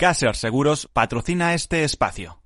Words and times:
Caser 0.00 0.36
Seguros 0.36 0.86
patrocina 0.92 1.54
este 1.54 1.82
espacio. 1.82 2.38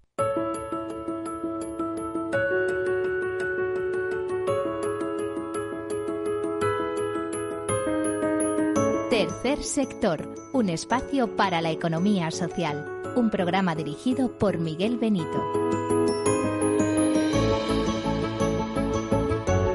Tercer 9.10 9.62
sector, 9.62 10.34
un 10.54 10.70
espacio 10.70 11.36
para 11.36 11.60
la 11.60 11.70
economía 11.70 12.30
social, 12.30 13.02
un 13.16 13.28
programa 13.28 13.74
dirigido 13.74 14.38
por 14.38 14.56
Miguel 14.56 14.96
Benito. 14.96 15.52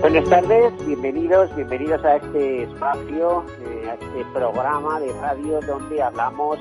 Buenas 0.02 0.28
tardes, 0.28 0.74
bienvenidos, 0.88 1.56
bienvenidos 1.56 2.04
a 2.04 2.16
este 2.16 2.64
espacio, 2.64 3.46
eh, 3.62 3.90
a 3.92 3.94
este 3.94 4.26
programa 4.34 5.00
de 5.00 5.14
radio 5.22 5.60
donde 5.62 6.02
hablamos 6.02 6.58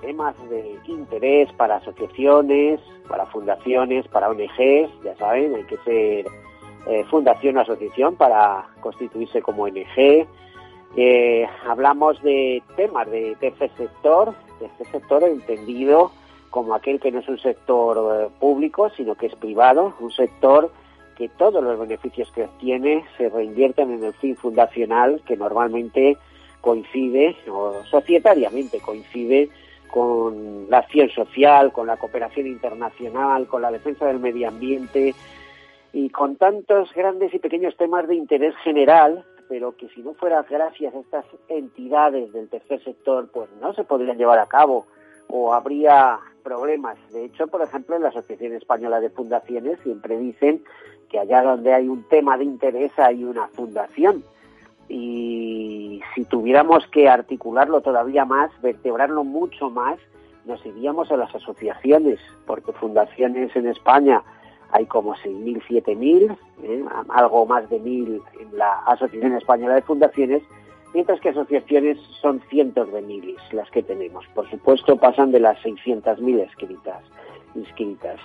temas 0.00 0.34
de 0.48 0.78
interés 0.86 1.52
para 1.54 1.76
asociaciones, 1.76 2.80
para 3.08 3.26
fundaciones, 3.26 4.06
para 4.08 4.30
ONGs, 4.30 4.90
ya 5.04 5.16
saben, 5.18 5.54
hay 5.54 5.64
que 5.64 5.76
ser 5.78 6.26
eh, 6.86 7.04
fundación 7.10 7.56
o 7.56 7.60
asociación 7.60 8.16
para 8.16 8.66
constituirse 8.80 9.42
como 9.42 9.64
ONG. 9.64 10.26
Eh, 10.96 11.46
hablamos 11.66 12.22
de 12.22 12.62
temas 12.76 13.10
de 13.10 13.36
tercer 13.40 13.70
sector, 13.76 14.34
tercer 14.58 14.86
sector 14.88 15.22
entendido 15.24 16.10
como 16.50 16.74
aquel 16.74 16.98
que 16.98 17.12
no 17.12 17.18
es 17.20 17.28
un 17.28 17.38
sector 17.38 18.30
público, 18.40 18.90
sino 18.96 19.14
que 19.14 19.26
es 19.26 19.34
privado, 19.34 19.94
un 20.00 20.10
sector 20.10 20.70
que 21.18 21.28
todos 21.28 21.62
los 21.62 21.78
beneficios 21.78 22.30
que 22.32 22.44
obtiene 22.44 23.04
se 23.16 23.28
reinvierten 23.28 23.90
en 23.90 24.04
el 24.04 24.14
fin 24.14 24.36
fundacional 24.36 25.20
que 25.26 25.36
normalmente 25.36 26.16
coincide 26.60 27.36
o 27.50 27.74
societariamente 27.90 28.80
coincide 28.80 29.50
con 29.88 30.70
la 30.70 30.78
acción 30.78 31.08
social, 31.10 31.72
con 31.72 31.86
la 31.86 31.96
cooperación 31.96 32.46
internacional, 32.46 33.46
con 33.46 33.62
la 33.62 33.70
defensa 33.70 34.06
del 34.06 34.20
medio 34.20 34.48
ambiente 34.48 35.14
y 35.92 36.10
con 36.10 36.36
tantos 36.36 36.92
grandes 36.94 37.32
y 37.34 37.38
pequeños 37.38 37.76
temas 37.76 38.06
de 38.06 38.14
interés 38.14 38.54
general, 38.62 39.24
pero 39.48 39.76
que 39.76 39.88
si 39.88 40.02
no 40.02 40.14
fuera 40.14 40.42
gracias 40.42 40.94
a 40.94 41.00
estas 41.00 41.24
entidades 41.48 42.32
del 42.32 42.48
tercer 42.48 42.82
sector, 42.84 43.28
pues 43.32 43.48
no 43.60 43.72
se 43.74 43.84
podrían 43.84 44.18
llevar 44.18 44.38
a 44.38 44.46
cabo 44.46 44.86
o 45.28 45.52
habría 45.52 46.18
problemas. 46.42 46.96
De 47.12 47.24
hecho, 47.24 47.46
por 47.46 47.62
ejemplo, 47.62 47.96
en 47.96 48.02
la 48.02 48.08
Asociación 48.08 48.54
Española 48.54 49.00
de 49.00 49.10
Fundaciones 49.10 49.78
siempre 49.82 50.18
dicen 50.18 50.62
que 51.08 51.18
allá 51.18 51.42
donde 51.42 51.72
hay 51.72 51.88
un 51.88 52.04
tema 52.08 52.36
de 52.36 52.44
interés 52.44 52.92
hay 52.98 53.24
una 53.24 53.48
fundación. 53.48 54.24
Y 54.88 56.00
si 56.14 56.24
tuviéramos 56.24 56.86
que 56.88 57.08
articularlo 57.08 57.80
todavía 57.80 58.24
más, 58.24 58.50
vertebrarlo 58.62 59.24
mucho 59.24 59.70
más, 59.70 59.98
nos 60.46 60.64
iríamos 60.64 61.10
a 61.12 61.16
las 61.16 61.34
asociaciones, 61.34 62.18
porque 62.46 62.72
fundaciones 62.72 63.54
en 63.54 63.68
España 63.68 64.22
hay 64.70 64.86
como 64.86 65.14
6.000, 65.14 65.62
7.000, 65.68 66.36
¿eh? 66.62 66.84
algo 67.10 67.46
más 67.46 67.68
de 67.70 67.80
1.000 67.80 68.22
en 68.40 68.58
la 68.58 68.78
Asociación 68.86 69.34
Española 69.34 69.74
de 69.74 69.82
Fundaciones, 69.82 70.42
mientras 70.94 71.20
que 71.20 71.30
asociaciones 71.30 71.98
son 72.20 72.40
cientos 72.48 72.92
de 72.92 73.02
miles 73.02 73.36
las 73.52 73.70
que 73.70 73.82
tenemos. 73.82 74.26
Por 74.34 74.48
supuesto, 74.50 74.96
pasan 74.96 75.32
de 75.32 75.40
las 75.40 75.58
600.000 75.62 76.40
escritas, 76.40 77.02
inscritas. 77.54 78.18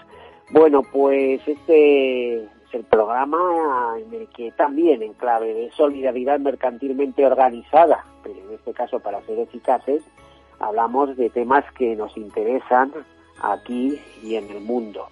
Bueno, 0.51 0.81
pues 0.91 1.41
este 1.47 2.47
el 2.73 2.83
programa 2.83 3.95
en 3.97 4.13
el 4.13 4.27
que 4.29 4.51
también 4.51 5.01
en 5.03 5.13
clave 5.13 5.53
de 5.53 5.71
solidaridad 5.71 6.39
mercantilmente 6.39 7.25
organizada, 7.25 8.05
pero 8.23 8.39
en 8.39 8.53
este 8.53 8.73
caso 8.73 8.99
para 8.99 9.21
ser 9.21 9.39
eficaces, 9.39 10.03
hablamos 10.59 11.15
de 11.17 11.29
temas 11.29 11.63
que 11.73 11.95
nos 11.95 12.15
interesan 12.17 12.91
aquí 13.41 13.99
y 14.21 14.35
en 14.35 14.49
el 14.49 14.61
mundo. 14.61 15.07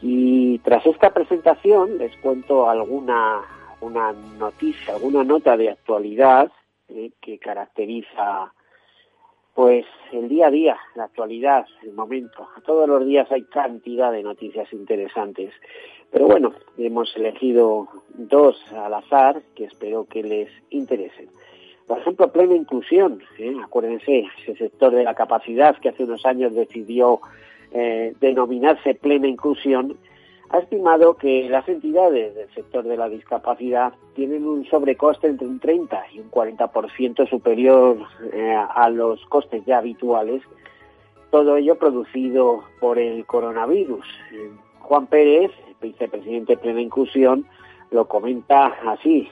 Y 0.00 0.58
tras 0.60 0.84
esta 0.86 1.10
presentación 1.10 1.98
les 1.98 2.16
cuento 2.18 2.68
alguna 2.68 3.42
una 3.80 4.12
noticia, 4.12 4.94
alguna 4.94 5.22
nota 5.24 5.56
de 5.56 5.70
actualidad 5.70 6.50
eh, 6.88 7.10
que 7.20 7.38
caracteriza 7.38 8.52
pues 9.56 9.86
el 10.12 10.28
día 10.28 10.48
a 10.48 10.50
día, 10.50 10.76
la 10.94 11.04
actualidad, 11.04 11.66
el 11.82 11.94
momento. 11.94 12.46
Todos 12.66 12.86
los 12.86 13.06
días 13.06 13.26
hay 13.32 13.42
cantidad 13.44 14.12
de 14.12 14.22
noticias 14.22 14.70
interesantes. 14.70 15.50
Pero 16.12 16.26
bueno, 16.26 16.52
hemos 16.76 17.16
elegido 17.16 17.88
dos 18.10 18.62
al 18.74 18.92
azar 18.92 19.40
que 19.54 19.64
espero 19.64 20.04
que 20.04 20.22
les 20.22 20.50
interesen. 20.68 21.30
Por 21.86 21.98
ejemplo, 21.98 22.30
plena 22.30 22.54
inclusión. 22.54 23.22
¿eh? 23.38 23.56
Acuérdense, 23.64 24.26
ese 24.42 24.56
sector 24.56 24.94
de 24.94 25.04
la 25.04 25.14
capacidad 25.14 25.74
que 25.78 25.88
hace 25.88 26.04
unos 26.04 26.26
años 26.26 26.54
decidió 26.54 27.20
eh, 27.72 28.12
denominarse 28.20 28.94
plena 28.94 29.26
inclusión, 29.26 29.96
ha 30.50 30.58
estimado 30.58 31.16
que 31.16 31.48
las 31.48 31.68
entidades 31.68 32.34
del 32.34 32.48
sector 32.54 32.84
de 32.84 32.96
la 32.96 33.08
discapacidad 33.08 33.92
tienen 34.14 34.46
un 34.46 34.64
sobrecoste 34.66 35.26
entre 35.26 35.46
un 35.46 35.58
30 35.58 36.06
y 36.12 36.20
un 36.20 36.30
40% 36.30 37.28
superior 37.28 37.98
eh, 38.32 38.54
a 38.54 38.88
los 38.90 39.24
costes 39.26 39.64
ya 39.66 39.78
habituales, 39.78 40.42
todo 41.30 41.56
ello 41.56 41.76
producido 41.76 42.64
por 42.80 42.98
el 42.98 43.26
coronavirus. 43.26 44.06
Juan 44.80 45.06
Pérez, 45.06 45.50
vicepresidente 45.80 46.54
de 46.54 46.58
Plena 46.58 46.80
Inclusión, 46.80 47.46
lo 47.90 48.06
comenta 48.06 48.66
así. 48.86 49.28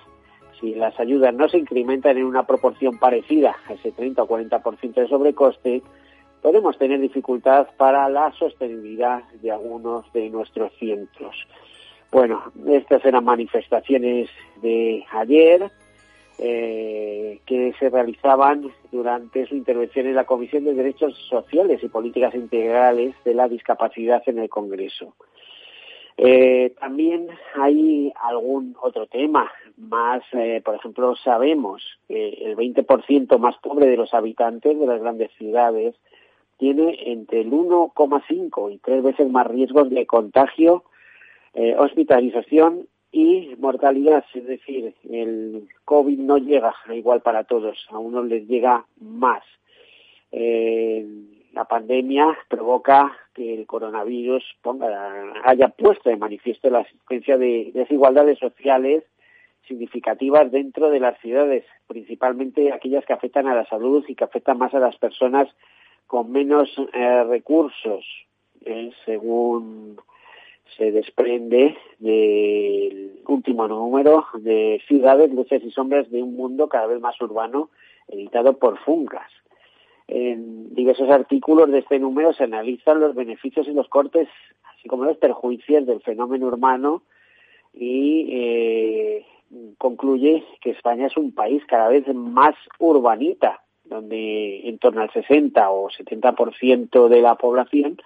Si 0.60 0.74
las 0.74 0.98
ayudas 0.98 1.34
no 1.34 1.48
se 1.48 1.58
incrementan 1.58 2.18
en 2.18 2.24
una 2.24 2.44
proporción 2.46 2.98
parecida 2.98 3.56
a 3.68 3.74
ese 3.74 3.92
30 3.92 4.22
o 4.22 4.28
40% 4.28 4.94
de 4.94 5.08
sobrecoste, 5.08 5.82
podemos 6.44 6.76
tener 6.76 7.00
dificultad 7.00 7.68
para 7.78 8.06
la 8.10 8.30
sostenibilidad 8.32 9.22
de 9.40 9.50
algunos 9.50 10.12
de 10.12 10.28
nuestros 10.28 10.70
centros. 10.78 11.34
Bueno, 12.12 12.52
estas 12.66 13.02
eran 13.06 13.24
manifestaciones 13.24 14.28
de 14.60 15.06
ayer 15.10 15.70
eh, 16.38 17.40
que 17.46 17.72
se 17.78 17.88
realizaban 17.88 18.70
durante 18.92 19.46
su 19.46 19.54
intervención 19.56 20.06
en 20.06 20.16
la 20.16 20.26
Comisión 20.26 20.64
de 20.64 20.74
Derechos 20.74 21.16
Sociales 21.30 21.82
y 21.82 21.88
Políticas 21.88 22.34
Integrales 22.34 23.14
de 23.24 23.32
la 23.32 23.48
Discapacidad 23.48 24.22
en 24.26 24.40
el 24.40 24.50
Congreso. 24.50 25.14
Eh, 26.18 26.74
también 26.78 27.26
hay 27.54 28.12
algún 28.22 28.76
otro 28.82 29.06
tema 29.06 29.50
más, 29.78 30.22
eh, 30.32 30.60
por 30.62 30.74
ejemplo, 30.74 31.16
sabemos 31.16 31.82
que 32.06 32.34
el 32.42 32.54
20% 32.54 33.38
más 33.38 33.56
pobre 33.62 33.86
de 33.86 33.96
los 33.96 34.12
habitantes 34.12 34.78
de 34.78 34.86
las 34.86 35.00
grandes 35.00 35.30
ciudades 35.38 35.94
tiene 36.58 36.96
entre 37.06 37.40
el 37.42 37.50
1,5 37.50 38.72
y 38.72 38.78
tres 38.78 39.02
veces 39.02 39.30
más 39.30 39.46
riesgos 39.46 39.90
de 39.90 40.06
contagio, 40.06 40.84
eh, 41.54 41.74
hospitalización 41.78 42.88
y 43.12 43.54
mortalidad. 43.58 44.24
Es 44.34 44.46
decir, 44.46 44.94
el 45.08 45.68
COVID 45.84 46.18
no 46.18 46.38
llega 46.38 46.74
igual 46.92 47.20
para 47.20 47.44
todos, 47.44 47.86
a 47.90 47.98
unos 47.98 48.26
les 48.26 48.46
llega 48.48 48.84
más. 49.00 49.42
Eh, 50.32 51.06
la 51.52 51.64
pandemia 51.64 52.36
provoca 52.48 53.16
que 53.34 53.54
el 53.54 53.66
coronavirus 53.66 54.42
ponga, 54.62 55.32
haya 55.44 55.68
puesto 55.68 56.10
de 56.10 56.16
manifiesto 56.16 56.68
la 56.70 56.80
existencia 56.80 57.38
de 57.38 57.70
desigualdades 57.72 58.38
sociales 58.38 59.04
significativas 59.66 60.50
dentro 60.50 60.90
de 60.90 61.00
las 61.00 61.18
ciudades, 61.20 61.64
principalmente 61.86 62.72
aquellas 62.72 63.04
que 63.06 63.12
afectan 63.12 63.46
a 63.46 63.54
la 63.54 63.64
salud 63.66 64.04
y 64.08 64.14
que 64.14 64.24
afectan 64.24 64.58
más 64.58 64.74
a 64.74 64.80
las 64.80 64.96
personas 64.96 65.48
con 66.06 66.30
menos 66.32 66.70
eh, 66.92 67.24
recursos, 67.24 68.04
eh, 68.64 68.90
según 69.04 70.00
se 70.76 70.90
desprende 70.90 71.76
del 71.98 73.20
último 73.26 73.68
número 73.68 74.26
de 74.34 74.82
Ciudades, 74.86 75.32
Luces 75.32 75.62
y 75.64 75.70
Sombras 75.70 76.10
de 76.10 76.22
un 76.22 76.36
Mundo 76.36 76.68
cada 76.68 76.86
vez 76.86 77.00
más 77.00 77.20
urbano, 77.20 77.70
editado 78.08 78.58
por 78.58 78.78
Funcas. 78.78 79.30
En 80.06 80.74
diversos 80.74 81.08
artículos 81.10 81.70
de 81.70 81.78
este 81.78 81.98
número 81.98 82.32
se 82.32 82.44
analizan 82.44 83.00
los 83.00 83.14
beneficios 83.14 83.66
y 83.68 83.72
los 83.72 83.88
cortes, 83.88 84.28
así 84.74 84.88
como 84.88 85.04
los 85.04 85.16
perjuicios 85.16 85.86
del 85.86 86.00
fenómeno 86.02 86.46
urbano 86.46 87.02
y 87.72 88.28
eh, 88.30 89.26
concluye 89.78 90.44
que 90.60 90.70
España 90.70 91.06
es 91.06 91.16
un 91.16 91.32
país 91.32 91.62
cada 91.66 91.88
vez 91.88 92.06
más 92.14 92.54
urbanita, 92.78 93.63
donde 93.84 94.68
en 94.68 94.78
torno 94.78 95.02
al 95.02 95.12
60 95.12 95.70
o 95.70 95.88
70% 95.90 97.08
de 97.08 97.20
la 97.20 97.34
población 97.36 97.98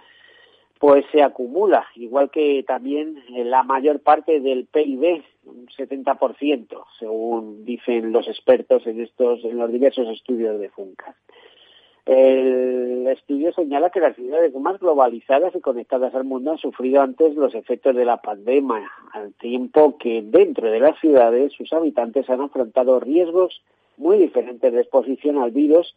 pues 0.79 1.05
se 1.11 1.23
acumula, 1.23 1.87
igual 1.97 2.31
que 2.31 2.63
también 2.63 3.21
la 3.31 3.65
mayor 3.65 4.01
parte 4.01 4.41
del 4.41 4.67
PIB, 4.67 5.25
un 5.47 5.67
70%, 5.67 6.85
según 6.99 7.65
dicen 7.65 8.13
los 8.13 8.29
expertos 8.29 8.87
en 8.87 9.01
estos 9.01 9.45
en 9.45 9.59
los 9.59 9.73
diversos 9.73 10.07
estudios 10.09 10.61
de 10.61 10.69
FUNCAS. 10.69 11.17
El 12.07 13.07
estudio 13.09 13.53
señala 13.53 13.91
que 13.91 14.01
las 14.01 14.17
ciudades 14.17 14.55
más 14.55 14.79
globalizadas 14.81 15.55
y 15.55 15.61
conectadas 15.61 16.15
al 16.15 16.25
mundo 16.25 16.53
han 16.53 16.59
sufrido 16.59 17.03
antes 17.03 17.35
los 17.35 17.55
efectos 17.55 17.95
de 17.95 18.07
la 18.07 18.23
pandemia, 18.23 18.91
al 19.13 19.35
tiempo 19.35 19.99
que 19.99 20.23
dentro 20.23 20.71
de 20.71 20.81
las 20.81 20.99
ciudades 21.01 21.53
sus 21.53 21.71
habitantes 21.73 22.31
han 22.31 22.41
afrontado 22.41 22.99
riesgos 22.99 23.61
muy 23.99 24.19
diferentes 24.19 24.73
de 24.73 24.81
exposición 24.81 25.39
al 25.39 25.51
virus 25.51 25.97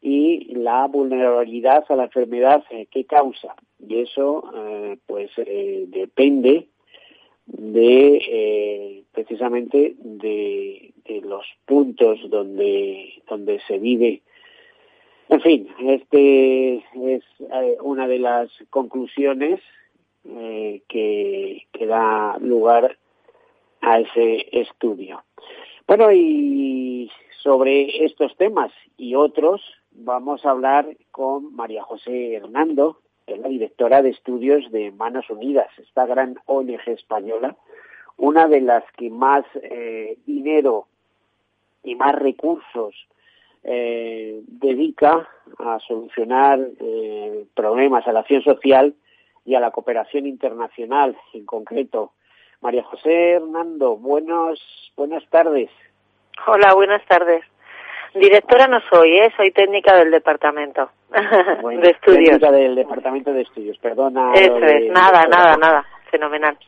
y 0.00 0.54
la 0.54 0.86
vulnerabilidad 0.88 1.84
a 1.88 1.96
la 1.96 2.04
enfermedad 2.04 2.64
que 2.90 3.04
causa. 3.04 3.54
Y 3.78 4.00
eso, 4.00 4.44
pues, 5.06 5.30
depende 5.36 6.68
de 7.46 9.04
precisamente 9.12 9.94
de, 9.98 10.92
de, 11.04 11.20
los 11.20 11.44
puntos 11.66 12.18
donde 12.30 13.22
donde 13.28 13.60
se 13.66 13.78
vive 13.78 14.22
en 15.32 15.40
fin, 15.40 15.66
este 15.80 16.74
es 16.76 17.24
eh, 17.40 17.76
una 17.82 18.06
de 18.06 18.18
las 18.18 18.50
conclusiones 18.68 19.60
eh, 20.28 20.82
que, 20.88 21.66
que 21.72 21.86
da 21.86 22.36
lugar 22.38 22.98
a 23.80 24.00
ese 24.00 24.46
estudio. 24.52 25.24
Bueno, 25.86 26.12
y 26.12 27.10
sobre 27.42 28.04
estos 28.04 28.36
temas 28.36 28.70
y 28.96 29.14
otros 29.14 29.60
vamos 29.90 30.44
a 30.46 30.50
hablar 30.50 30.86
con 31.10 31.54
María 31.54 31.82
José 31.82 32.34
Hernando, 32.34 32.98
que 33.26 33.34
es 33.34 33.40
la 33.40 33.48
directora 33.48 34.02
de 34.02 34.10
estudios 34.10 34.70
de 34.70 34.92
Manos 34.92 35.28
Unidas, 35.28 35.68
esta 35.78 36.06
gran 36.06 36.36
ONG 36.46 36.80
española, 36.86 37.56
una 38.16 38.46
de 38.46 38.60
las 38.60 38.84
que 38.96 39.10
más 39.10 39.44
eh, 39.54 40.18
dinero 40.26 40.86
y 41.82 41.94
más 41.96 42.14
recursos 42.14 42.94
eh, 43.64 44.40
dedica 44.46 45.28
a 45.58 45.78
solucionar 45.80 46.60
eh, 46.80 47.46
problemas 47.54 48.06
a 48.06 48.12
la 48.12 48.20
acción 48.20 48.42
social 48.42 48.94
y 49.44 49.54
a 49.56 49.60
la 49.60 49.72
cooperación 49.72 50.26
internacional 50.26 51.16
en 51.32 51.44
concreto. 51.44 52.12
María 52.60 52.84
José 52.84 53.32
Hernando, 53.32 53.96
buenos, 53.96 54.60
buenas 54.96 55.28
tardes. 55.28 55.70
Hola, 56.46 56.74
buenas 56.74 57.04
tardes. 57.06 57.44
Directora 58.14 58.66
no 58.66 58.80
soy, 58.90 59.18
¿eh? 59.18 59.32
soy 59.36 59.52
técnica 59.52 59.96
del 59.96 60.10
departamento 60.10 60.90
de 61.10 61.90
estudios. 61.90 62.40
Técnica 62.40 62.50
del 62.50 62.74
departamento 62.74 63.32
de 63.32 63.42
estudios, 63.42 63.78
perdona. 63.78 64.32
Eso 64.34 64.58
es, 64.58 64.90
nada, 64.90 65.26
nada, 65.26 65.56
nada, 65.56 65.86
fenomenal. 66.10 66.58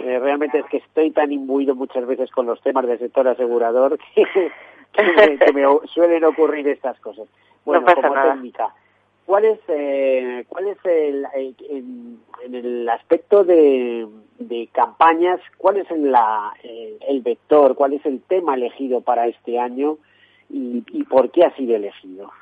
Eh, 0.00 0.18
realmente 0.20 0.58
es 0.58 0.66
que 0.66 0.76
estoy 0.76 1.10
tan 1.10 1.32
imbuido 1.32 1.74
muchas 1.74 2.06
veces 2.06 2.30
con 2.30 2.46
los 2.46 2.60
temas 2.62 2.86
del 2.86 2.98
sector 2.98 3.26
asegurador 3.26 3.98
que, 4.14 4.24
que, 4.94 5.52
me, 5.52 5.64
suelen 5.86 6.24
ocurrir 6.24 6.68
estas 6.68 6.98
cosas. 7.00 7.26
Bueno, 7.64 7.84
como 7.84 8.14
técnica, 8.22 8.68
¿cuál 9.28 9.44
es, 9.44 9.60
eh, 9.68 10.46
cuál 10.48 10.68
es 10.68 10.78
el, 10.84 11.26
en, 11.34 12.18
el 12.50 12.88
aspecto 12.88 13.44
de, 13.44 14.08
de 14.38 14.68
campañas, 14.72 15.38
cuál 15.58 15.76
es 15.76 15.90
la, 15.90 16.54
el, 16.62 17.20
vector, 17.20 17.74
cuál 17.74 17.92
es 17.92 18.06
el 18.06 18.22
tema 18.22 18.54
elegido 18.54 19.02
para 19.02 19.26
este 19.26 19.58
año 19.58 19.98
y, 20.48 20.82
y 20.92 21.04
por 21.04 21.30
qué 21.30 21.44
ha 21.44 21.54
sido 21.56 21.76
elegido? 21.76 22.32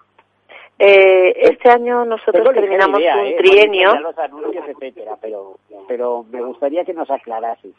Eh, 0.79 1.35
este 1.51 1.71
año 1.71 2.05
nosotros 2.05 2.55
terminamos 2.55 3.01
un 3.01 3.27
¿eh? 3.27 3.37
trienio. 3.37 3.99
los 3.99 4.17
anuncios, 4.17 4.65
etcétera, 4.69 5.19
pero, 5.21 5.59
pero 5.89 6.25
me 6.31 6.41
gustaría 6.41 6.85
que 6.85 6.95
nos 6.95 7.11
aclarases. 7.11 7.73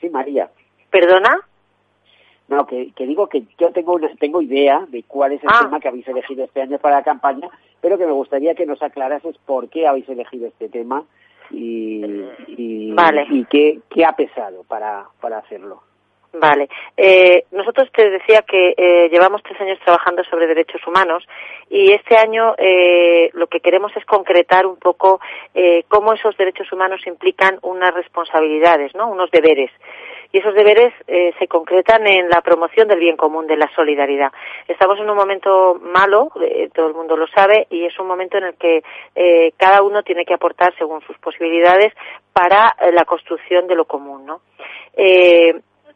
Sí, 0.00 0.08
María. 0.08 0.48
¿Perdona? 0.88 1.46
No, 2.48 2.66
que, 2.66 2.92
que 2.92 3.06
digo 3.06 3.28
que 3.28 3.44
yo 3.58 3.70
tengo 3.72 3.94
una, 3.94 4.08
tengo 4.16 4.40
idea 4.40 4.86
de 4.88 5.02
cuál 5.02 5.32
es 5.32 5.42
el 5.42 5.50
ah. 5.52 5.60
tema 5.64 5.80
que 5.80 5.88
habéis 5.88 6.08
elegido 6.08 6.44
este 6.44 6.62
año 6.62 6.78
para 6.78 6.96
la 6.96 7.02
campaña, 7.04 7.48
pero 7.80 7.98
que 7.98 8.06
me 8.06 8.12
gustaría 8.12 8.54
que 8.54 8.66
nos 8.66 8.82
aclarases 8.82 9.36
por 9.44 9.68
qué 9.68 9.86
habéis 9.86 10.08
elegido 10.08 10.46
este 10.46 10.68
tema 10.68 11.04
y, 11.50 12.04
y, 12.48 12.94
y 13.30 13.44
qué, 13.50 13.80
qué 13.90 14.04
ha 14.04 14.12
pesado 14.12 14.64
para, 14.64 15.06
para 15.20 15.38
hacerlo. 15.38 15.82
Vale. 16.32 16.68
Eh, 16.96 17.44
nosotros 17.52 17.88
te 17.90 18.10
decía 18.10 18.42
que 18.42 18.74
eh, 18.76 19.08
llevamos 19.10 19.42
tres 19.42 19.58
años 19.60 19.78
trabajando 19.82 20.22
sobre 20.24 20.46
derechos 20.46 20.86
humanos 20.86 21.26
y 21.70 21.92
este 21.92 22.16
año 22.18 22.54
eh, 22.58 23.30
lo 23.32 23.46
que 23.46 23.60
queremos 23.60 23.96
es 23.96 24.04
concretar 24.04 24.66
un 24.66 24.76
poco 24.76 25.20
eh, 25.54 25.84
cómo 25.88 26.12
esos 26.12 26.36
derechos 26.36 26.70
humanos 26.70 27.00
implican 27.06 27.58
unas 27.62 27.94
responsabilidades, 27.94 28.94
¿no? 28.94 29.08
Unos 29.08 29.30
deberes 29.30 29.70
y 30.32 30.38
esos 30.38 30.54
deberes 30.54 30.92
eh, 31.06 31.32
se 31.38 31.48
concretan 31.48 32.06
en 32.06 32.28
la 32.28 32.42
promoción 32.42 32.88
del 32.88 32.98
bien 32.98 33.16
común, 33.16 33.46
de 33.46 33.56
la 33.56 33.70
solidaridad. 33.74 34.30
Estamos 34.66 34.98
en 34.98 35.08
un 35.08 35.16
momento 35.16 35.78
malo, 35.80 36.30
eh, 36.42 36.68
todo 36.74 36.88
el 36.88 36.94
mundo 36.94 37.16
lo 37.16 37.26
sabe, 37.28 37.66
y 37.70 37.84
es 37.84 37.98
un 37.98 38.06
momento 38.06 38.36
en 38.36 38.44
el 38.44 38.54
que 38.54 38.82
eh, 39.14 39.52
cada 39.56 39.82
uno 39.82 40.02
tiene 40.02 40.24
que 40.24 40.34
aportar 40.34 40.74
según 40.76 41.00
sus 41.02 41.16
posibilidades 41.18 41.94
para 42.32 42.76
la 42.92 43.04
construcción 43.04 43.66
de 43.66 43.74
lo 43.74 43.86
común, 43.86 44.26
¿no? 44.26 44.40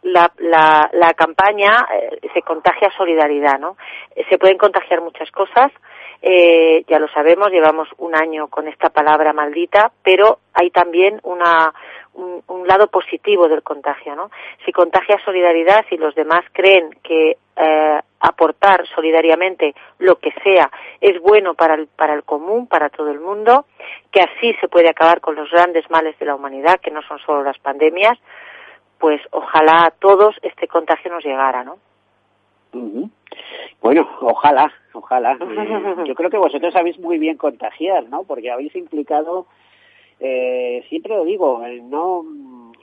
La, 0.05 0.33
la, 0.39 0.91
la, 0.93 1.15
campaña 1.15 1.87
se 2.35 2.43
contagia 2.43 2.91
solidaridad, 2.97 3.61
¿no? 3.61 3.77
se 4.29 4.37
pueden 4.37 4.59
contagiar 4.59 5.01
muchas 5.01 5.31
cosas, 5.31 5.71
eh, 6.25 6.85
ya 6.87 7.01
lo 7.01 7.09
sabemos, 7.09 7.51
llevamos 7.51 7.89
un 7.99 8.15
año 8.15 8.47
con 8.47 8.69
esta 8.69 8.91
palabra 8.91 9.33
maldita, 9.33 9.91
pero 10.05 10.39
hay 10.55 10.71
también 10.71 11.19
una, 11.25 11.75
un, 12.15 12.67
lado 12.67 12.87
positivo 12.87 13.49
del 13.49 13.63
contagio, 13.63 14.15
¿no? 14.15 14.31
Si 14.65 14.73
contagia 14.73 15.19
solidaridad 15.25 15.85
y 15.91 15.97
los 15.97 16.15
demás 16.15 16.45
creen 16.53 16.91
que 17.03 17.37
eh, 17.57 18.01
aportar 18.21 18.87
solidariamente 18.95 19.75
lo 19.99 20.17
que 20.17 20.33
sea 20.43 20.71
es 21.01 21.21
bueno 21.21 21.55
para 21.55 21.75
el, 21.75 21.89
para 21.89 22.15
el 22.15 22.23
común, 22.23 22.67
para 22.67 22.89
todo 22.89 23.11
el 23.11 23.21
mundo, 23.21 23.67
que 24.11 24.21
así 24.21 24.55
se 24.61 24.69
puede 24.69 24.89
acabar 24.89 25.21
con 25.21 25.35
los 25.35 25.51
grandes 25.51 25.91
males 25.91 26.19
de 26.19 26.27
la 26.27 26.35
humanidad, 26.35 26.81
que 26.81 26.91
no 26.91 27.03
son 27.03 27.19
solo 27.19 27.43
las 27.43 27.59
pandemias, 27.59 28.19
pues 28.99 29.21
ojalá 29.33 29.87
a 29.87 29.91
todos 29.91 30.37
este 30.43 30.69
contagio 30.69 31.11
nos 31.11 31.25
llegara, 31.25 31.65
¿no? 31.65 31.79
Bueno, 33.83 34.09
ojalá, 34.21 34.73
ojalá. 34.93 35.37
yo 36.07 36.15
creo 36.15 36.31
que 36.31 36.39
vosotros 36.39 36.73
sabéis 36.73 36.99
muy 36.99 37.19
bien 37.19 37.37
contagiar, 37.37 38.05
¿no? 38.09 38.23
Porque 38.23 38.51
habéis 38.51 38.75
implicado 38.77 39.47
eh, 40.25 40.85
siempre 40.89 41.17
lo 41.17 41.25
digo, 41.25 41.65
eh, 41.65 41.83
no, 41.83 42.25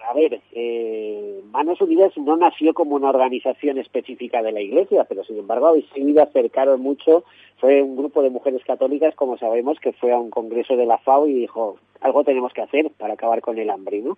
a 0.08 0.14
ver, 0.14 0.42
eh, 0.52 1.42
Manos 1.52 1.80
Unidas 1.80 2.12
no 2.18 2.36
nació 2.36 2.74
como 2.74 2.96
una 2.96 3.10
organización 3.10 3.78
específica 3.78 4.44
de 4.44 4.52
la 4.52 4.60
Iglesia, 4.60 5.06
pero 5.08 5.24
sin 5.24 5.38
embargo 5.38 5.68
habéis 5.68 5.88
seguido 5.94 6.22
acercaros 6.22 6.80
mucho. 6.80 7.24
Fue 7.58 7.82
un 7.82 7.96
grupo 7.96 8.22
de 8.22 8.30
mujeres 8.30 8.64
católicas, 8.66 9.16
como 9.16 9.38
sabemos, 9.38 9.80
que 9.80 9.94
fue 9.94 10.12
a 10.12 10.18
un 10.18 10.30
congreso 10.30 10.76
de 10.76 10.86
la 10.86 10.98
FAO 10.98 11.28
y 11.28 11.34
dijo, 11.34 11.78
algo 12.02 12.24
tenemos 12.24 12.54
que 12.54 12.62
hacer 12.62 12.92
para 12.98 13.14
acabar 13.14 13.42
con 13.42 13.58
el 13.58 13.70
hambre, 13.70 14.02
¿no? 14.02 14.18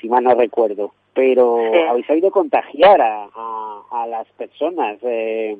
Si 0.00 0.08
mal 0.08 0.24
no 0.24 0.34
recuerdo. 0.34 0.92
Pero 1.14 1.58
habéis 1.88 2.06
sabido 2.06 2.30
contagiar 2.30 3.00
a, 3.00 3.28
a, 3.34 3.82
a 3.90 4.06
las 4.06 4.26
personas. 4.32 4.98
Eh, 5.02 5.56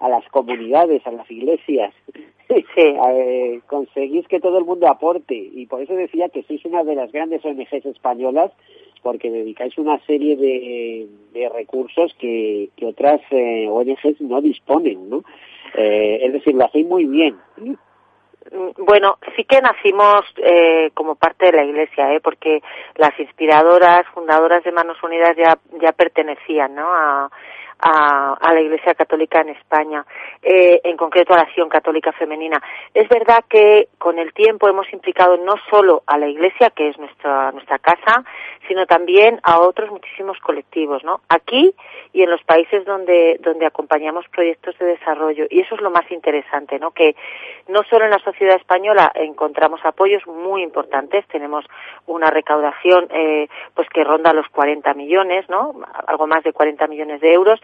a 0.00 0.08
las 0.08 0.26
comunidades, 0.28 1.06
a 1.06 1.12
las 1.12 1.30
iglesias. 1.30 1.94
Sí. 2.48 2.64
Eh, 2.76 3.60
conseguís 3.66 4.26
que 4.26 4.40
todo 4.40 4.56
el 4.56 4.64
mundo 4.64 4.88
aporte 4.88 5.34
y 5.34 5.66
por 5.66 5.82
eso 5.82 5.92
decía 5.92 6.30
que 6.30 6.44
sois 6.44 6.64
una 6.64 6.82
de 6.82 6.94
las 6.94 7.12
grandes 7.12 7.44
ONGs 7.44 7.84
españolas 7.84 8.52
porque 9.02 9.30
dedicáis 9.30 9.76
una 9.76 9.98
serie 10.06 10.34
de, 10.34 11.08
de 11.34 11.48
recursos 11.50 12.14
que, 12.18 12.70
que 12.74 12.86
otras 12.86 13.20
eh, 13.30 13.68
ONGs 13.68 14.22
no 14.22 14.40
disponen, 14.40 15.10
¿no? 15.10 15.24
Eh, 15.74 16.20
es 16.22 16.32
decir, 16.32 16.54
lo 16.54 16.64
hacéis 16.64 16.86
muy 16.86 17.04
bien. 17.04 17.36
Mm, 17.58 17.74
bueno, 18.78 19.18
sí 19.36 19.44
que 19.44 19.60
nacimos 19.60 20.24
eh, 20.36 20.90
como 20.94 21.16
parte 21.16 21.46
de 21.46 21.52
la 21.52 21.64
Iglesia, 21.64 22.14
¿eh? 22.14 22.20
porque 22.20 22.62
las 22.96 23.18
inspiradoras, 23.18 24.06
fundadoras 24.14 24.64
de 24.64 24.72
Manos 24.72 25.02
Unidas 25.02 25.36
ya, 25.36 25.58
ya 25.80 25.92
pertenecían 25.92 26.74
¿no? 26.74 26.86
a, 26.86 27.30
a, 27.78 28.34
a 28.34 28.52
la 28.52 28.60
Iglesia 28.60 28.94
Católica 28.94 29.40
en 29.40 29.50
España, 29.50 30.04
eh, 30.42 30.80
en 30.84 30.96
concreto 30.96 31.32
a 31.32 31.36
la 31.36 31.42
Acción 31.42 31.68
Católica 31.68 32.12
Femenina. 32.12 32.62
Es 32.94 33.08
verdad 33.08 33.44
que 33.48 33.88
con 33.98 34.18
el 34.18 34.32
tiempo 34.32 34.68
hemos 34.68 34.92
implicado 34.92 35.36
no 35.36 35.54
solo 35.70 36.02
a 36.06 36.18
la 36.18 36.28
Iglesia, 36.28 36.70
que 36.70 36.88
es 36.88 36.98
nuestra, 36.98 37.52
nuestra 37.52 37.78
casa, 37.78 38.24
sino 38.66 38.86
también 38.86 39.40
a 39.42 39.60
otros 39.60 39.90
muchísimos 39.90 40.38
colectivos, 40.38 41.02
¿no? 41.04 41.20
Aquí 41.28 41.74
y 42.12 42.22
en 42.22 42.30
los 42.30 42.42
países 42.42 42.84
donde, 42.84 43.38
donde 43.40 43.66
acompañamos 43.66 44.26
proyectos 44.28 44.76
de 44.78 44.86
desarrollo. 44.86 45.46
Y 45.50 45.60
eso 45.60 45.74
es 45.74 45.80
lo 45.80 45.90
más 45.90 46.10
interesante, 46.10 46.78
¿no? 46.78 46.90
Que 46.90 47.14
no 47.68 47.82
solo 47.88 48.04
en 48.04 48.10
la 48.10 48.18
sociedad 48.18 48.56
española 48.56 49.12
encontramos 49.14 49.80
apoyos 49.84 50.26
muy 50.26 50.62
importantes, 50.62 51.26
tenemos 51.28 51.64
una 52.06 52.30
recaudación 52.30 53.08
eh, 53.10 53.48
pues 53.74 53.88
que 53.90 54.04
ronda 54.04 54.32
los 54.32 54.48
40 54.48 54.92
millones, 54.94 55.48
¿no? 55.48 55.74
Algo 56.06 56.26
más 56.26 56.42
de 56.44 56.52
40 56.52 56.86
millones 56.86 57.20
de 57.20 57.32
euros 57.32 57.60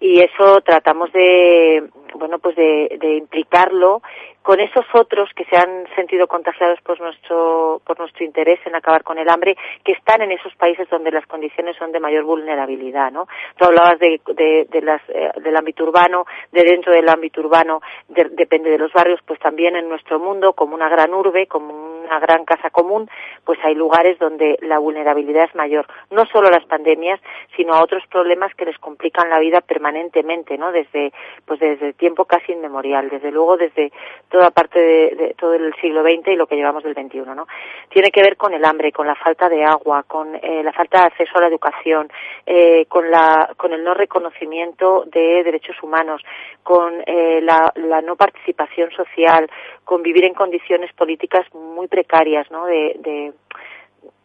y 0.00 0.20
eso 0.20 0.62
tratamos 0.62 1.12
de 1.12 1.84
bueno 2.14 2.38
pues 2.38 2.56
de, 2.56 2.96
de, 2.98 3.16
implicarlo 3.16 4.02
con 4.42 4.58
esos 4.58 4.86
otros 4.94 5.28
que 5.36 5.44
se 5.44 5.56
han 5.56 5.86
sentido 5.94 6.26
contagiados 6.26 6.80
por 6.80 6.98
nuestro 7.00 7.82
por 7.84 7.98
nuestro 7.98 8.24
interés 8.24 8.58
en 8.64 8.74
acabar 8.74 9.04
con 9.04 9.18
el 9.18 9.28
hambre 9.28 9.56
que 9.84 9.92
están 9.92 10.22
en 10.22 10.32
esos 10.32 10.54
países 10.54 10.88
donde 10.88 11.10
las 11.10 11.26
condiciones 11.26 11.76
son 11.76 11.92
de 11.92 12.00
mayor 12.00 12.24
vulnerabilidad 12.24 13.12
no 13.12 13.28
tú 13.56 13.66
hablabas 13.66 13.98
de, 13.98 14.20
de, 14.34 14.66
de 14.70 14.82
las, 14.82 15.02
eh, 15.08 15.32
del 15.42 15.56
ámbito 15.56 15.84
urbano 15.84 16.24
de 16.50 16.64
dentro 16.64 16.92
del 16.92 17.08
ámbito 17.08 17.42
urbano 17.42 17.82
depende 18.08 18.70
de 18.70 18.78
los 18.78 18.92
barrios 18.92 19.20
pues 19.26 19.38
también 19.38 19.76
en 19.76 19.88
nuestro 19.88 20.18
mundo 20.18 20.54
como 20.54 20.74
una 20.74 20.88
gran 20.88 21.12
urbe 21.12 21.46
como 21.46 21.74
un 21.74 21.89
una 22.10 22.20
gran 22.20 22.44
casa 22.44 22.70
común, 22.70 23.08
pues 23.44 23.58
hay 23.62 23.74
lugares 23.74 24.18
donde 24.18 24.58
la 24.62 24.78
vulnerabilidad 24.78 25.44
es 25.44 25.54
mayor. 25.54 25.86
No 26.10 26.26
solo 26.26 26.48
a 26.48 26.50
las 26.50 26.64
pandemias, 26.64 27.20
sino 27.56 27.74
a 27.74 27.82
otros 27.82 28.04
problemas 28.08 28.54
que 28.54 28.64
les 28.64 28.78
complican 28.78 29.30
la 29.30 29.38
vida 29.38 29.60
permanentemente, 29.60 30.58
¿no? 30.58 30.72
Desde, 30.72 31.12
pues 31.44 31.60
desde 31.60 31.92
tiempo 31.92 32.24
casi 32.24 32.52
inmemorial, 32.52 33.08
desde 33.08 33.30
luego 33.30 33.56
desde 33.56 33.92
toda 34.28 34.50
parte 34.50 34.80
de, 34.80 35.34
todo 35.38 35.54
el 35.54 35.72
siglo 35.80 36.02
XX 36.02 36.28
y 36.28 36.36
lo 36.36 36.46
que 36.46 36.56
llevamos 36.56 36.82
del 36.82 36.94
XXI, 36.94 37.20
¿no? 37.34 37.46
Tiene 37.88 38.10
que 38.10 38.22
ver 38.22 38.36
con 38.36 38.52
el 38.54 38.64
hambre, 38.64 38.92
con 38.92 39.06
la 39.06 39.14
falta 39.14 39.48
de 39.48 39.64
agua, 39.64 40.02
con 40.02 40.34
eh, 40.34 40.62
la 40.64 40.72
falta 40.72 41.00
de 41.00 41.06
acceso 41.06 41.38
a 41.38 41.42
la 41.42 41.46
educación, 41.48 42.10
eh, 42.46 42.86
con 42.86 43.10
la, 43.10 43.50
con 43.56 43.72
el 43.72 43.84
no 43.84 43.94
reconocimiento 43.94 45.04
de 45.06 45.44
derechos 45.44 45.76
humanos, 45.82 46.22
con 46.62 47.02
eh, 47.06 47.40
la, 47.42 47.72
la 47.76 48.00
no 48.00 48.16
participación 48.16 48.90
social, 48.90 49.48
con 49.84 50.02
vivir 50.02 50.24
en 50.24 50.34
condiciones 50.34 50.92
políticas 50.92 51.46
muy 51.54 51.88
precarias, 52.00 52.50
¿no? 52.50 52.66
De, 52.66 52.96
de 52.98 53.32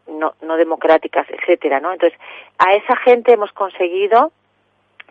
no, 0.08 0.58
democráticas, 0.58 1.28
etcétera, 1.30 1.80
¿no? 1.80 1.92
Entonces, 1.92 2.18
a 2.58 2.74
esa 2.76 2.96
gente 2.98 3.34
hemos 3.34 3.52
conseguido 3.52 4.32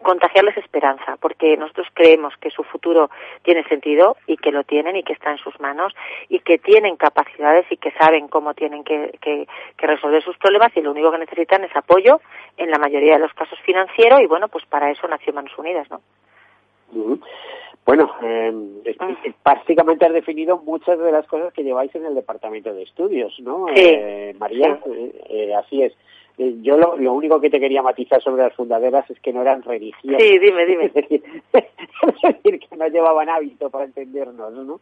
contagiarles 0.03 0.57
esperanza, 0.59 1.17
porque 1.19 1.57
nosotros 1.57 1.87
creemos 1.95 2.35
que 2.39 2.51
su 2.51 2.63
futuro 2.65 3.11
tiene 3.43 3.65
sentido 3.65 4.17
y 4.27 4.37
que 4.37 4.53
lo 4.53 4.63
tienen 4.65 4.97
y 4.97 5.03
que 5.03 5.15
está 5.15 5.31
en 5.31 5.39
sus 5.39 5.59
manos 5.61 5.95
y 6.29 6.41
que 6.41 6.59
tienen 6.59 6.97
capacidades 6.97 7.65
y 7.71 7.77
que 7.77 7.91
saben 7.93 8.29
cómo 8.29 8.55
tienen 8.55 8.85
que, 8.85 9.19
que 9.21 9.87
resolver 9.87 10.23
sus 10.23 10.37
problemas 10.37 10.77
y 10.77 10.83
lo 10.83 10.91
único 10.91 11.11
que 11.11 11.19
necesitan 11.19 11.65
es 11.65 11.75
apoyo, 11.75 12.21
en 12.57 12.71
la 12.71 12.79
mayoría 12.79 13.15
de 13.15 13.21
los 13.21 13.33
casos 13.33 13.59
financiero 13.61 14.21
y 14.21 14.27
bueno, 14.27 14.49
pues 14.49 14.65
para 14.67 14.91
eso 14.91 15.09
nació 15.09 15.33
Manos 15.33 15.57
Unidas, 15.57 15.89
¿no? 15.91 16.01
Bueno, 17.85 18.11
eh, 18.23 18.53
básicamente 19.45 20.07
has 20.07 20.13
definido 20.13 20.59
muchas 20.59 20.99
de 20.99 21.13
las 21.13 21.27
cosas 21.27 21.53
que 21.53 21.63
lleváis 21.63 21.95
en 21.95 22.07
el 22.07 22.15
departamento 22.15 22.73
de 22.73 22.83
estudios, 22.83 23.39
¿no? 23.41 23.67
Sí. 23.75 23.83
Eh, 23.85 24.35
María, 24.39 24.81
eh, 25.29 25.55
así 25.55 25.83
es. 25.83 25.93
Yo 26.37 26.77
lo, 26.77 26.97
lo, 26.97 27.13
único 27.13 27.41
que 27.41 27.51
te 27.51 27.61
quería 27.61 27.83
matizar 27.83 28.21
sobre 28.21 28.43
las 28.43 28.55
fundadoras 28.55 29.09
es 29.09 29.21
que 29.21 29.33
no 29.33 29.43
eran 29.43 29.63
religiosas. 29.63 30.21
Sí, 30.21 30.39
dime, 30.39 30.67
dime. 30.67 30.85
Es 30.95 30.95
decir, 30.95 31.23
es 31.53 32.43
decir 32.43 32.59
que 32.59 32.77
no 32.77 32.89
llevaban 32.89 33.29
hábito 33.29 33.71
para 33.71 33.85
entendernos, 33.85 34.53
¿no? 34.53 34.81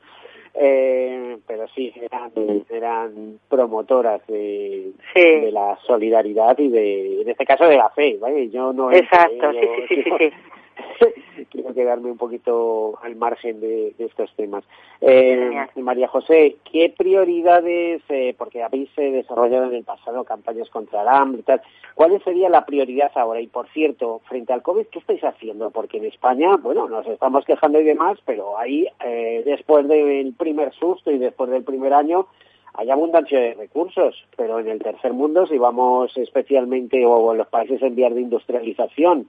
Eh, 0.55 1.39
pero 1.47 1.67
sí, 1.75 1.93
eran, 2.01 2.33
eran 2.71 3.39
promotoras 3.49 4.27
de, 4.27 4.93
sí. 5.15 5.21
de 5.21 5.51
la 5.51 5.79
solidaridad 5.87 6.59
y 6.59 6.69
de, 6.69 7.23
en 7.23 7.29
este 7.29 7.45
caso, 7.45 7.65
de 7.67 7.77
la 7.77 7.91
fe, 7.91 8.17
¿vale? 8.19 8.49
Yo 8.49 8.73
no... 8.73 8.93
Exacto, 8.93 9.51
eh, 9.51 9.87
sí, 9.89 9.97
sí, 9.97 10.03
sí, 10.03 10.11
sí, 10.11 10.17
sí. 10.19 10.33
quiero 11.51 11.75
quedarme 11.75 12.11
un 12.11 12.19
poquito 12.19 12.99
al 13.03 13.17
margen 13.17 13.61
de, 13.61 13.95
de 13.99 14.05
estos 14.05 14.33
temas. 14.37 14.65
Eh, 15.01 15.51
María 15.77 16.09
José, 16.09 16.57
¿qué 16.71 16.93
prioridades, 16.97 18.03
eh, 18.09 18.35
porque 18.39 18.63
habéis 18.63 18.91
eh, 18.97 19.11
desarrollado 19.11 19.67
en 19.67 19.75
el 19.75 19.85
pasado 19.85 20.25
campañas 20.25 20.71
contra 20.71 21.03
el 21.03 21.09
hambre 21.09 21.41
y 21.41 21.45
tal, 21.45 21.63
cuál 21.95 22.23
sería 22.23 22.49
la 22.49 22.65
prioridad 22.65 23.11
ahora? 23.15 23.41
Y 23.41 23.49
por 23.49 23.69
cierto, 23.71 24.21
frente 24.29 24.53
al 24.53 24.63
COVID, 24.63 24.87
¿qué 24.87 25.01
estáis 25.01 25.25
haciendo? 25.25 25.71
Porque 25.71 25.99
en 25.99 26.05
España, 26.05 26.57
bueno, 26.57 26.89
nos 26.89 27.07
estamos 27.07 27.45
quejando 27.45 27.81
y 27.81 27.85
demás, 27.85 28.19
pero 28.25 28.59
ahí, 28.59 28.87
eh, 29.05 29.43
después 29.45 29.89
del 29.89 30.35
primer 30.35 30.73
susto 30.75 31.11
y 31.11 31.19
después 31.19 31.51
del 31.51 31.65
primer 31.65 31.93
año, 31.93 32.29
hay 32.75 32.91
abundancia 32.91 33.39
de 33.39 33.55
recursos, 33.55 34.17
pero 34.37 34.59
en 34.59 34.69
el 34.69 34.83
tercer 34.83 35.13
mundo, 35.13 35.47
si 35.47 35.59
vamos 35.59 36.17
especialmente 36.17 37.05
o 37.05 37.33
en 37.33 37.39
los 37.39 37.49
países 37.49 37.83
en 37.83 37.95
vías 37.95 38.15
de 38.15 38.23
industrialización, 38.23 39.29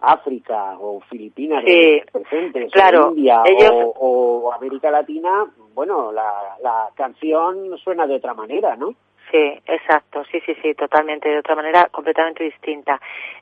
África 0.00 0.76
o 0.78 1.00
Filipinas 1.00 1.64
sí, 1.66 2.00
presentes, 2.12 2.72
claro, 2.72 3.08
o 3.08 3.10
India 3.10 3.42
ellos... 3.46 3.70
o, 3.72 4.46
o, 4.46 4.52
América 4.52 4.90
Latina, 4.90 5.46
bueno, 5.74 6.12
la, 6.12 6.56
la 6.62 6.88
canción 6.94 7.76
suena 7.78 8.06
de 8.06 8.16
otra 8.16 8.34
manera, 8.34 8.76
¿no? 8.76 8.94
Sí, 9.30 9.60
exacto, 9.66 10.24
sí, 10.30 10.40
sí, 10.46 10.54
sí, 10.62 10.74
totalmente, 10.74 11.28
de 11.28 11.38
otra 11.38 11.54
manera 11.54 11.88
completamente 11.90 12.44
distinta. 12.44 12.98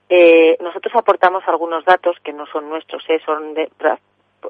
Eh, 0.08 0.56
nosotros 0.60 0.94
aportamos 0.96 1.44
algunos 1.46 1.84
datos 1.84 2.16
que 2.24 2.32
no 2.32 2.46
son 2.46 2.68
nuestros, 2.68 3.04
eh, 3.08 3.20
son 3.24 3.54
de, 3.54 3.70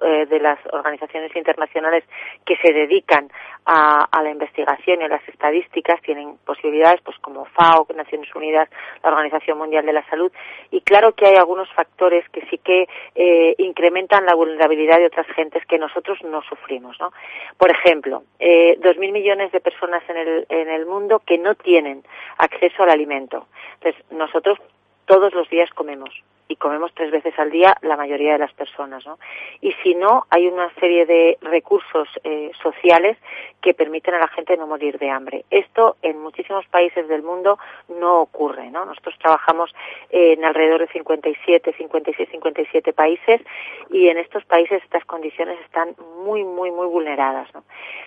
de 0.01 0.41
las 0.41 0.59
organizaciones 0.73 1.35
internacionales 1.35 2.05
que 2.45 2.57
se 2.57 2.73
dedican 2.73 3.31
a, 3.65 4.05
a, 4.11 4.23
la 4.23 4.31
investigación 4.31 5.01
y 5.01 5.05
a 5.05 5.09
las 5.09 5.27
estadísticas 5.29 6.01
tienen 6.03 6.37
posibilidades 6.45 7.01
pues 7.03 7.19
como 7.19 7.45
FAO, 7.47 7.87
Naciones 7.95 8.33
Unidas, 8.35 8.69
la 9.03 9.11
Organización 9.11 9.59
Mundial 9.59 9.87
de 9.87 9.93
la 9.93 10.09
Salud 10.09 10.31
y 10.71 10.81
claro 10.83 11.13
que 11.15 11.27
hay 11.27 11.37
algunos 11.37 11.69
factores 11.73 12.29
que 12.31 12.43
sí 12.51 12.59
que 12.59 12.89
eh, 13.15 13.55
incrementan 13.59 14.27
la 14.27 14.35
vulnerabilidad 14.35 14.99
de 14.99 15.07
otras 15.07 15.27
gentes 15.29 15.65
que 15.67 15.79
nosotros 15.79 16.19
no 16.25 16.43
sufrimos, 16.43 16.99
¿no? 17.01 17.13
Por 17.57 17.71
ejemplo, 17.71 18.23
eh, 18.39 18.77
dos 18.81 18.97
mil 18.99 19.13
millones 19.13 19.53
de 19.53 19.61
personas 19.61 20.03
en 20.09 20.17
el, 20.17 20.47
en 20.49 20.69
el 20.69 20.87
mundo 20.87 21.21
que 21.25 21.39
no 21.39 21.55
tienen 21.55 22.03
acceso 22.39 22.83
al 22.83 22.91
alimento. 22.91 23.47
Entonces 23.75 24.05
nosotros 24.11 24.59
todos 25.07 25.33
los 25.35 25.49
días 25.49 25.71
comemos 25.71 26.11
y 26.49 26.57
comemos 26.57 26.93
tres 26.95 27.11
veces 27.11 27.37
al 27.39 27.51
día 27.51 27.77
la 27.83 27.97
mayoría 27.97 28.35
de 28.35 28.39
las 28.39 28.53
personas, 28.53 29.05
¿no? 29.05 29.19
Y 29.61 29.73
si 29.83 29.95
no, 29.95 30.27
hay 30.31 30.47
una 30.47 30.73
serie 30.75 31.05
de 31.05 31.39
recursos 31.41 32.09
eh, 32.23 32.53
sociales 32.63 33.17
que 33.61 33.75
permiten 33.75 34.15
a 34.15 34.21
la 34.21 34.29
gente 34.29 34.57
no 34.57 34.67
morir 34.67 34.99
de 34.99 35.11
hambre. 35.11 35.45
Esto 35.51 35.97
en 36.03 36.21
muchísimos 36.21 36.65
países 36.67 37.09
del 37.09 37.23
mundo 37.23 37.59
no 37.89 38.21
ocurre, 38.21 38.71
¿no? 38.71 38.85
Nosotros 38.85 39.17
trabajamos 39.19 39.75
en 40.11 40.45
alrededor 40.45 40.81
de 40.81 40.93
57, 40.93 41.75
56, 41.77 42.29
57 42.31 42.93
países 42.93 43.41
y 43.91 44.09
en 44.09 44.19
estos 44.19 44.45
países 44.45 44.83
estas 44.85 45.05
condiciones 45.05 45.59
están 45.65 45.97
muy, 46.25 46.45
muy, 46.45 46.71
muy 46.71 46.87
vulneradas, 46.87 47.53
¿no? 47.55 47.65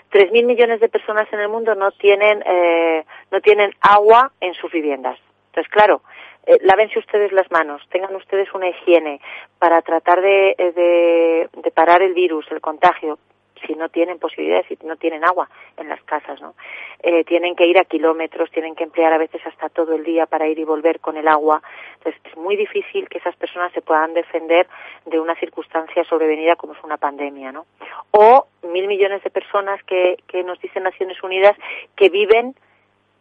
Tres 0.10 0.32
mil 0.32 0.46
millones 0.46 0.80
de 0.80 0.88
personas 0.88 1.28
en 1.34 1.42
el 1.42 1.50
mundo 1.50 1.76
no 1.76 1.92
tienen, 1.92 2.42
eh, 2.46 3.04
no 3.32 3.42
tienen 3.42 3.76
agua 3.82 4.32
en 4.40 4.54
sus 4.54 4.72
viviendas. 4.72 5.20
Entonces, 5.50 5.72
claro, 5.72 6.02
eh, 6.50 6.58
lávense 6.64 6.98
ustedes 6.98 7.32
las 7.32 7.52
manos, 7.52 7.80
tengan 7.92 8.16
ustedes 8.16 8.52
una 8.56 8.70
higiene 8.70 9.22
para 9.60 9.84
tratar 9.84 10.20
de, 10.20 10.56
de, 10.58 11.48
de, 11.62 11.72
parar 11.72 12.02
el 12.02 12.16
virus, 12.16 12.48
el 12.50 12.60
contagio, 12.60 13.20
si 13.68 13.76
no 13.76 13.90
tienen 13.90 14.18
posibilidades, 14.18 14.66
si 14.66 14.76
no 14.84 14.96
tienen 14.96 15.24
agua 15.24 15.48
en 15.78 15.90
las 15.90 16.02
casas, 16.06 16.42
¿no? 16.42 16.56
Eh, 17.04 17.24
tienen 17.24 17.56
que 17.56 17.68
ir 17.68 17.78
a 17.78 17.84
kilómetros, 17.84 18.50
tienen 18.50 18.74
que 18.74 18.84
emplear 18.84 19.14
a 19.14 19.20
veces 19.20 19.46
hasta 19.46 19.70
todo 19.70 19.94
el 19.94 20.04
día 20.04 20.26
para 20.26 20.48
ir 20.48 20.58
y 20.58 20.64
volver 20.64 21.00
con 21.00 21.18
el 21.18 21.28
agua. 21.28 21.62
Entonces, 21.98 22.20
es 22.26 22.36
muy 22.36 22.56
difícil 22.56 23.08
que 23.10 23.20
esas 23.20 23.36
personas 23.36 23.72
se 23.74 23.84
puedan 23.84 24.16
defender 24.16 24.68
de 25.06 25.20
una 25.20 25.36
circunstancia 25.36 26.04
sobrevenida 26.06 26.56
como 26.56 26.74
es 26.74 26.84
una 26.84 26.98
pandemia, 26.98 27.52
¿no? 27.52 27.68
O 28.10 28.48
mil 28.64 28.88
millones 28.88 29.24
de 29.24 29.30
personas 29.30 29.84
que, 29.84 30.18
que 30.28 30.44
nos 30.44 30.60
dicen 30.60 30.82
Naciones 30.82 31.22
Unidas 31.22 31.56
que 31.96 32.10
viven 32.10 32.56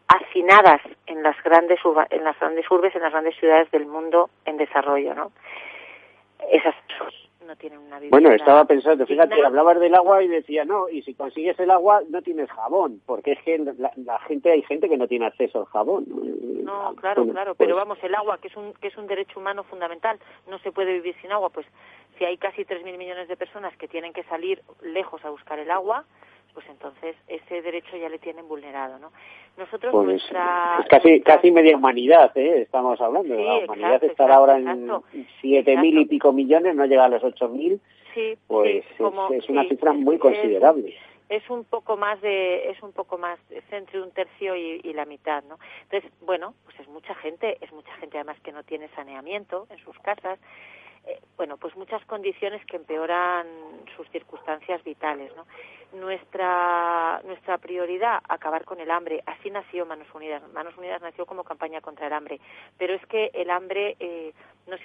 hacinadas 0.09 0.81
en 1.07 1.23
las 1.23 1.41
grandes 1.43 1.79
en 2.11 2.25
las 2.25 2.39
grandes 2.41 2.71
urbes, 2.71 2.95
en 2.95 3.03
las 3.03 3.13
grandes 3.13 3.37
ciudades 3.37 3.71
del 3.71 3.87
mundo 3.87 4.31
en 4.45 4.57
desarrollo, 4.57 5.15
¿no? 5.15 5.33
Esas 6.51 6.75
no 7.47 7.57
tienen 7.57 7.79
una 7.79 7.99
vida. 7.99 8.11
Bueno, 8.11 8.31
estaba 8.31 8.65
pensando, 8.67 9.07
fíjate, 9.07 9.43
hablabas 9.45 9.81
del 9.81 9.95
agua 9.95 10.23
y 10.23 10.29
decía, 10.29 10.65
no, 10.65 10.89
y 10.89 11.03
si 11.03 11.15
consigues 11.15 11.59
el 11.59 11.71
agua 11.71 12.03
no 12.11 12.21
tienes 12.21 12.51
jabón, 12.51 13.01
porque 13.07 13.33
es 13.33 13.43
que 13.43 13.59
la, 13.59 13.91
la 13.97 14.19
gente 14.21 14.53
hay 14.53 14.63
gente 14.63 14.89
que 14.89 14.99
no 14.99 15.09
tiene 15.09 15.27
acceso 15.27 15.61
al 15.61 15.67
jabón. 15.67 16.05
No, 16.63 16.95
claro, 16.97 17.23
bueno, 17.23 17.33
claro, 17.33 17.55
pues... 17.55 17.67
pero 17.67 17.77
vamos, 17.77 17.99
el 18.03 18.15
agua, 18.15 18.39
que 18.39 18.49
es 18.49 18.57
un 18.57 18.75
que 18.75 18.89
es 18.89 18.97
un 18.99 19.07
derecho 19.07 19.41
humano 19.41 19.65
fundamental, 19.65 20.19
no 20.47 20.59
se 20.59 20.73
puede 20.73 20.93
vivir 20.93 21.17
sin 21.23 21.33
agua, 21.33 21.49
pues 21.49 21.67
si 22.19 22.25
hay 22.25 22.37
casi 22.37 22.65
tres 22.67 22.85
mil 22.85 22.99
millones 22.99 23.29
de 23.29 23.37
personas 23.37 23.75
que 23.79 23.89
tienen 23.89 24.13
que 24.13 24.25
salir 24.25 24.61
lejos 24.83 25.25
a 25.25 25.31
buscar 25.31 25.59
el 25.59 25.71
agua, 25.71 26.05
pues 26.59 26.71
entonces 26.71 27.15
ese 27.29 27.63
derecho 27.63 27.97
ya 27.97 28.09
le 28.09 28.19
tienen 28.19 28.49
vulnerado, 28.49 28.99
¿no? 28.99 29.13
Nosotros 29.57 29.93
pues 29.93 30.09
nuestra 30.09 30.79
es 30.81 30.89
casi 30.89 31.11
nuestra... 31.11 31.37
casi 31.37 31.53
media 31.53 31.77
humanidad, 31.77 32.37
¿eh? 32.37 32.63
Estamos 32.63 33.01
hablando. 33.01 33.33
Sí, 33.33 33.45
la 33.45 33.59
humanidad 33.59 33.93
exacto, 33.93 34.07
estará 34.07 34.35
exacto, 34.35 34.53
ahora 34.53 34.59
exacto, 34.59 35.05
en 35.13 35.29
siete 35.41 35.77
mil 35.77 36.01
y 36.01 36.07
pico 36.07 36.33
millones, 36.33 36.75
no 36.75 36.85
llega 36.87 37.05
a 37.05 37.09
los 37.11 37.23
ocho 37.23 37.49
mil. 37.49 37.81
Sí, 38.13 38.37
pues 38.49 38.85
sí, 38.89 38.95
como, 39.05 39.33
es, 39.33 39.49
una 39.49 39.63
sí, 39.63 39.69
cifra 39.69 39.93
muy 39.93 40.19
considerable. 40.19 40.97
Es 41.29 41.49
un 41.49 41.63
poco 41.63 41.97
más 41.97 42.21
de 42.23 42.71
es 42.71 42.83
un 42.83 42.91
poco 42.91 43.19
más 43.19 43.39
es 43.51 43.63
entre 43.71 44.03
un 44.03 44.11
tercio 44.11 44.57
y, 44.57 44.81
y 44.83 44.93
la 44.95 45.05
mitad, 45.05 45.45
¿no? 45.45 45.61
Entonces, 45.85 46.11
bueno, 46.23 46.55
pues 46.65 46.81
es 46.81 46.89
mucha 46.89 47.15
gente, 47.15 47.57
es 47.61 47.71
mucha 47.71 47.95
gente 47.99 48.19
además 48.19 48.41
que 48.41 48.51
no 48.51 48.65
tiene 48.65 48.89
saneamiento 48.97 49.69
en 49.71 49.79
sus 49.79 49.97
casas 50.01 50.41
eh, 51.07 51.21
bueno, 51.37 51.57
pues 51.57 51.77
muchas 51.77 52.05
condiciones 52.07 52.65
que 52.67 52.77
empeoran 52.77 53.47
sus 53.97 54.09
circunstancias 54.11 54.83
vitales, 54.85 55.33
¿no? 55.37 55.47
Nuestra, 55.99 57.23
nuestra 57.25 57.57
prioridad, 57.57 58.21
acabar 58.29 58.65
con 58.65 58.79
el 58.79 58.91
hambre. 58.91 59.23
Así 59.25 59.51
nació 59.51 59.87
Manos 59.87 60.09
Unidas. 60.15 60.43
Manos 60.53 60.77
Unidas 60.77 61.01
nació 61.01 61.25
como 61.25 61.45
campaña 61.45 61.81
contra 61.81 62.09
el 62.09 62.13
hambre. 62.13 62.41
Pero 62.77 62.95
es 62.95 63.07
que 63.07 63.31
el 63.33 63.49
hambre 63.49 63.97
eh, 63.99 64.35
no 64.69 64.77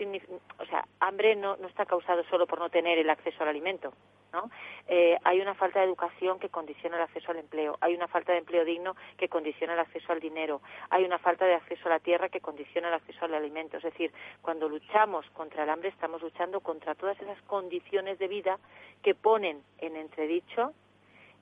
o 0.57 0.65
sea, 0.65 0.85
hambre 0.99 1.35
no, 1.35 1.57
no 1.57 1.67
está 1.67 1.85
causado 1.85 2.23
solo 2.25 2.47
por 2.47 2.59
no 2.59 2.69
tener 2.69 2.97
el 2.97 3.09
acceso 3.09 3.43
al 3.43 3.49
alimento, 3.49 3.93
¿no? 4.31 4.49
Eh, 4.87 5.17
hay 5.23 5.41
una 5.41 5.53
falta 5.53 5.79
de 5.79 5.85
educación 5.85 6.39
que 6.39 6.49
condiciona 6.49 6.97
el 6.97 7.03
acceso 7.03 7.31
al 7.31 7.37
empleo. 7.37 7.77
Hay 7.81 7.93
una 7.93 8.07
falta 8.07 8.31
de 8.31 8.39
empleo 8.39 8.65
digno 8.65 8.95
que 9.17 9.29
condiciona 9.29 9.73
el 9.73 9.79
acceso 9.79 10.11
al 10.11 10.19
dinero. 10.19 10.61
Hay 10.89 11.03
una 11.03 11.19
falta 11.19 11.45
de 11.45 11.55
acceso 11.55 11.87
a 11.87 11.89
la 11.89 11.99
tierra 11.99 12.29
que 12.29 12.41
condiciona 12.41 12.87
el 12.87 12.93
acceso 12.95 13.25
al 13.25 13.33
alimento. 13.33 13.77
Es 13.77 13.83
decir, 13.83 14.11
cuando 14.41 14.69
luchamos 14.69 15.29
contra 15.31 15.63
el 15.63 15.69
hambre 15.69 15.89
estamos 15.89 16.21
luchando 16.21 16.61
contra 16.61 16.95
todas 16.95 17.19
esas 17.21 17.41
condiciones 17.43 18.17
de 18.19 18.27
vida 18.27 18.57
que 19.01 19.15
ponen 19.15 19.61
en 19.79 19.95
entredicho 19.95 20.73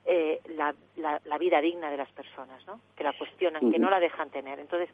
eh, 0.06 0.42
la, 0.56 0.74
la, 0.98 1.38
vida 1.38 1.62
digna 1.62 1.92
de 1.92 1.98
las 1.98 2.12
personas, 2.12 2.66
¿no? 2.66 2.80
Que 2.96 3.04
la 3.04 3.14
cuestionan, 3.14 3.72
que 3.72 3.80
no 3.80 3.90
la 3.90 4.00
dejan 4.00 4.30
tener. 4.30 4.60
Entonces, 4.60 4.90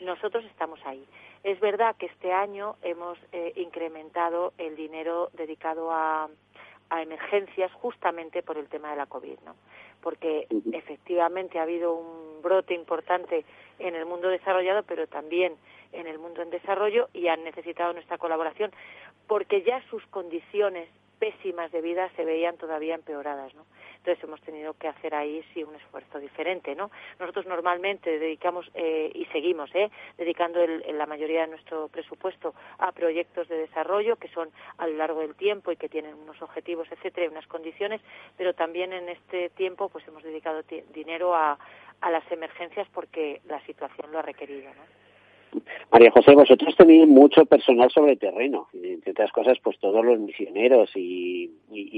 nosotros 0.00 0.44
estamos 0.44 0.78
ahí. 0.84 1.04
Es 1.42 1.58
verdad 1.60 1.96
que 1.96 2.06
este 2.06 2.32
año 2.32 2.76
hemos 2.82 3.18
eh, 3.32 3.52
incrementado 3.56 4.52
el 4.58 4.76
dinero 4.76 5.30
dedicado 5.32 5.90
a, 5.90 6.28
a 6.90 7.02
emergencias 7.02 7.72
justamente 7.74 8.42
por 8.42 8.56
el 8.56 8.68
tema 8.68 8.90
de 8.90 8.96
la 8.96 9.06
COVID, 9.06 9.38
¿no? 9.44 9.54
Porque 10.00 10.46
efectivamente 10.72 11.58
ha 11.58 11.62
habido 11.62 11.94
un 11.94 12.42
brote 12.42 12.74
importante 12.74 13.44
en 13.78 13.94
el 13.94 14.06
mundo 14.06 14.28
desarrollado, 14.28 14.82
pero 14.82 15.06
también 15.06 15.54
en 15.92 16.06
el 16.06 16.18
mundo 16.18 16.42
en 16.42 16.50
desarrollo 16.50 17.08
y 17.12 17.28
han 17.28 17.44
necesitado 17.44 17.92
nuestra 17.92 18.18
colaboración 18.18 18.70
porque 19.26 19.62
ya 19.62 19.82
sus 19.88 20.04
condiciones 20.06 20.88
pésimas 21.18 21.72
de 21.72 21.80
vida 21.80 22.10
se 22.16 22.24
veían 22.24 22.56
todavía 22.56 22.94
empeoradas, 22.94 23.54
¿no? 23.54 23.64
Entonces 23.96 24.22
hemos 24.24 24.40
tenido 24.42 24.74
que 24.74 24.88
hacer 24.88 25.14
ahí 25.14 25.42
sí 25.54 25.64
un 25.64 25.74
esfuerzo 25.76 26.18
diferente, 26.18 26.74
¿no? 26.74 26.90
Nosotros 27.18 27.46
normalmente 27.46 28.18
dedicamos 28.18 28.70
eh, 28.74 29.10
y 29.14 29.24
seguimos, 29.26 29.74
¿eh? 29.74 29.90
Dedicando 30.18 30.60
la 30.66 31.06
mayoría 31.06 31.42
de 31.42 31.48
nuestro 31.48 31.88
presupuesto 31.88 32.54
a 32.78 32.92
proyectos 32.92 33.48
de 33.48 33.56
desarrollo 33.56 34.16
que 34.16 34.28
son 34.28 34.50
a 34.76 34.86
lo 34.86 34.96
largo 34.96 35.20
del 35.20 35.34
tiempo 35.34 35.72
y 35.72 35.76
que 35.76 35.88
tienen 35.88 36.14
unos 36.14 36.40
objetivos, 36.42 36.86
etcétera, 36.90 37.26
y 37.26 37.30
unas 37.30 37.46
condiciones, 37.46 38.02
pero 38.36 38.54
también 38.54 38.92
en 38.92 39.08
este 39.08 39.48
tiempo 39.50 39.88
pues 39.88 40.06
hemos 40.06 40.22
dedicado 40.22 40.62
dinero 40.92 41.34
a, 41.34 41.58
a 42.00 42.10
las 42.10 42.30
emergencias 42.30 42.86
porque 42.92 43.40
la 43.46 43.64
situación 43.64 44.12
lo 44.12 44.18
ha 44.18 44.22
requerido, 44.22 44.72
¿no? 44.74 45.03
María 45.90 46.10
José, 46.10 46.34
vosotros 46.34 46.74
tenéis 46.76 47.06
mucho 47.06 47.44
personal 47.46 47.90
sobre 47.90 48.16
terreno, 48.16 48.68
entre 48.72 49.12
otras 49.12 49.32
cosas, 49.32 49.58
pues 49.62 49.78
todos 49.78 50.04
los 50.04 50.18
misioneros 50.18 50.90
y, 50.94 51.50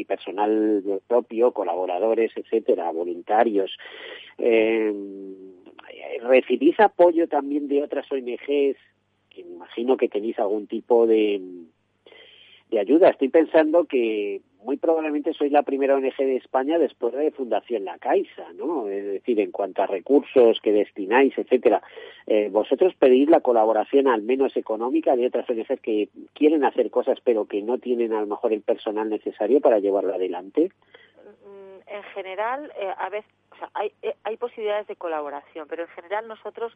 personal 0.07 0.83
propio, 1.09 1.53
colaboradores, 1.53 2.33
etcétera, 2.37 2.91
voluntarios. 2.91 3.77
Eh, 4.39 4.93
¿Recibís 6.23 6.79
apoyo 6.81 7.29
también 7.29 7.69
de 7.69 7.83
otras 7.83 8.11
ONGs? 8.11 8.77
Que 9.31 9.41
imagino 9.41 9.97
que 9.97 10.09
tenéis 10.09 10.39
algún 10.39 10.67
tipo 10.67 11.07
de, 11.07 11.41
de 12.71 12.81
ayuda. 12.81 13.11
Estoy 13.11 13.29
pensando 13.29 13.85
que 13.85 14.41
muy 14.67 14.77
probablemente 14.77 15.33
sois 15.33 15.53
la 15.53 15.63
primera 15.63 15.95
ONG 15.95 16.17
de 16.17 16.37
España 16.37 16.79
después 16.79 17.15
de 17.15 17.31
Fundación 17.31 17.85
La 17.85 17.99
Caixa, 17.99 18.53
¿no? 18.55 18.89
Es 18.89 19.05
decir, 19.05 19.39
en 19.39 19.53
cuanto 19.53 19.83
a 19.83 19.87
recursos 19.87 20.61
que 20.61 20.73
destináis, 20.73 21.39
etcétera. 21.39 21.83
Eh, 22.27 22.49
¿Vosotros 22.51 22.95
pedís 22.99 23.29
la 23.31 23.41
colaboración, 23.41 24.09
al 24.09 24.23
menos 24.23 24.57
económica, 24.57 25.15
de 25.15 25.29
otras 25.29 25.49
ONGs 25.49 25.81
que 25.81 26.09
quieren 26.35 26.65
hacer 26.65 26.91
cosas 26.91 27.21
pero 27.23 27.45
que 27.45 27.63
no 27.63 27.79
tienen 27.79 28.13
a 28.13 28.21
lo 28.21 28.27
mejor 28.27 28.53
el 28.53 28.63
personal 28.63 29.09
necesario 29.09 29.61
para 29.61 29.79
llevarlo 29.79 30.15
adelante? 30.15 30.73
Mm, 31.45 31.89
en 31.89 32.03
general, 32.15 32.73
eh, 32.81 32.91
a 32.99 33.09
veces 33.09 33.31
o 33.57 33.59
sea, 33.59 33.71
hay, 33.73 33.93
eh, 34.03 34.15
hay 34.25 34.37
posibilidades 34.37 34.87
de 34.87 34.97
colaboración, 34.97 35.67
pero 35.67 35.83
en 35.83 35.89
general 35.89 36.29
nosotros 36.29 36.73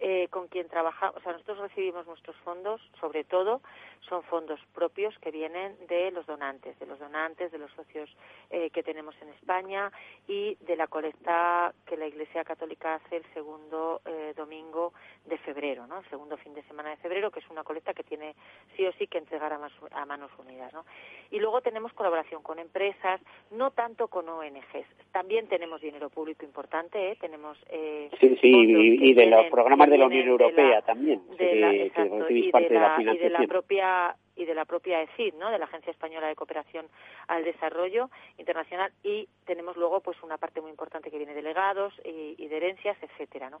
eh, 0.00 0.26
con 0.28 0.48
quien 0.48 0.68
trabajamos, 0.68 1.16
o 1.16 1.20
sea, 1.20 1.32
nosotros 1.32 1.58
recibimos 1.58 2.06
nuestros 2.06 2.36
fondos, 2.38 2.80
sobre 3.00 3.22
todo, 3.22 3.60
son 4.08 4.24
fondos 4.24 4.58
propios 4.74 5.16
que 5.20 5.30
vienen 5.30 5.76
de 5.86 6.10
los 6.10 6.26
donantes, 6.26 6.76
de 6.80 6.86
los 6.86 6.98
donantes, 6.98 7.52
de 7.52 7.58
los 7.58 7.70
socios 7.72 8.10
eh, 8.50 8.70
que 8.70 8.82
tenemos 8.82 9.14
en 9.22 9.28
España 9.28 9.92
y 10.26 10.56
de 10.56 10.76
la 10.76 10.88
colecta 10.88 11.72
que 11.86 11.96
la 11.96 12.06
Iglesia 12.06 12.44
Católica 12.44 12.96
hace 12.96 13.18
el 13.18 13.24
segundo 13.32 14.02
domingo 14.36 14.92
de 15.24 15.38
febrero, 15.38 15.86
¿no? 15.86 15.98
El 15.98 16.10
segundo 16.10 16.36
fin 16.36 16.54
de 16.54 16.62
semana 16.64 16.90
de 16.90 16.96
febrero, 16.96 17.30
que 17.30 17.40
es 17.40 17.48
una 17.50 17.62
colecta 17.62 17.94
que 17.94 18.02
tiene 18.02 18.34
sí 18.76 18.86
o 18.86 18.92
sí 18.92 19.06
que 19.06 19.18
entregar 19.18 19.52
a, 19.52 19.58
a 19.92 20.06
manos 20.06 20.30
unidas, 20.38 20.72
¿no? 20.72 20.84
Y 21.30 21.38
luego 21.38 21.60
tenemos 21.60 21.92
colaboración 21.92 22.42
con 22.42 22.58
empresas, 22.58 23.20
no 23.50 23.70
tanto 23.70 24.08
con 24.08 24.28
ONGs, 24.28 24.86
también 25.12 25.48
tenemos 25.48 25.80
dinero 25.80 26.10
público 26.10 26.23
importante, 26.30 27.10
¿eh? 27.10 27.16
tenemos... 27.20 27.58
Eh, 27.70 28.10
sí, 28.20 28.36
sí, 28.40 28.50
y, 28.50 29.14
de 29.14 29.26
los 29.26 29.46
programas 29.46 29.90
de 29.90 29.98
la 29.98 30.06
Unión 30.06 30.26
Europea 30.26 30.82
también, 30.82 31.22
de 31.36 31.54
la, 31.56 31.74
y 31.74 31.88
de 31.88 32.70
la, 32.70 32.96
y 32.98 33.18
de 33.18 33.30
la 33.30 33.46
propia 33.46 34.16
y 34.36 34.46
de 34.46 34.54
la 34.54 34.64
propia 34.64 35.00
ECID, 35.02 35.34
¿no? 35.34 35.50
de 35.50 35.60
la 35.60 35.66
Agencia 35.66 35.92
Española 35.92 36.26
de 36.26 36.34
Cooperación 36.34 36.86
al 37.28 37.44
Desarrollo 37.44 38.10
Internacional 38.36 38.90
y 39.04 39.28
tenemos 39.46 39.76
luego 39.76 40.00
pues 40.00 40.20
una 40.24 40.38
parte 40.38 40.60
muy 40.60 40.70
importante 40.70 41.08
que 41.08 41.18
viene 41.18 41.34
de 41.34 41.42
legados 41.42 41.94
y, 42.04 42.34
y 42.36 42.48
de 42.48 42.56
herencias, 42.56 42.96
etcétera, 43.00 43.48
¿no? 43.48 43.60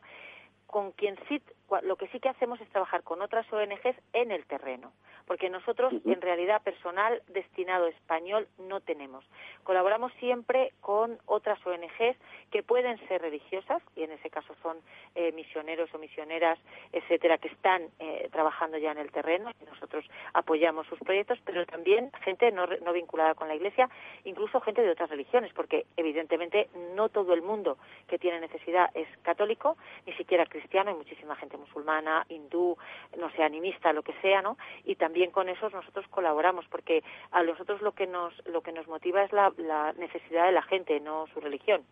con 0.66 0.90
quien 0.90 1.16
sí, 1.28 1.40
lo 1.82 1.96
que 1.96 2.08
sí 2.08 2.20
que 2.20 2.28
hacemos 2.28 2.60
es 2.60 2.68
trabajar 2.68 3.02
con 3.02 3.22
otras 3.22 3.50
ONGs 3.52 3.96
en 4.12 4.30
el 4.30 4.44
terreno, 4.46 4.92
porque 5.26 5.48
nosotros 5.48 5.92
en 6.04 6.20
realidad 6.20 6.62
personal 6.62 7.22
destinado 7.28 7.86
español 7.86 8.46
no 8.58 8.80
tenemos. 8.80 9.24
Colaboramos 9.64 10.12
siempre 10.14 10.72
con 10.80 11.18
otras 11.26 11.58
ONGs 11.66 12.16
que 12.50 12.62
pueden 12.62 12.98
ser 13.08 13.22
religiosas, 13.22 13.82
y 13.96 14.02
en 14.02 14.12
ese 14.12 14.30
caso 14.30 14.54
son 14.62 14.76
eh, 15.14 15.32
misioneros 15.32 15.92
o 15.94 15.98
misioneras, 15.98 16.58
etcétera, 16.92 17.38
que 17.38 17.48
están 17.48 17.82
eh, 17.98 18.28
trabajando 18.30 18.78
ya 18.78 18.92
en 18.92 18.98
el 18.98 19.10
terreno, 19.10 19.50
y 19.60 19.64
nosotros 19.64 20.04
apoyamos 20.34 20.86
sus 20.86 20.98
proyectos, 21.00 21.38
pero 21.44 21.64
también 21.66 22.10
gente 22.22 22.52
no, 22.52 22.66
no 22.66 22.92
vinculada 22.92 23.34
con 23.34 23.48
la 23.48 23.54
Iglesia, 23.54 23.88
incluso 24.24 24.60
gente 24.60 24.82
de 24.82 24.90
otras 24.90 25.10
religiones, 25.10 25.52
porque 25.54 25.86
evidentemente 25.96 26.68
no 26.94 27.08
todo 27.08 27.32
el 27.32 27.42
mundo 27.42 27.78
que 28.06 28.18
tiene 28.18 28.40
necesidad 28.40 28.90
es 28.94 29.08
católico, 29.22 29.76
ni 30.06 30.12
siquiera 30.14 30.46
cristiano 30.46 30.90
hay 30.90 30.96
muchísima 30.96 31.34
gente 31.36 31.56
musulmana, 31.64 32.24
hindú, 32.28 32.76
no 33.18 33.30
sé, 33.30 33.42
animista, 33.42 33.92
lo 33.92 34.02
que 34.02 34.14
sea, 34.20 34.42
¿no? 34.42 34.56
Y 34.84 34.96
también 34.96 35.30
con 35.30 35.48
esos 35.48 35.72
nosotros 35.72 36.06
colaboramos, 36.08 36.66
porque 36.68 37.02
a 37.30 37.42
nosotros 37.42 37.80
lo 37.82 37.92
que 37.92 38.06
nos, 38.06 38.32
lo 38.46 38.60
que 38.62 38.72
nos 38.72 38.86
motiva 38.86 39.22
es 39.24 39.32
la, 39.32 39.52
la 39.56 39.92
necesidad 39.94 40.46
de 40.46 40.52
la 40.52 40.62
gente, 40.62 41.00
no 41.00 41.26
su 41.32 41.40
religión. 41.40 41.82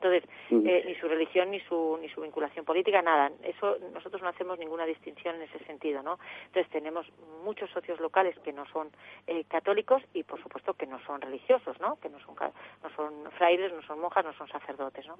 Entonces, 0.00 0.30
eh, 0.50 0.84
ni 0.86 0.94
su 0.94 1.08
religión 1.08 1.50
ni 1.50 1.58
su 1.60 1.98
ni 2.00 2.08
su 2.08 2.20
vinculación 2.20 2.64
política, 2.64 3.02
nada. 3.02 3.32
Eso 3.42 3.78
nosotros 3.92 4.22
no 4.22 4.28
hacemos 4.28 4.56
ninguna 4.56 4.86
distinción 4.86 5.34
en 5.36 5.42
ese 5.42 5.58
sentido, 5.64 6.04
¿no? 6.04 6.20
Entonces 6.46 6.70
tenemos 6.70 7.04
muchos 7.42 7.68
socios 7.70 7.98
locales 7.98 8.38
que 8.44 8.52
no 8.52 8.64
son 8.66 8.90
eh, 9.26 9.42
católicos 9.48 10.00
y, 10.14 10.22
por 10.22 10.40
supuesto, 10.40 10.74
que 10.74 10.86
no 10.86 11.00
son 11.04 11.20
religiosos, 11.20 11.80
¿no? 11.80 11.96
Que 11.96 12.08
no 12.08 12.20
son 12.20 12.36
no 12.38 12.90
son 12.94 13.30
frailes, 13.32 13.72
no 13.72 13.82
son 13.82 13.98
monjas, 13.98 14.24
no 14.24 14.32
son 14.34 14.46
sacerdotes, 14.46 15.04
¿no? 15.08 15.18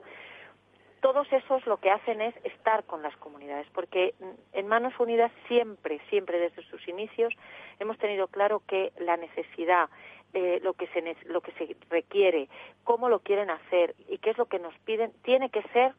Todos 1.01 1.31
esos 1.33 1.67
lo 1.67 1.79
que 1.79 1.91
hacen 1.91 2.21
es 2.21 2.35
estar 2.45 2.85
con 2.85 3.03
las 3.03 3.17
comunidades, 3.17 3.67
porque 3.73 4.15
en 4.53 4.69
Manos 4.69 4.99
Unidas 4.99 5.33
siempre, 5.47 6.01
siempre 6.11 6.39
desde 6.39 6.63
sus 6.65 6.87
inicios 6.89 7.33
hemos 7.79 7.99
tenido 7.99 8.29
claro 8.29 8.63
que 8.67 8.93
la 8.99 9.17
necesidad, 9.17 9.89
eh, 10.35 10.61
lo, 10.63 10.75
que 10.75 10.87
se, 10.89 11.17
lo 11.27 11.41
que 11.41 11.53
se 11.53 11.77
requiere, 11.89 12.49
cómo 12.85 13.09
lo 13.09 13.21
quieren 13.21 13.51
hacer 13.51 13.95
y 14.09 14.19
qué 14.19 14.31
es 14.31 14.39
lo 14.39 14.47
que 14.47 14.59
nos 14.59 14.77
piden, 14.81 15.13
tiene 15.23 15.51
que 15.51 15.63
ser 15.75 15.95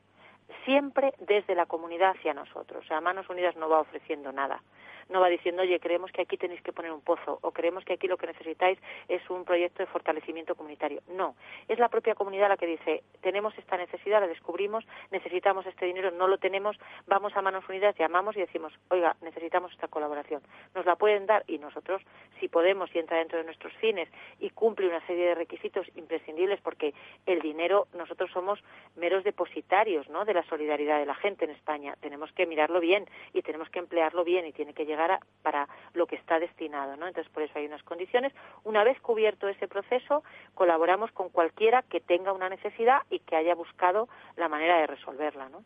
siempre 0.65 1.13
desde 1.19 1.55
la 1.55 1.65
comunidad 1.65 2.11
hacia 2.11 2.33
nosotros. 2.33 2.83
O 2.83 2.87
sea, 2.87 3.01
Manos 3.01 3.29
Unidas 3.29 3.55
no 3.55 3.69
va 3.69 3.81
ofreciendo 3.81 4.31
nada 4.31 4.61
no 5.09 5.19
va 5.19 5.29
diciendo, 5.29 5.63
oye, 5.63 5.79
creemos 5.79 6.11
que 6.11 6.21
aquí 6.21 6.37
tenéis 6.37 6.61
que 6.61 6.71
poner 6.71 6.91
un 6.91 7.01
pozo 7.01 7.39
o 7.41 7.51
creemos 7.51 7.83
que 7.83 7.93
aquí 7.93 8.07
lo 8.07 8.17
que 8.17 8.27
necesitáis 8.27 8.79
es 9.07 9.27
un 9.29 9.43
proyecto 9.43 9.83
de 9.83 9.87
fortalecimiento 9.87 10.55
comunitario. 10.55 11.01
No, 11.09 11.35
es 11.67 11.79
la 11.79 11.89
propia 11.89 12.15
comunidad 12.15 12.49
la 12.49 12.57
que 12.57 12.67
dice, 12.67 13.03
tenemos 13.21 13.57
esta 13.57 13.77
necesidad, 13.77 14.21
la 14.21 14.27
descubrimos, 14.27 14.85
necesitamos 15.11 15.65
este 15.65 15.85
dinero, 15.85 16.11
no 16.11 16.27
lo 16.27 16.37
tenemos, 16.37 16.77
vamos 17.07 17.35
a 17.35 17.41
manos 17.41 17.67
unidas, 17.67 17.95
llamamos 17.97 18.37
y 18.37 18.41
decimos, 18.41 18.73
oiga, 18.89 19.15
necesitamos 19.21 19.71
esta 19.71 19.87
colaboración. 19.87 20.41
Nos 20.75 20.85
la 20.85 20.95
pueden 20.95 21.25
dar 21.25 21.43
y 21.47 21.57
nosotros, 21.57 22.01
si 22.39 22.47
podemos 22.47 22.93
y 22.93 22.99
entra 22.99 23.17
dentro 23.17 23.37
de 23.37 23.43
nuestros 23.43 23.73
fines 23.73 24.09
y 24.39 24.51
cumple 24.51 24.87
una 24.87 25.05
serie 25.07 25.27
de 25.27 25.35
requisitos 25.35 25.87
imprescindibles 25.95 26.61
porque 26.61 26.93
el 27.25 27.41
dinero, 27.41 27.87
nosotros 27.93 28.29
somos 28.31 28.59
meros 28.95 29.23
depositarios 29.23 30.07
¿no? 30.09 30.25
de 30.25 30.33
la 30.33 30.43
solidaridad 30.43 30.99
de 30.99 31.05
la 31.05 31.15
gente 31.15 31.45
en 31.45 31.51
España. 31.51 31.95
Tenemos 32.01 32.31
que 32.33 32.45
mirarlo 32.45 32.79
bien 32.79 33.05
y 33.33 33.41
tenemos 33.41 33.69
que 33.69 33.79
emplearlo 33.79 34.23
bien 34.23 34.45
y 34.45 34.53
tiene 34.53 34.73
que 34.73 34.85
llegar 34.85 34.98
para 35.41 35.67
lo 35.93 36.05
que 36.05 36.15
está 36.15 36.39
destinado, 36.39 36.95
¿no? 36.97 37.07
Entonces, 37.07 37.31
por 37.31 37.43
eso 37.43 37.57
hay 37.57 37.65
unas 37.65 37.83
condiciones. 37.83 38.33
Una 38.63 38.83
vez 38.83 38.99
cubierto 39.01 39.47
ese 39.47 39.67
proceso, 39.67 40.23
colaboramos 40.53 41.11
con 41.11 41.29
cualquiera 41.29 41.83
que 41.83 41.99
tenga 41.99 42.33
una 42.33 42.49
necesidad 42.49 43.01
y 43.09 43.19
que 43.19 43.35
haya 43.35 43.55
buscado 43.55 44.07
la 44.35 44.47
manera 44.47 44.79
de 44.79 44.87
resolverla, 44.87 45.49
¿no? 45.49 45.63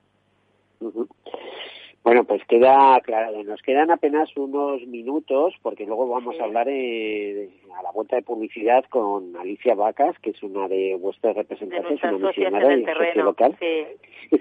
Bueno, 2.04 2.26
pues 2.26 2.44
queda 2.46 3.00
claro, 3.00 3.44
nos 3.46 3.62
quedan 3.62 3.90
apenas 3.90 4.36
unos 4.36 4.86
minutos 4.88 5.54
porque 5.62 5.86
luego 5.86 6.10
vamos 6.10 6.38
a 6.38 6.44
hablar 6.44 6.68
eh, 6.70 7.50
a 7.78 7.82
la 7.82 7.92
vuelta 7.92 8.18
de 8.18 8.24
publicidad 8.24 8.84
con 8.90 9.38
Alicia 9.38 9.74
Vacas, 9.74 10.20
que 10.20 10.32
es 10.32 10.44
una 10.44 10.68
de 10.68 10.98
vuestras 11.00 11.34
representantes, 11.34 12.04
una 12.04 12.28
misionera 12.28 12.76
y 12.76 12.86
socio 12.86 13.24
local. 13.24 13.58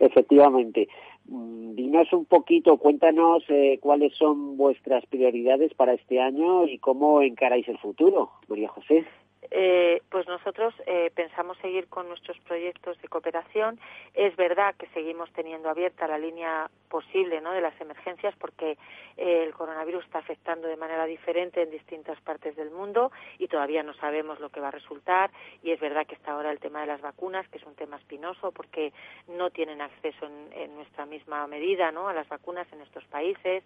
Efectivamente. 0.00 0.88
Mm, 1.26 1.74
dinos 1.74 2.12
un 2.12 2.26
poquito, 2.26 2.76
cuéntanos 2.76 3.42
eh, 3.48 3.78
cuáles 3.80 4.14
son 4.14 4.56
vuestras 4.56 5.06
prioridades 5.06 5.72
para 5.74 5.94
este 5.94 6.20
año 6.20 6.66
y 6.66 6.78
cómo 6.78 7.22
encaráis 7.22 7.66
el 7.68 7.78
futuro, 7.78 8.30
María 8.48 8.68
José. 8.68 9.06
Eh, 9.50 10.02
pues 10.10 10.26
nosotros 10.26 10.74
eh, 10.86 11.10
pensamos 11.14 11.58
seguir 11.58 11.88
con 11.88 12.08
nuestros 12.08 12.38
proyectos 12.40 13.00
de 13.00 13.08
cooperación. 13.08 13.78
Es 14.14 14.34
verdad 14.36 14.74
que 14.76 14.86
seguimos 14.88 15.30
teniendo 15.32 15.68
abierta 15.68 16.08
la 16.08 16.18
línea 16.18 16.70
posible 16.88 17.40
¿no? 17.40 17.52
de 17.52 17.60
las 17.60 17.78
emergencias 17.80 18.34
porque 18.38 18.78
eh, 19.16 19.44
el 19.44 19.52
coronavirus 19.54 20.04
está 20.04 20.18
afectando 20.18 20.68
de 20.68 20.76
manera 20.76 21.06
diferente 21.06 21.62
en 21.62 21.70
distintas 21.70 22.20
partes 22.20 22.56
del 22.56 22.70
mundo 22.70 23.10
y 23.38 23.48
todavía 23.48 23.82
no 23.82 23.94
sabemos 23.94 24.40
lo 24.40 24.50
que 24.50 24.60
va 24.60 24.68
a 24.68 24.72
resultar. 24.72 25.30
Y 25.62 25.70
es 25.70 25.80
verdad 25.80 26.06
que 26.06 26.14
está 26.14 26.32
ahora 26.32 26.50
el 26.50 26.60
tema 26.60 26.80
de 26.80 26.86
las 26.86 27.00
vacunas, 27.00 27.48
que 27.48 27.58
es 27.58 27.64
un 27.64 27.74
tema 27.74 27.96
espinoso 27.96 28.52
porque 28.52 28.92
no 29.28 29.50
tienen 29.50 29.80
acceso 29.80 30.26
en, 30.26 30.52
en 30.52 30.74
nuestra 30.74 31.06
misma 31.06 31.46
medida 31.46 31.92
¿no? 31.92 32.08
a 32.08 32.14
las 32.14 32.28
vacunas 32.28 32.66
en 32.72 32.80
estos 32.80 33.04
países 33.04 33.62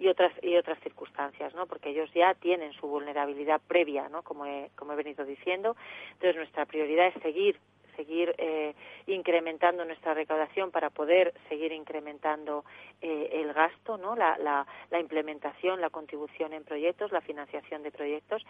y 0.00 0.08
otras 0.08 0.32
y 0.42 0.56
otras 0.56 0.80
circunstancias, 0.80 1.54
¿no? 1.54 1.66
Porque 1.66 1.90
ellos 1.90 2.10
ya 2.14 2.34
tienen 2.34 2.72
su 2.72 2.88
vulnerabilidad 2.88 3.60
previa, 3.68 4.08
¿no? 4.08 4.22
Como 4.22 4.46
he, 4.46 4.70
como 4.74 4.94
he 4.94 4.96
venido 4.96 5.24
diciendo. 5.24 5.76
Entonces 6.12 6.36
nuestra 6.36 6.64
prioridad 6.64 7.08
es 7.08 7.22
seguir 7.22 7.56
seguir 7.96 8.34
eh, 8.38 8.74
incrementando 9.08 9.84
nuestra 9.84 10.14
recaudación 10.14 10.70
para 10.70 10.88
poder 10.88 11.34
seguir 11.50 11.70
incrementando 11.72 12.64
eh, 13.02 13.42
el 13.42 13.52
gasto, 13.52 13.98
¿no? 13.98 14.16
La, 14.16 14.38
la, 14.38 14.66
la, 14.90 15.00
implementación, 15.00 15.82
la 15.82 15.90
contribución 15.90 16.54
en 16.54 16.64
proyectos, 16.64 17.12
la 17.12 17.20
financiación 17.20 17.82
de 17.82 17.90
proyectos 17.90 18.42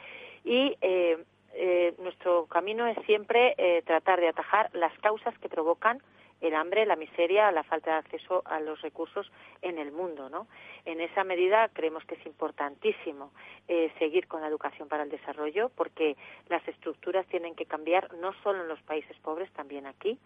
y 0.45 0.77
eh, 0.81 1.19
eh 1.55 1.95
nuestro 1.99 2.47
camino 2.47 2.87
es 2.87 2.97
siempre 3.07 3.55
eh, 3.59 3.83
tratar 3.85 4.21
de 4.21 4.29
atajar 4.29 4.71
las 4.73 4.97
causas 5.01 5.37
que 5.39 5.49
provocan 5.49 6.01
el 6.41 6.55
hambre, 6.55 6.87
la 6.87 6.97
miseria, 6.97 7.51
la 7.53 7.63
falta 7.63 7.93
de 7.93 7.99
acceso 7.99 8.43
a 8.45 8.61
los 8.61 8.81
recursos 8.83 9.31
en 9.63 9.79
el 9.79 9.93
mundo. 9.93 10.29
¿no? 10.29 10.47
En 10.85 11.01
esa 11.01 11.25
medida 11.25 11.69
creemos 11.73 12.05
que 12.05 12.15
es 12.15 12.27
importantísimo 12.27 13.31
eh, 13.69 13.93
seguir 13.99 14.27
con 14.27 14.41
la 14.41 14.49
educación 14.49 14.89
para 14.89 15.03
el 15.03 15.11
desarrollo 15.11 15.71
porque 15.75 16.17
las 16.49 16.67
estructuras 16.67 17.27
tienen 17.27 17.55
que 17.55 17.67
cambiar 17.67 18.13
no 18.15 18.33
solo 18.43 18.63
en 18.63 18.69
los 18.69 18.81
países 18.83 19.17
pobres, 19.19 19.51
también 19.53 19.87
aquí, 19.87 20.19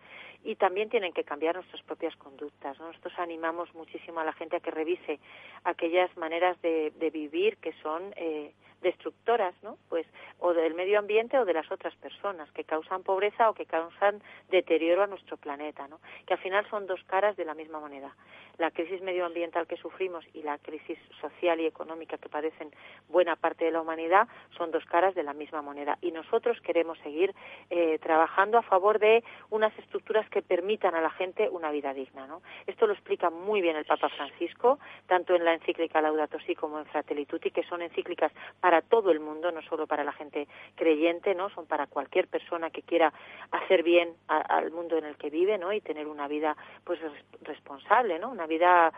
y 0.45 0.57
también 0.57 0.91
tienen 0.91 1.13
que 1.13 1.25
cambiar 1.25 1.55
nuestras 1.57 1.83
propias 1.83 2.15
conductas. 2.17 2.79
Nosotros 2.79 3.15
animamos 3.19 3.73
muchísimo 3.75 4.21
a 4.21 4.25
la 4.25 4.33
gente 4.33 4.57
a 4.57 4.61
que 4.61 4.71
revise 4.71 5.19
aquellas 5.65 6.15
maneras 6.17 6.61
de, 6.63 6.93
de 6.93 7.11
vivir 7.11 7.57
que 7.59 7.73
son 7.83 8.13
eh, 8.17 8.53
destructoras, 8.85 9.55
¿no? 9.63 9.77
Pues 9.89 10.07
o 10.39 10.53
del 10.53 10.75
medio 10.75 11.01
ambiente 11.01 11.39
o 11.39 11.45
de 11.45 11.55
las 11.55 11.71
otras 11.73 11.97
personas 11.97 12.51
que 12.53 12.63
causan 12.63 13.03
pobreza 13.03 13.51
o 13.51 13.55
que 13.55 13.67
causan 13.67 14.23
deterioro 14.51 15.03
a 15.03 15.07
nuestro 15.09 15.37
planeta, 15.37 15.89
¿no? 15.89 15.99
Que 16.27 16.35
al 16.35 16.41
final 16.41 16.69
son 16.71 16.87
dos 16.87 17.03
caras 17.05 17.37
de 17.37 17.45
la 17.45 17.55
misma 17.55 17.81
moneda. 17.81 18.15
La 18.59 18.71
crisis 18.71 19.03
medioambiental 19.03 19.67
que 19.67 19.77
sufrimos 19.77 20.25
y 20.33 20.43
la 20.43 20.59
crisis 20.59 20.99
social 21.21 21.61
y 21.61 21.67
económica 21.67 22.19
que 22.19 22.29
padecen 22.29 22.71
buena 23.09 23.35
parte 23.35 23.65
de 23.65 23.73
la 23.73 23.81
humanidad 23.81 24.29
son 24.57 24.71
dos 24.71 24.85
caras 24.85 25.15
de 25.17 25.25
la 25.25 25.33
misma 25.33 25.63
moneda. 25.63 25.99
Y 26.01 26.13
nosotros 26.13 26.61
queremos 26.61 26.99
seguir 26.99 27.35
eh, 27.71 27.99
trabajando 27.99 28.59
a 28.59 28.63
favor 28.63 29.01
de 29.01 29.25
unas 29.51 29.77
estructuras 29.79 30.29
que 30.29 30.43
permitan 30.43 30.95
a 30.95 31.01
la 31.01 31.11
gente 31.11 31.49
una 31.49 31.73
vida 31.73 31.95
digna, 31.95 32.27
¿no? 32.27 32.43
Esto 32.67 32.87
lo 32.87 32.93
explica 32.93 33.31
muy 33.31 33.61
bien 33.61 33.77
el 33.77 33.87
Papa 33.87 34.11
Francisco, 34.11 34.79
tanto 35.07 35.35
en 35.35 35.45
la 35.45 35.55
encíclica 35.55 36.03
Laudato 36.03 36.39
Si 36.41 36.55
como 36.55 36.79
en 36.79 36.87
Fratelli 36.87 37.25
Tutti, 37.25 37.51
que 37.51 37.63
son 37.65 37.81
encíclicas 37.81 38.31
para 38.61 38.74
todo 38.83 39.11
el 39.11 39.21
mundo, 39.21 39.51
no 39.53 39.63
solo 39.63 39.87
para 39.87 40.05
la 40.05 40.13
gente 40.13 40.49
creyente, 40.75 41.35
¿no? 41.35 41.51
Son 41.51 41.67
para 41.67 41.87
cualquier 41.87 42.29
persona 42.29 42.71
que 42.71 42.83
quiera 42.83 43.13
hacer 43.51 43.83
bien 43.83 44.15
a, 44.29 44.39
al 44.39 44.71
mundo 44.71 44.97
en 44.97 45.05
el 45.05 45.17
que 45.17 45.31
vive, 45.31 45.59
¿no? 45.59 45.73
Y 45.73 45.81
tener 45.81 46.07
una 46.07 46.29
vida, 46.29 46.57
pues, 46.85 47.01
responsable, 47.43 48.19
¿no? 48.19 48.31
Una 48.31 48.47
vida 48.47 48.93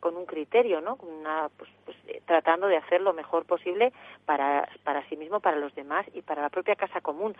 con 0.00 0.16
un 0.16 0.26
criterio, 0.26 0.80
¿no? 0.80 0.96
Una, 0.96 1.48
pues, 1.56 1.70
pues, 1.84 1.96
eh, 2.06 2.22
tratando 2.26 2.66
de 2.66 2.76
hacer 2.76 3.00
lo 3.00 3.12
mejor 3.12 3.44
posible 3.44 3.92
para, 4.24 4.68
para 4.84 5.06
sí 5.08 5.16
mismo, 5.16 5.40
para 5.40 5.56
los 5.56 5.74
demás 5.74 6.06
y 6.14 6.22
para 6.22 6.42
la 6.42 6.50
propia 6.50 6.76
casa 6.76 7.00
común. 7.00 7.36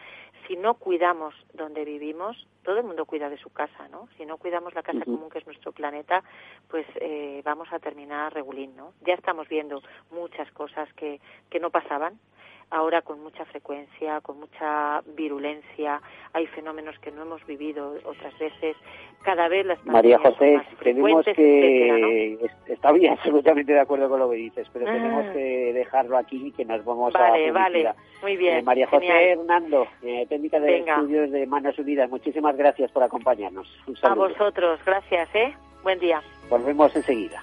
Si 0.47 0.57
no 0.57 0.75
cuidamos 0.75 1.35
donde 1.53 1.85
vivimos, 1.85 2.47
todo 2.63 2.79
el 2.79 2.85
mundo 2.85 3.05
cuida 3.05 3.29
de 3.29 3.39
su 3.39 3.51
casa, 3.51 3.89
¿no? 3.89 4.09
Si 4.17 4.27
no 4.27 4.39
cuidamos 4.39 4.75
la 4.75 4.83
casa 4.83 4.99
uh 4.99 5.03
-huh. 5.03 5.05
común 5.05 5.31
que 5.31 5.39
es 5.39 5.47
nuestro 5.47 5.73
planeta, 5.73 6.23
pues 6.69 6.87
eh, 6.97 7.43
vamos 7.45 7.73
a 7.73 7.79
terminar 7.79 8.33
regulín, 8.33 8.75
¿no? 8.77 8.93
Ya 9.07 9.15
estamos 9.15 9.49
viendo 9.49 9.83
muchas 10.11 10.51
cosas 10.53 10.93
que, 10.95 11.21
que 11.51 11.61
no 11.61 11.71
pasaban 11.75 12.15
ahora 12.71 13.03
con 13.03 13.23
mucha 13.23 13.45
frecuencia, 13.47 14.21
con 14.21 14.41
mucha 14.41 15.01
virulencia, 15.17 16.01
hay 16.33 16.47
fenómenos 16.49 16.99
que 16.99 17.11
no 17.11 17.23
hemos 17.23 17.45
vivido 17.47 17.95
otras 18.05 18.37
veces, 18.39 18.77
cada 19.23 19.49
vez 19.49 19.67
las 19.67 19.85
María 19.87 20.19
José, 20.19 20.61
tenemos 20.83 21.25
que 21.25 21.89
etcétera, 21.89 21.99
¿no? 21.99 22.73
está 22.73 22.93
bien 22.93 23.13
absolutamente 23.19 23.73
de 23.73 23.81
acuerdo 23.81 24.09
con 24.09 24.19
lo 24.19 24.31
que 24.31 24.37
dices, 24.37 24.69
pero 24.73 24.89
ah. 24.89 24.93
tenemos 24.93 25.33
que 25.33 25.73
dejarlo 25.73 26.17
aquí 26.17 26.49
y 26.49 26.53
que 26.53 26.65
nos 26.65 26.85
vamos 26.85 27.13
vale, 27.13 27.49
a 27.49 27.53
Vale, 27.53 27.93
muy 28.23 28.37
bien. 28.37 28.59
Eh, 28.59 28.63
María 28.63 28.87
José 28.87 29.07
genial. 29.07 29.39
Hernando, 29.39 29.87
eh, 30.03 30.27
técnica 30.29 30.59
de 30.61 30.73
Venga. 30.73 30.95
estudios 30.95 31.31
de 31.31 31.47
Manos 31.47 31.79
Unidas, 31.79 32.11
muchísimas 32.11 32.57
gracias 32.57 32.91
por 32.91 33.03
acompañarnos. 33.03 33.69
Un 33.87 33.97
a 34.03 34.15
vosotros, 34.15 34.81
gracias, 34.85 35.29
¿eh? 35.35 35.55
Buen 35.83 35.99
día. 35.99 36.21
Volvemos 36.51 36.95
enseguida. 36.97 37.43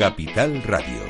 Capital 0.00 0.62
Radio. 0.62 1.09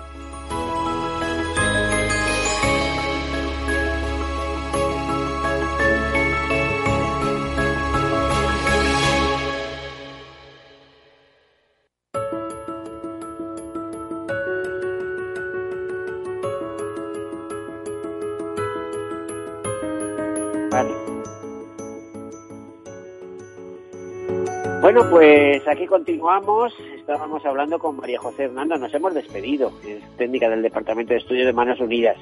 Bueno, 25.01 25.15
pues 25.15 25.67
aquí 25.67 25.87
continuamos. 25.87 26.73
Estábamos 26.95 27.43
hablando 27.43 27.79
con 27.79 27.97
María 27.97 28.19
José 28.19 28.43
Hernando. 28.43 28.77
Nos 28.77 28.93
hemos 28.93 29.15
despedido. 29.15 29.71
Es 29.83 29.99
técnica 30.17 30.47
del 30.47 30.61
Departamento 30.61 31.13
de 31.13 31.19
Estudios 31.19 31.47
de 31.47 31.53
Manos 31.53 31.79
Unidas. 31.79 32.17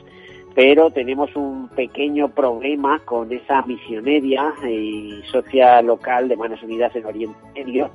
Pero 0.56 0.90
tenemos 0.90 1.36
un 1.36 1.68
pequeño 1.68 2.30
problema 2.30 3.00
con 3.00 3.34
esa 3.34 3.64
misioneria 3.64 4.54
y 4.66 5.22
socia 5.30 5.82
local 5.82 6.30
de 6.30 6.38
Manos 6.38 6.64
Unidas 6.64 6.96
en 6.96 7.06
Oriente 7.06 7.38
Medio. 7.54 7.90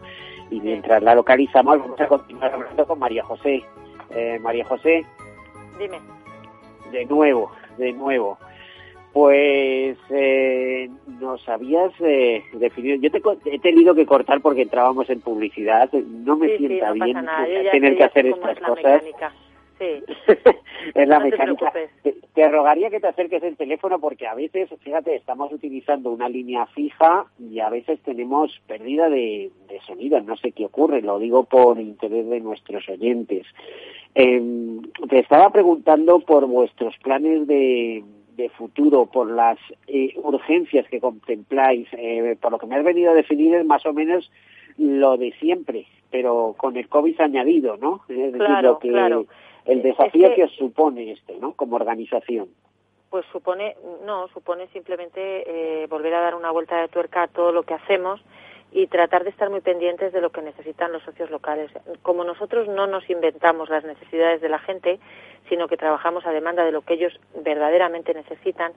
Y 0.50 0.60
mientras 0.60 1.02
la 1.02 1.14
localizamos, 1.14 1.78
vamos 1.78 2.00
a 2.00 2.06
continuar 2.06 2.52
hablando 2.52 2.86
con 2.86 2.98
María 2.98 3.24
José. 3.24 3.64
Eh, 4.10 4.38
María 4.42 4.66
José. 4.66 5.06
Dime. 5.78 5.98
De 6.92 7.06
nuevo, 7.06 7.50
de 7.78 7.90
nuevo. 7.92 8.38
Pues 9.14 9.96
eh, 10.10 10.90
nos 11.20 11.48
habías 11.48 11.92
eh, 12.00 12.42
definido. 12.54 12.96
Yo 12.96 13.12
te, 13.12 13.22
he 13.44 13.60
tenido 13.60 13.94
que 13.94 14.06
cortar 14.06 14.40
porque 14.40 14.62
entrábamos 14.62 15.08
en 15.08 15.20
publicidad. 15.20 15.88
No 15.92 16.36
me 16.36 16.48
sí, 16.48 16.58
sienta 16.58 16.92
sí, 16.92 16.98
no 16.98 17.04
bien 17.04 17.26
tener 17.70 17.96
que 17.96 18.02
hacer 18.02 18.26
estas 18.26 18.58
es 18.58 18.64
cosas. 18.64 19.04
mecánica. 19.04 19.32
Sí. 19.78 20.02
es 20.94 21.08
la 21.08 21.20
No 21.20 21.26
mecánica. 21.26 21.72
Te, 22.02 22.16
te 22.34 22.48
rogaría 22.48 22.90
que 22.90 22.98
te 22.98 23.06
acerques 23.06 23.40
el 23.44 23.56
teléfono 23.56 24.00
porque 24.00 24.26
a 24.26 24.34
veces, 24.34 24.68
fíjate, 24.80 25.14
estamos 25.14 25.52
utilizando 25.52 26.10
una 26.10 26.28
línea 26.28 26.66
fija 26.66 27.26
y 27.38 27.60
a 27.60 27.70
veces 27.70 28.00
tenemos 28.00 28.60
pérdida 28.66 29.08
de, 29.08 29.52
de 29.68 29.80
sonido. 29.86 30.20
No 30.22 30.36
sé 30.36 30.50
qué 30.50 30.64
ocurre, 30.66 31.02
lo 31.02 31.20
digo 31.20 31.44
por 31.44 31.78
interés 31.78 32.28
de 32.28 32.40
nuestros 32.40 32.88
oyentes. 32.88 33.46
Eh, 34.16 34.42
te 35.08 35.20
estaba 35.20 35.50
preguntando 35.50 36.18
por 36.18 36.46
vuestros 36.46 36.96
planes 36.98 37.46
de, 37.46 38.02
de 38.36 38.48
futuro, 38.50 39.06
por 39.06 39.30
las 39.30 39.58
eh, 39.86 40.12
urgencias 40.16 40.86
que 40.88 41.00
contempláis. 41.00 41.88
Eh, 41.92 42.36
por 42.40 42.52
lo 42.52 42.58
que 42.58 42.66
me 42.66 42.76
has 42.76 42.84
venido 42.84 43.10
a 43.10 43.14
definir 43.14 43.54
es 43.54 43.64
más 43.64 43.84
o 43.86 43.92
menos 43.92 44.30
lo 44.76 45.16
de 45.16 45.32
siempre, 45.40 45.86
pero 46.10 46.54
con 46.56 46.76
el 46.76 46.88
COVID 46.88 47.20
añadido, 47.20 47.76
¿no? 47.76 48.00
Es 48.08 48.32
decir, 48.32 48.48
lo 48.62 48.78
que, 48.78 48.88
claro. 48.88 49.26
el 49.66 49.78
Es 49.78 49.84
desafío 49.84 50.30
que- 50.30 50.34
que 50.36 50.44
os 50.44 50.52
supone 50.56 51.12
esto, 51.12 51.34
¿no? 51.40 51.52
Como 51.52 51.76
organización. 51.76 52.48
Pues 53.10 53.24
supone, 53.30 53.76
no, 54.04 54.26
supone 54.28 54.66
simplemente 54.72 55.20
eh, 55.82 55.86
volver 55.86 56.14
a 56.14 56.20
dar 56.20 56.34
una 56.34 56.50
vuelta 56.50 56.80
de 56.80 56.88
tuerca 56.88 57.22
a 57.22 57.28
todo 57.28 57.52
lo 57.52 57.62
que 57.62 57.74
hacemos 57.74 58.20
y 58.74 58.88
tratar 58.88 59.22
de 59.22 59.30
estar 59.30 59.50
muy 59.50 59.60
pendientes 59.60 60.12
de 60.12 60.20
lo 60.20 60.30
que 60.30 60.42
necesitan 60.42 60.92
los 60.92 61.04
socios 61.04 61.30
locales. 61.30 61.70
Como 62.02 62.24
nosotros 62.24 62.66
no 62.66 62.88
nos 62.88 63.08
inventamos 63.08 63.70
las 63.70 63.84
necesidades 63.84 64.40
de 64.40 64.48
la 64.48 64.58
gente, 64.58 64.98
sino 65.48 65.68
que 65.68 65.76
trabajamos 65.76 66.26
a 66.26 66.32
demanda 66.32 66.64
de 66.64 66.72
lo 66.72 66.82
que 66.82 66.94
ellos 66.94 67.12
verdaderamente 67.36 68.12
necesitan, 68.12 68.72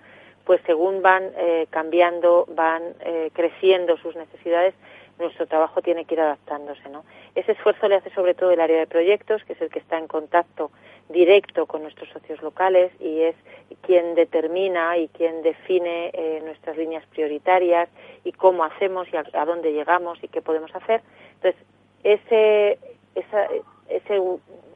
pues 0.46 0.62
según 0.68 1.02
van 1.02 1.32
eh, 1.36 1.66
cambiando, 1.72 2.46
van 2.50 2.84
eh, 3.00 3.32
creciendo 3.34 3.98
sus 3.98 4.16
necesidades, 4.16 4.76
nuestro 5.20 5.48
trabajo 5.48 5.82
tiene 5.82 6.06
que 6.06 6.16
ir 6.16 6.22
adaptándose, 6.22 6.90
¿no? 6.90 7.04
Ese 7.36 7.54
esfuerzo 7.54 7.88
le 7.88 7.96
hace 7.96 8.10
sobre 8.12 8.34
todo 8.34 8.52
el 8.52 8.60
área 8.60 8.80
de 8.80 8.88
proyectos, 8.88 9.44
que 9.44 9.54
es 9.54 9.62
el 9.62 9.70
que 9.70 9.80
está 9.80 9.98
en 9.98 10.08
contacto 10.08 10.72
directo 11.10 11.66
con 11.66 11.84
nuestros 11.84 12.10
socios 12.10 12.42
locales 12.42 12.92
y 13.00 13.22
es 13.22 13.36
quien 13.82 14.16
determina 14.16 14.98
y 14.98 15.08
quien 15.10 15.42
define 15.42 16.12
eh, 16.14 16.42
nuestras 16.44 16.78
líneas 16.78 17.06
prioritarias 17.08 17.90
y 18.24 18.32
cómo 18.34 18.64
hacemos 18.64 19.08
y 19.12 19.18
a, 19.18 19.24
a 19.34 19.46
dónde 19.46 19.72
llegamos 19.72 20.20
y 20.22 20.28
qué 20.28 20.42
podemos 20.42 20.74
hacer. 20.76 21.02
Entonces, 21.36 21.62
ese, 22.04 22.80
esa, 23.16 23.48
ese, 23.90 24.22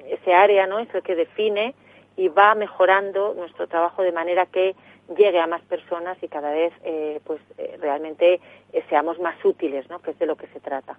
ese 0.08 0.34
área 0.34 0.67
¿no? 0.67 0.80
es 0.80 0.93
el 0.93 1.04
que 1.04 1.15
define 1.15 1.73
y 2.17 2.27
va 2.27 2.56
mejorando 2.56 3.34
nuestro 3.36 3.67
trabajo 3.67 4.04
de 4.04 4.12
manera 4.12 4.45
que 4.45 4.75
llegue 5.15 5.39
a 5.39 5.47
más 5.47 5.62
personas 5.63 6.17
y 6.21 6.28
cada 6.28 6.52
vez 6.52 6.74
eh, 6.84 7.19
pues 7.24 7.41
eh, 7.58 7.78
realmente 7.80 8.39
eh, 8.74 8.84
seamos 8.89 9.19
más 9.19 9.43
útiles, 9.43 9.89
¿no? 9.89 10.00
que 10.00 10.12
es 10.12 10.19
de 10.19 10.26
lo 10.26 10.36
que 10.36 10.47
se 10.47 10.60
trata. 10.60 10.97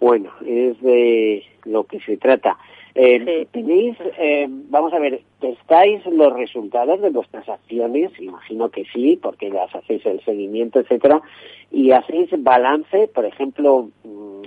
Bueno, 0.00 0.30
es 0.44 0.80
de 0.82 1.44
lo 1.64 1.84
que 1.84 2.00
se 2.00 2.16
trata. 2.16 2.58
Eh, 2.94 3.46
Tenéis, 3.50 3.96
eh, 4.18 4.46
vamos 4.48 4.92
a 4.94 4.98
ver, 4.98 5.20
¿testáis 5.38 6.04
los 6.06 6.32
resultados 6.32 7.00
de 7.02 7.10
vuestras 7.10 7.46
acciones? 7.46 8.10
Imagino 8.18 8.70
que 8.70 8.84
sí, 8.86 9.18
porque 9.20 9.50
las 9.50 9.74
hacéis 9.74 10.04
el 10.06 10.24
seguimiento, 10.24 10.80
etcétera, 10.80 11.20
y 11.70 11.90
hacéis 11.90 12.30
balance, 12.38 13.08
por 13.08 13.26
ejemplo, 13.26 13.90
mm, 14.02 14.42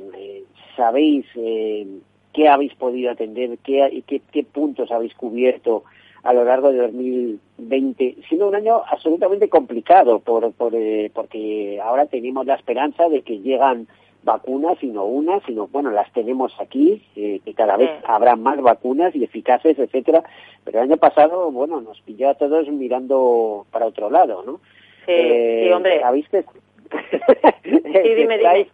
sabéis 0.75 1.27
eh, 1.35 1.85
qué 2.33 2.47
habéis 2.47 2.73
podido 2.73 3.11
atender, 3.11 3.57
qué, 3.63 3.87
y 3.91 4.01
qué, 4.01 4.21
qué 4.31 4.43
puntos 4.43 4.91
habéis 4.91 5.13
cubierto 5.13 5.83
a 6.23 6.33
lo 6.33 6.43
largo 6.43 6.71
de 6.71 6.79
2020, 6.79 8.17
siendo 8.27 8.47
un 8.47 8.55
año 8.55 8.81
absolutamente 8.89 9.49
complicado, 9.49 10.19
por, 10.19 10.51
por, 10.53 10.73
eh, 10.75 11.11
porque 11.13 11.79
ahora 11.81 12.05
tenemos 12.07 12.45
la 12.45 12.55
esperanza 12.55 13.07
de 13.09 13.21
que 13.21 13.39
llegan 13.39 13.87
vacunas 14.23 14.77
y 14.83 14.87
no 14.87 15.05
una, 15.05 15.39
sino 15.45 15.67
bueno, 15.67 15.91
las 15.91 16.11
tenemos 16.11 16.53
aquí, 16.59 17.01
eh, 17.15 17.39
que 17.43 17.53
cada 17.53 17.77
vez 17.77 17.89
habrá 18.05 18.35
más 18.35 18.61
vacunas 18.61 19.15
y 19.15 19.23
eficaces, 19.23 19.79
etcétera. 19.79 20.23
Pero 20.65 20.79
el 20.79 20.89
año 20.89 20.97
pasado, 20.97 21.51
bueno, 21.51 21.79
nos 21.81 22.01
pilló 22.01 22.29
a 22.29 22.35
todos 22.35 22.67
mirando 22.67 23.65
para 23.71 23.85
otro 23.85 24.09
lado, 24.09 24.43
¿no? 24.45 24.57
Sí, 25.05 25.13
Eh, 25.15 25.63
sí, 25.65 25.71
hombre. 25.71 26.03
¿Habéis 26.03 26.27
que... 26.29 26.43
Sí, 27.63 28.13
dime, 28.15 28.37
dime. 28.37 28.67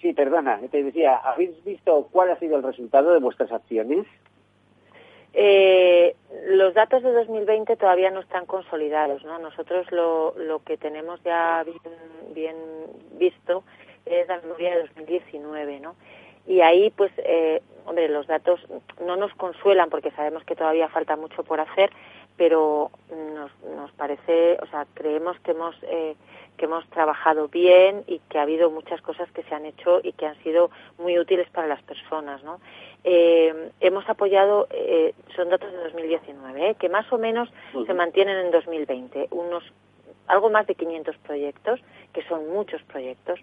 Sí, 0.00 0.12
perdona, 0.12 0.58
te 0.70 0.82
decía, 0.82 1.16
¿habéis 1.16 1.62
visto 1.64 2.08
cuál 2.10 2.30
ha 2.30 2.38
sido 2.38 2.56
el 2.56 2.62
resultado 2.64 3.12
de 3.12 3.20
vuestras 3.20 3.52
acciones? 3.52 4.04
Eh, 5.34 6.14
los 6.46 6.74
datos 6.74 7.02
de 7.02 7.12
2020 7.12 7.76
todavía 7.76 8.10
no 8.10 8.20
están 8.20 8.46
consolidados, 8.46 9.24
¿no? 9.24 9.38
Nosotros 9.38 9.90
lo, 9.90 10.34
lo 10.36 10.62
que 10.62 10.76
tenemos 10.76 11.22
ya 11.22 11.64
bien, 11.64 11.78
bien 12.34 12.56
visto 13.18 13.64
es 14.04 14.28
la 14.28 14.40
memoria 14.40 14.76
de 14.76 14.82
2019, 14.82 15.80
¿no? 15.80 15.94
Y 16.46 16.60
ahí, 16.60 16.90
pues, 16.90 17.12
eh, 17.18 17.62
hombre, 17.86 18.08
los 18.08 18.26
datos 18.26 18.60
no 19.04 19.16
nos 19.16 19.32
consuelan 19.34 19.90
porque 19.90 20.10
sabemos 20.10 20.44
que 20.44 20.56
todavía 20.56 20.88
falta 20.88 21.16
mucho 21.16 21.44
por 21.44 21.60
hacer, 21.60 21.90
pero 22.36 22.90
nos, 23.10 23.50
nos 23.76 23.92
parece, 23.92 24.58
o 24.60 24.66
sea, 24.66 24.86
creemos 24.94 25.38
que 25.40 25.52
hemos 25.52 25.76
eh, 25.82 26.16
que 26.56 26.66
hemos 26.66 26.86
trabajado 26.88 27.48
bien 27.48 28.04
y 28.06 28.20
que 28.28 28.38
ha 28.38 28.42
habido 28.42 28.70
muchas 28.70 29.00
cosas 29.02 29.30
que 29.32 29.42
se 29.44 29.54
han 29.54 29.66
hecho 29.66 30.00
y 30.02 30.12
que 30.12 30.26
han 30.26 30.40
sido 30.42 30.70
muy 30.98 31.18
útiles 31.18 31.48
para 31.50 31.66
las 31.66 31.82
personas, 31.82 32.42
¿no? 32.44 32.60
Eh, 33.04 33.70
hemos 33.80 34.08
apoyado, 34.08 34.68
eh, 34.70 35.14
son 35.34 35.48
datos 35.48 35.72
de 35.72 35.78
2019, 35.78 36.70
¿eh? 36.70 36.74
que 36.78 36.88
más 36.88 37.12
o 37.12 37.18
menos 37.18 37.48
se 37.86 37.94
mantienen 37.94 38.36
en 38.38 38.50
2020, 38.52 39.28
unos 39.30 39.64
algo 40.28 40.50
más 40.50 40.66
de 40.66 40.76
500 40.76 41.16
proyectos, 41.18 41.80
que 42.12 42.22
son 42.28 42.48
muchos 42.50 42.80
proyectos, 42.84 43.40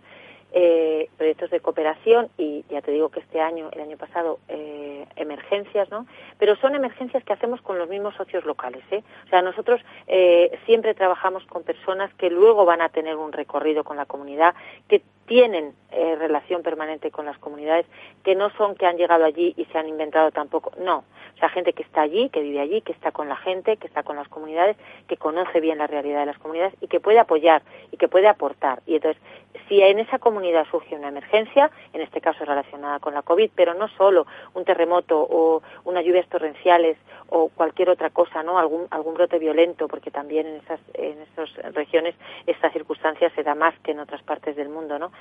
eh, 0.52 1.10
proyectos 1.18 1.50
de 1.52 1.60
cooperación 1.60 2.30
y 2.38 2.66
ya 2.70 2.82
te 2.82 2.92
digo 2.92 3.10
que 3.10 3.20
este 3.20 3.40
año, 3.40 3.70
el 3.72 3.82
año 3.82 3.98
pasado, 3.98 4.40
eh, 4.48 5.06
emergencias, 5.16 5.90
¿no? 5.92 6.08
Pero 6.38 6.56
son 6.58 6.76
emergencias 6.76 7.24
que 7.24 7.34
hacemos 7.34 7.62
con 7.62 7.78
los 7.78 7.90
mismos 7.90 8.16
socios 8.16 8.46
locales, 8.46 8.84
¿eh? 8.92 9.04
O 9.26 9.30
sea, 9.30 9.42
nosotros 9.42 9.82
eh, 10.08 10.58
siempre 10.66 10.94
trabajamos 10.94 11.46
con 11.46 11.64
personas 11.64 12.14
que 12.16 12.30
luego 12.30 12.66
van 12.66 12.82
a 12.82 12.90
tener 12.90 13.16
un 13.16 13.32
recorrido 13.32 13.84
con 13.84 13.98
la 13.98 14.06
comunidad, 14.06 14.56
que 14.88 15.02
tienen 15.30 15.74
eh, 15.92 16.16
relación 16.16 16.64
permanente 16.64 17.12
con 17.12 17.26
las 17.26 17.38
comunidades, 17.38 17.86
que 18.24 18.34
no 18.34 18.50
son 18.58 18.76
que 18.76 18.88
han 18.88 18.98
llegado 18.98 19.26
allí 19.26 19.54
y 19.56 19.66
se 19.66 19.78
han 19.78 19.88
inventado 19.88 20.32
tampoco, 20.32 20.72
no, 20.80 21.04
o 21.36 21.38
sea, 21.40 21.50
gente 21.50 21.72
que 21.72 21.84
está 21.84 22.02
allí, 22.02 22.30
que 22.30 22.42
vive 22.42 22.60
allí, 22.60 22.82
que 22.82 22.92
está 22.92 23.12
con 23.12 23.30
la 23.30 23.38
gente, 23.38 23.78
que 23.78 23.88
está 23.88 24.04
con 24.04 24.16
las 24.16 24.28
comunidades, 24.28 24.76
que 25.08 25.18
conoce 25.18 25.62
bien 25.62 25.78
la 25.78 25.88
realidad 25.88 26.22
de 26.22 26.26
las 26.26 26.38
comunidades 26.40 26.74
y 26.82 26.88
que 26.88 27.00
puede 27.00 27.20
apoyar 27.20 27.62
y 27.92 27.98
que 27.98 28.08
puede 28.08 28.28
aportar. 28.28 28.82
Y 28.86 28.96
entonces, 28.96 29.22
si 29.68 29.82
en 29.82 30.00
esa 30.00 30.18
comunidad 30.18 30.39
surge 30.70 30.96
una 30.96 31.10
emergencia, 31.10 31.72
en 31.94 32.02
este 32.02 32.22
caso 32.22 32.46
relacionada 32.46 33.00
con 33.00 33.14
la 33.14 33.22
COVID, 33.22 33.52
pero 33.56 33.74
no 33.74 33.88
solo 33.90 34.26
un 34.54 34.66
terremoto 34.66 35.20
o 35.20 35.62
unas 35.86 36.06
lluvias 36.06 36.28
torrenciales 36.28 36.98
o 37.30 37.50
cualquier 37.50 37.90
otra 37.90 38.10
cosa, 38.10 38.44
¿no? 38.44 38.58
Algún, 38.58 38.88
algún 38.90 39.14
brote 39.14 39.40
violento, 39.40 39.88
porque 39.88 40.12
también 40.12 40.48
en 40.48 40.56
esas, 40.58 40.80
en 40.94 41.22
esas 41.22 41.74
regiones 41.74 42.16
esta 42.48 42.72
circunstancia 42.72 43.30
se 43.32 43.44
da 43.44 43.56
más 43.56 43.78
que 43.80 43.92
en 43.92 44.00
otras 44.00 44.22
partes 44.24 44.56
del 44.56 44.70
mundo, 44.70 45.00
¿no? 45.00 45.12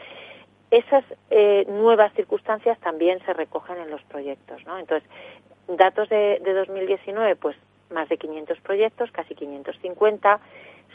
Esas 0.71 1.05
eh, 1.31 1.65
nuevas 1.69 2.13
circunstancias 2.15 2.79
también 2.81 3.21
se 3.25 3.33
recogen 3.33 3.79
en 3.79 3.91
los 3.91 4.03
proyectos, 4.03 4.65
¿no? 4.67 4.79
Entonces, 4.79 5.09
datos 5.67 6.09
de, 6.09 6.41
de 6.45 6.53
2019, 6.55 7.37
pues 7.37 7.57
más 7.91 8.09
de 8.09 8.19
500 8.19 8.61
proyectos, 8.61 9.11
casi 9.11 9.35
550. 9.35 10.41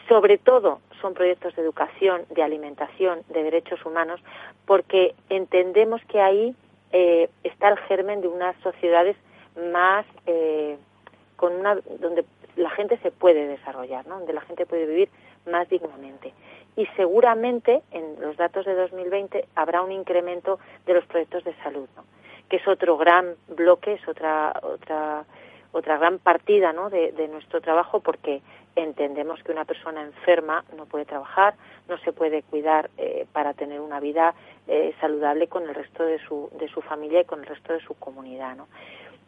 Sobre 0.08 0.38
todo 0.38 0.80
son 1.02 1.14
proyectos 1.14 1.56
de 1.56 1.62
educación, 1.62 2.24
de 2.30 2.44
alimentación, 2.44 3.22
de 3.30 3.44
derechos 3.44 3.86
humanos, 3.86 4.22
porque 4.66 5.16
entendemos 5.30 6.02
que 6.06 6.22
ahí 6.22 6.56
eh, 6.92 7.30
está 7.44 7.70
el 7.70 7.78
germen 7.80 8.22
de 8.22 8.28
unas 8.28 8.56
sociedades 8.62 9.16
más 9.72 10.06
eh, 10.26 10.78
con 11.36 11.54
una 11.54 11.76
donde 12.00 12.26
la 12.56 12.70
gente 12.70 12.98
se 13.00 13.12
puede 13.12 13.48
desarrollar, 13.48 14.06
¿no? 14.08 14.20
donde 14.20 14.34
la 14.34 14.42
gente 14.42 14.66
puede 14.66 14.86
vivir 14.86 15.10
más 15.50 15.68
dignamente. 15.70 16.34
Y 16.76 16.86
seguramente 16.96 17.82
en 17.92 18.20
los 18.20 18.38
datos 18.38 18.66
de 18.66 18.74
2020 18.74 19.46
habrá 19.56 19.82
un 19.82 19.92
incremento 19.92 20.60
de 20.86 20.94
los 20.94 21.06
proyectos 21.06 21.44
de 21.44 21.54
salud, 21.64 21.88
¿no? 21.96 22.04
que 22.50 22.58
es 22.58 22.68
otro 22.68 22.98
gran 22.98 23.36
bloque, 23.48 23.94
es 23.94 24.08
otra 24.08 24.54
otra 24.62 25.26
otra 25.74 25.98
gran 25.98 26.20
partida 26.20 26.72
¿no? 26.72 26.90
de, 26.90 27.28
nuestro 27.28 27.60
trabajo 27.60 28.00
porque 28.00 28.42
entendemos 28.76 29.44
que 29.44 29.52
una 29.52 29.66
persona 29.66 30.02
enferma 30.02 30.64
no 30.78 30.86
puede 30.86 31.06
trabajar, 31.06 31.56
no 31.90 31.98
se 31.98 32.14
puede 32.14 32.44
cuidar 32.44 32.90
eh, 32.98 33.28
para 33.34 33.54
tener 33.54 33.82
una 33.82 34.00
vida 34.00 34.34
eh, 34.68 34.94
saludable 35.02 35.48
con 35.48 35.64
el 35.64 35.76
resto 35.76 36.04
de 36.04 36.20
su, 36.20 36.50
de 36.60 36.68
su 36.70 36.82
familia 36.82 37.22
y 37.22 37.26
con 37.26 37.40
el 37.40 37.46
resto 37.48 37.74
de 37.74 37.82
su 37.82 37.96
comunidad. 37.96 38.56
¿no? 38.56 38.68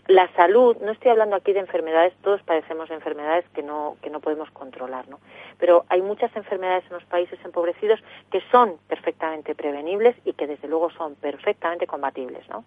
La 0.08 0.31
salud, 0.34 0.77
no 0.81 0.91
estoy 0.91 1.10
hablando 1.10 1.36
aquí 1.36 1.51
de 1.51 1.62
enfermedades, 1.62 2.13
todos 2.21 2.43
padecemos 2.43 2.91
enfermedades 2.91 3.43
que 3.55 3.63
no, 3.63 3.97
que 4.03 4.12
no 4.12 4.19
podemos 4.19 4.51
controlar, 4.51 5.08
¿no? 5.10 5.19
Pero 5.58 5.86
hay 5.89 6.03
muchas 6.03 6.36
enfermedades 6.36 6.84
en 6.86 6.93
los 6.93 7.05
países 7.05 7.39
empobrecidos 7.43 7.99
que 8.31 8.39
son 8.51 8.77
perfectamente 8.88 9.55
prevenibles 9.55 10.15
y 10.23 10.34
que 10.34 10.45
desde 10.45 10.67
luego 10.67 10.91
son 10.91 11.15
perfectamente 11.15 11.88
combatibles, 11.88 12.47
¿no? 12.49 12.65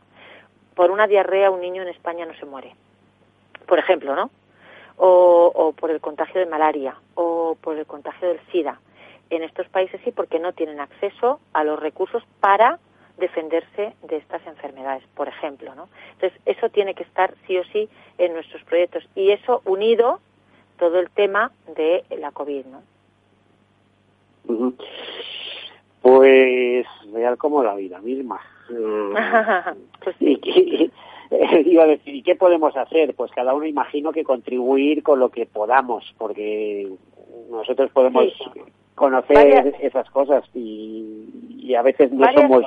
Por 0.74 0.90
una 0.90 1.06
diarrea 1.06 1.52
un 1.52 1.60
niño 1.60 1.82
en 1.82 1.88
España 1.88 2.26
no 2.26 2.34
se 2.34 2.44
muere 2.44 2.74
por 3.68 3.78
ejemplo, 3.78 4.16
¿no? 4.16 4.30
O, 4.96 5.52
o, 5.54 5.72
por 5.72 5.92
el 5.92 6.00
contagio 6.00 6.40
de 6.40 6.46
malaria 6.46 6.96
o 7.14 7.56
por 7.60 7.78
el 7.78 7.86
contagio 7.86 8.28
del 8.28 8.40
SIDA. 8.50 8.80
En 9.30 9.44
estos 9.44 9.68
países 9.68 10.00
sí, 10.02 10.10
porque 10.10 10.40
no 10.40 10.52
tienen 10.52 10.80
acceso 10.80 11.38
a 11.52 11.62
los 11.62 11.78
recursos 11.78 12.24
para 12.40 12.80
defenderse 13.18 13.94
de 14.02 14.16
estas 14.16 14.44
enfermedades, 14.46 15.04
por 15.14 15.28
ejemplo, 15.28 15.74
¿no? 15.74 15.88
Entonces, 16.14 16.40
eso 16.46 16.68
tiene 16.70 16.94
que 16.94 17.02
estar 17.02 17.34
sí 17.46 17.58
o 17.58 17.64
sí 17.64 17.88
en 18.16 18.32
nuestros 18.32 18.62
proyectos 18.64 19.04
y 19.14 19.30
eso 19.30 19.60
unido 19.64 20.20
todo 20.78 20.98
el 20.98 21.10
tema 21.10 21.52
de 21.76 22.04
la 22.16 22.30
COVID, 22.32 22.64
¿no? 22.66 22.82
Pues 26.00 26.86
real 27.12 27.36
como 27.36 27.62
la 27.62 27.74
vida 27.74 28.00
misma. 28.00 28.40
pues 30.04 30.16
sí. 30.18 30.40
y, 30.42 30.90
iba 31.66 31.84
a 31.84 31.86
decir, 31.86 32.14
¿y 32.14 32.22
qué 32.22 32.34
podemos 32.34 32.76
hacer? 32.76 33.14
Pues 33.14 33.30
cada 33.32 33.54
uno 33.54 33.66
imagino 33.66 34.12
que 34.12 34.24
contribuir 34.24 35.02
con 35.02 35.18
lo 35.18 35.30
que 35.30 35.46
podamos, 35.46 36.14
porque 36.16 36.88
nosotros 37.50 37.90
podemos 37.90 38.24
sí. 38.24 38.60
conocer 38.94 39.36
Varias... 39.36 39.74
esas 39.80 40.08
cosas 40.10 40.44
y, 40.54 41.28
y, 41.58 41.74
a 41.74 41.82
veces 41.82 42.12
no 42.12 42.30
somos 42.32 42.64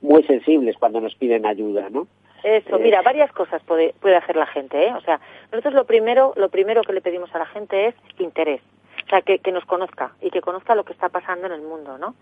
muy 0.00 0.22
sensibles 0.24 0.76
cuando 0.78 1.00
nos 1.00 1.14
piden 1.16 1.46
ayuda, 1.46 1.88
¿no? 1.90 2.06
Eso, 2.44 2.78
mira, 2.78 3.00
varias 3.00 3.32
cosas 3.32 3.62
puede, 3.62 3.94
puede 4.00 4.16
hacer 4.16 4.36
la 4.36 4.46
gente, 4.46 4.86
¿eh? 4.86 4.92
O 4.94 5.00
sea, 5.00 5.18
nosotros 5.50 5.72
lo 5.72 5.86
primero, 5.86 6.34
lo 6.36 6.50
primero 6.50 6.82
que 6.82 6.92
le 6.92 7.00
pedimos 7.00 7.34
a 7.34 7.38
la 7.38 7.46
gente 7.46 7.86
es 7.86 7.94
interés. 8.18 8.60
O 9.06 9.08
sea, 9.08 9.22
que, 9.22 9.38
que 9.38 9.50
nos 9.50 9.64
conozca 9.64 10.12
y 10.20 10.30
que 10.30 10.42
conozca 10.42 10.74
lo 10.74 10.84
que 10.84 10.92
está 10.92 11.08
pasando 11.08 11.46
en 11.46 11.52
el 11.52 11.62
mundo, 11.62 11.96
¿no? 11.96 12.14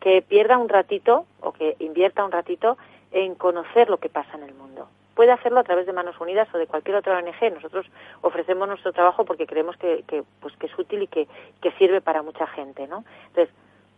Que 0.00 0.22
pierda 0.22 0.56
un 0.56 0.70
ratito 0.70 1.26
o 1.40 1.52
que 1.52 1.76
invierta 1.78 2.24
un 2.24 2.32
ratito 2.32 2.78
en 3.12 3.34
conocer 3.34 3.90
lo 3.90 3.98
que 3.98 4.08
pasa 4.08 4.36
en 4.36 4.44
el 4.44 4.54
mundo 4.54 4.88
puede 5.16 5.32
hacerlo 5.32 5.58
a 5.58 5.64
través 5.64 5.86
de 5.86 5.94
Manos 5.94 6.20
Unidas 6.20 6.46
o 6.54 6.58
de 6.58 6.66
cualquier 6.66 6.96
otra 6.96 7.18
ONG. 7.18 7.54
Nosotros 7.54 7.86
ofrecemos 8.20 8.68
nuestro 8.68 8.92
trabajo 8.92 9.24
porque 9.24 9.46
creemos 9.46 9.76
que, 9.78 10.04
pues, 10.40 10.54
que 10.58 10.66
es 10.66 10.78
útil 10.78 11.02
y 11.02 11.08
que, 11.08 11.26
sirve 11.78 12.00
para 12.00 12.22
mucha 12.22 12.46
gente, 12.46 12.86
¿no? 12.86 13.04
Entonces, 13.28 13.52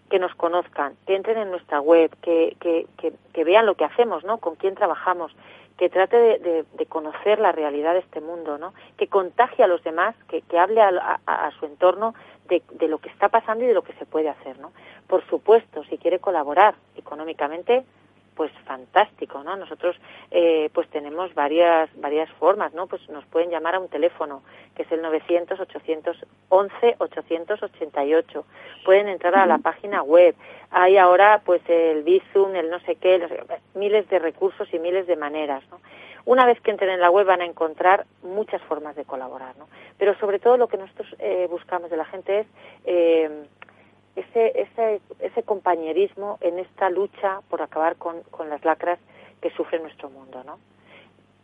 que 0.08 0.18
nos 0.18 0.34
conozcan, 0.34 0.94
que 1.06 1.14
entren 1.14 1.38
en 1.38 1.50
nuestra 1.50 1.80
web, 1.80 2.10
que, 2.22 2.56
que, 2.60 2.86
que, 2.96 3.12
que 3.32 3.44
vean 3.44 3.66
lo 3.66 3.74
que 3.74 3.84
hacemos, 3.84 4.24
¿no? 4.24 4.38
Con 4.38 4.54
quién 4.56 4.74
trabajamos, 4.74 5.32
que 5.76 5.90
trate 5.90 6.16
de, 6.16 6.38
de, 6.38 6.64
de, 6.72 6.86
conocer 6.86 7.38
la 7.38 7.52
realidad 7.52 7.92
de 7.92 8.00
este 8.00 8.20
mundo, 8.20 8.58
¿no? 8.58 8.72
Que 8.96 9.06
contagie 9.06 9.62
a 9.62 9.68
los 9.68 9.82
demás, 9.84 10.16
que, 10.28 10.42
que 10.42 10.58
hable 10.58 10.80
a, 10.80 11.20
a, 11.26 11.46
a 11.46 11.50
su 11.52 11.66
entorno 11.66 12.14
de, 12.48 12.62
de, 12.72 12.88
lo 12.88 12.98
que 12.98 13.10
está 13.10 13.28
pasando 13.28 13.64
y 13.64 13.68
de 13.68 13.74
lo 13.74 13.82
que 13.82 13.92
se 13.94 14.06
puede 14.06 14.28
hacer, 14.28 14.58
¿no? 14.58 14.72
Por 15.06 15.24
supuesto, 15.28 15.84
si 15.84 15.98
quiere 15.98 16.18
colaborar 16.20 16.74
económicamente, 16.96 17.84
pues 18.38 18.52
fantástico, 18.64 19.42
¿no? 19.42 19.56
Nosotros 19.56 19.96
eh, 20.30 20.70
pues 20.72 20.88
tenemos 20.90 21.34
varias 21.34 21.90
varias 21.96 22.30
formas, 22.34 22.72
¿no? 22.72 22.86
Pues 22.86 23.02
nos 23.08 23.24
pueden 23.26 23.50
llamar 23.50 23.74
a 23.74 23.80
un 23.80 23.88
teléfono 23.88 24.44
que 24.76 24.82
es 24.84 24.92
el 24.92 25.02
900 25.02 25.58
811 25.58 26.94
888. 26.98 28.44
Pueden 28.84 29.08
entrar 29.08 29.34
a 29.34 29.44
la 29.44 29.58
página 29.58 30.04
web. 30.04 30.36
Hay 30.70 30.96
ahora 30.98 31.42
pues 31.44 31.62
el 31.66 32.04
Bizum, 32.04 32.54
el 32.54 32.70
no 32.70 32.78
sé 32.80 32.94
qué, 32.94 33.44
miles 33.74 34.08
de 34.08 34.20
recursos 34.20 34.72
y 34.72 34.78
miles 34.78 35.08
de 35.08 35.16
maneras, 35.16 35.64
¿no? 35.72 35.80
Una 36.24 36.46
vez 36.46 36.60
que 36.60 36.70
entren 36.70 36.90
en 36.90 37.00
la 37.00 37.10
web 37.10 37.26
van 37.26 37.40
a 37.40 37.44
encontrar 37.44 38.06
muchas 38.22 38.62
formas 38.62 38.94
de 38.94 39.04
colaborar, 39.04 39.56
¿no? 39.56 39.66
Pero 39.98 40.16
sobre 40.20 40.38
todo 40.38 40.56
lo 40.56 40.68
que 40.68 40.76
nosotros 40.76 41.08
eh, 41.18 41.48
buscamos 41.50 41.90
de 41.90 41.96
la 41.96 42.04
gente 42.04 42.40
es 42.40 42.46
eh, 42.84 43.46
ese, 44.18 44.60
ese, 44.60 45.00
ese 45.20 45.42
compañerismo 45.42 46.38
en 46.40 46.58
esta 46.58 46.90
lucha 46.90 47.40
por 47.48 47.62
acabar 47.62 47.96
con, 47.96 48.22
con 48.30 48.48
las 48.48 48.64
lacras 48.64 48.98
que 49.40 49.50
sufre 49.50 49.78
nuestro 49.80 50.10
mundo, 50.10 50.42
¿no? 50.44 50.58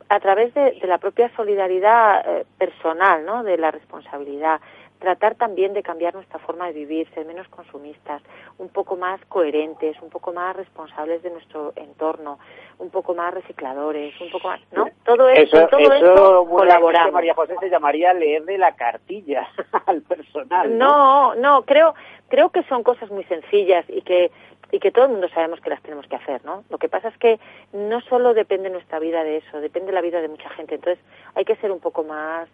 A 0.08 0.20
través 0.20 0.52
de, 0.54 0.72
de 0.72 0.87
la 0.87 0.98
propia 0.98 1.34
solidaridad 1.34 2.24
eh, 2.26 2.46
personal, 2.58 3.24
¿no? 3.24 3.42
De 3.42 3.56
la 3.56 3.70
responsabilidad, 3.70 4.60
tratar 4.98 5.35
también 5.35 5.74
de 5.74 5.83
cambiar 5.83 6.14
nuestra 6.14 6.38
forma 6.38 6.66
de 6.66 6.72
vivir, 6.72 7.09
ser 7.14 7.26
menos 7.26 7.46
consumistas, 7.48 8.22
un 8.59 8.68
poco 8.68 8.96
más 8.96 9.20
coherentes, 9.26 10.00
un 10.00 10.11
poco 10.11 10.33
más 10.33 10.57
responsables 10.57 11.22
de 11.22 11.30
nuestro 11.30 11.72
entorno, 11.76 12.38
un 12.78 12.90
poco 12.90 13.14
más 13.14 13.35
recicladores, 13.35 14.18
un 14.20 14.30
poco 14.30 14.48
más, 14.48 14.61
¿no? 14.72 14.88
Todo 15.04 15.28
eso, 15.28 15.59
eso, 15.59 15.68
todo 15.68 15.80
eso 15.80 15.94
esto 15.94 16.46
colaboramos. 16.48 17.12
María 17.12 17.35
José 17.35 17.54
se 17.61 17.70
llamaría 17.70 18.14
leer 18.14 18.44
de 18.44 18.59
la 18.59 18.74
cartilla 18.74 19.46
al 19.87 20.02
personal. 20.02 20.78
¿no? 20.78 21.35
no, 21.35 21.35
no, 21.35 21.62
creo 21.64 21.94
creo 22.28 22.50
que 22.50 22.62
son 22.64 22.83
cosas 22.83 23.11
muy 23.11 23.24
sencillas 23.24 23.85
y 23.88 24.02
que 24.02 24.30
y 24.74 24.80
que 24.80 24.90
todo 24.90 25.04
el 25.04 25.12
mundo 25.12 25.28
sabemos 25.28 25.60
que 25.60 25.70
las 25.70 25.80
tenemos 25.82 26.04
que 26.08 26.16
hacer, 26.16 26.44
¿no? 26.44 26.64
Lo 26.68 26.78
que 26.78 26.88
pasa 26.88 27.06
es 27.06 27.16
que 27.18 27.38
no 27.72 28.00
solo 28.00 28.35
depende 28.35 28.70
nuestra 28.70 28.98
vida 28.98 29.22
de 29.22 29.37
eso, 29.37 29.60
depende 29.60 29.92
la 29.92 30.00
vida 30.00 30.20
de 30.20 30.27
mucha 30.27 30.50
gente. 30.50 30.75
Entonces 30.75 30.98
hay 31.37 31.44
que 31.44 31.54
ser 31.56 31.70
un 31.70 31.79
poco 31.79 32.02
más 32.02 32.48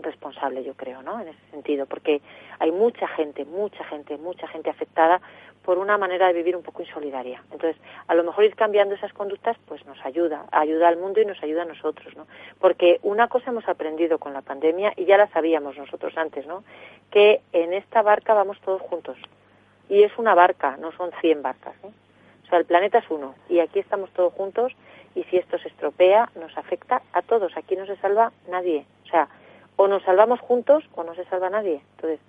responsable, 0.00 0.64
yo 0.64 0.72
creo, 0.72 1.02
¿no? 1.02 1.20
En 1.20 1.28
ese 1.28 1.50
sentido, 1.50 1.84
porque 1.84 2.22
hay 2.58 2.72
mucha 2.72 3.06
gente, 3.08 3.44
mucha 3.44 3.84
gente, 3.84 4.16
mucha 4.16 4.48
gente 4.48 4.70
afectada 4.70 5.20
por 5.62 5.76
una 5.76 5.98
manera 5.98 6.28
de 6.28 6.32
vivir 6.32 6.56
un 6.56 6.62
poco 6.62 6.80
insolidaria. 6.80 7.42
Entonces, 7.52 7.76
a 8.06 8.14
lo 8.14 8.24
mejor 8.24 8.44
ir 8.44 8.56
cambiando 8.56 8.94
esas 8.94 9.12
conductas, 9.12 9.58
pues 9.66 9.84
nos 9.84 10.02
ayuda, 10.06 10.46
ayuda 10.52 10.88
al 10.88 10.96
mundo 10.96 11.20
y 11.20 11.26
nos 11.26 11.42
ayuda 11.42 11.64
a 11.64 11.66
nosotros, 11.66 12.16
¿no? 12.16 12.26
Porque 12.60 12.98
una 13.02 13.28
cosa 13.28 13.50
hemos 13.50 13.68
aprendido 13.68 14.16
con 14.16 14.32
la 14.32 14.40
pandemia 14.40 14.94
y 14.96 15.04
ya 15.04 15.18
la 15.18 15.28
sabíamos 15.28 15.76
nosotros 15.76 16.16
antes, 16.16 16.46
¿no? 16.46 16.64
Que 17.10 17.42
en 17.52 17.74
esta 17.74 18.00
barca 18.00 18.32
vamos 18.32 18.58
todos 18.62 18.80
juntos 18.80 19.18
y 19.88 20.02
es 20.02 20.16
una 20.18 20.34
barca, 20.34 20.76
no 20.80 20.92
son 20.92 21.10
100 21.20 21.42
barcas. 21.42 21.74
¿eh? 21.84 21.90
O 22.44 22.48
sea, 22.48 22.58
el 22.58 22.64
planeta 22.64 22.98
es 22.98 23.10
uno 23.10 23.34
y 23.48 23.60
aquí 23.60 23.78
estamos 23.78 24.10
todos 24.10 24.32
juntos 24.32 24.72
y 25.14 25.24
si 25.24 25.36
esto 25.36 25.58
se 25.58 25.68
estropea 25.68 26.30
nos 26.34 26.56
afecta 26.56 27.02
a 27.12 27.22
todos. 27.22 27.56
Aquí 27.56 27.76
no 27.76 27.86
se 27.86 27.96
salva 27.96 28.32
nadie. 28.48 28.84
O 29.04 29.08
sea, 29.08 29.28
o 29.76 29.88
nos 29.88 30.02
salvamos 30.02 30.40
juntos 30.40 30.84
o 30.94 31.04
no 31.04 31.14
se 31.14 31.24
salva 31.26 31.50
nadie. 31.50 31.80
Entonces, 31.96 32.20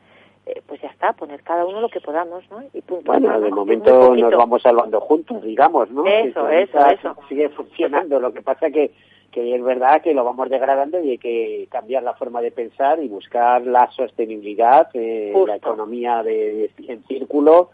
eh, 0.45 0.61
pues 0.65 0.81
ya 0.81 0.87
está, 0.89 1.13
poner 1.13 1.43
cada 1.43 1.65
uno 1.65 1.81
lo 1.81 1.89
que 1.89 2.01
podamos, 2.01 2.43
¿no? 2.49 2.63
Y 2.73 2.81
punto. 2.81 3.11
Bueno, 3.11 3.39
de 3.39 3.51
momento 3.51 4.15
nos 4.15 4.35
vamos 4.35 4.61
salvando 4.61 4.99
juntos, 5.01 5.41
digamos, 5.43 5.89
¿no? 5.91 6.05
Eso, 6.05 6.49
eso, 6.49 6.85
eso. 6.87 7.15
Sigue 7.27 7.49
funcionando. 7.49 8.19
Lo 8.19 8.33
que 8.33 8.41
pasa 8.41 8.69
que 8.71 8.91
que 9.31 9.55
es 9.55 9.63
verdad 9.63 10.01
que 10.01 10.13
lo 10.13 10.23
vamos 10.23 10.49
degradando 10.49 10.99
y 11.01 11.11
hay 11.11 11.17
que 11.17 11.67
cambiar 11.71 12.03
la 12.03 12.13
forma 12.13 12.41
de 12.41 12.51
pensar 12.51 13.01
y 13.01 13.07
buscar 13.07 13.65
la 13.65 13.89
sostenibilidad, 13.91 14.89
eh, 14.93 15.33
la 15.47 15.55
economía 15.55 16.23
de, 16.23 16.71
en 16.87 17.03
círculo 17.05 17.69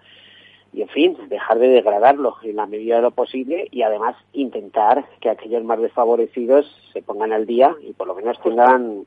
y, 0.74 0.82
en 0.82 0.90
fin, 0.90 1.18
dejar 1.30 1.60
de 1.60 1.70
degradarlo 1.70 2.36
en 2.44 2.58
la 2.58 2.66
medida 2.66 2.98
de 2.98 3.02
lo 3.04 3.12
posible 3.12 3.68
y 3.72 3.82
además 3.82 4.16
intentar 4.34 5.06
que 5.22 5.30
aquellos 5.30 5.64
más 5.64 5.80
desfavorecidos 5.80 6.66
se 6.94 7.02
pongan 7.02 7.32
al 7.32 7.46
día 7.46 7.76
y 7.82 7.94
por 7.94 8.08
lo 8.08 8.16
menos 8.16 8.40
tengan 8.42 9.06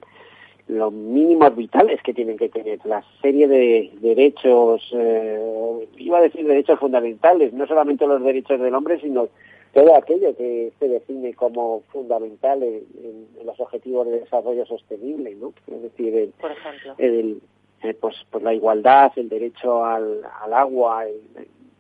los 0.69 0.93
mínimos 0.93 1.57
vitales 1.57 2.01
que 2.03 2.13
tienen 2.13 2.37
que 2.37 2.51
tener, 2.51 2.79
la 2.85 3.03
serie 3.23 3.49
de 3.49 3.91
derechos, 4.01 4.87
eh, 4.93 5.89
iba 5.97 6.19
a 6.19 6.23
decir 6.23 6.47
derechos 6.47 6.79
fundamentales, 6.79 7.53
no 7.55 7.67
solamente 7.67 8.07
los 8.07 8.23
derechos 8.23 8.61
del 8.61 8.75
hombre, 8.75 9.01
sino 9.01 9.29
todo 9.73 9.97
aquello 9.97 10.37
que 10.37 10.73
se 10.79 10.89
define 10.89 11.35
como 11.35 11.83
fundamental 11.93 12.63
en, 12.63 13.27
los 13.45 13.59
objetivos 13.61 14.07
de 14.07 14.21
desarrollo 14.21 14.67
sostenible, 14.67 15.35
¿no? 15.35 15.53
Es 15.67 15.83
decir, 15.83 16.33
Por 16.41 16.53
ejemplo. 16.53 16.95
el, 16.99 17.41
eh, 17.83 17.95
pues, 17.95 18.17
pues 18.31 18.43
la 18.43 18.53
igualdad, 18.53 19.13
el 19.17 19.29
derecho 19.29 19.85
al, 19.85 20.23
al 20.43 20.53
agua, 20.53 21.05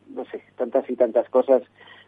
no 0.08 0.24
sé, 0.26 0.42
tantas 0.56 0.88
y 0.88 0.96
tantas 0.96 1.28
cosas, 1.28 1.62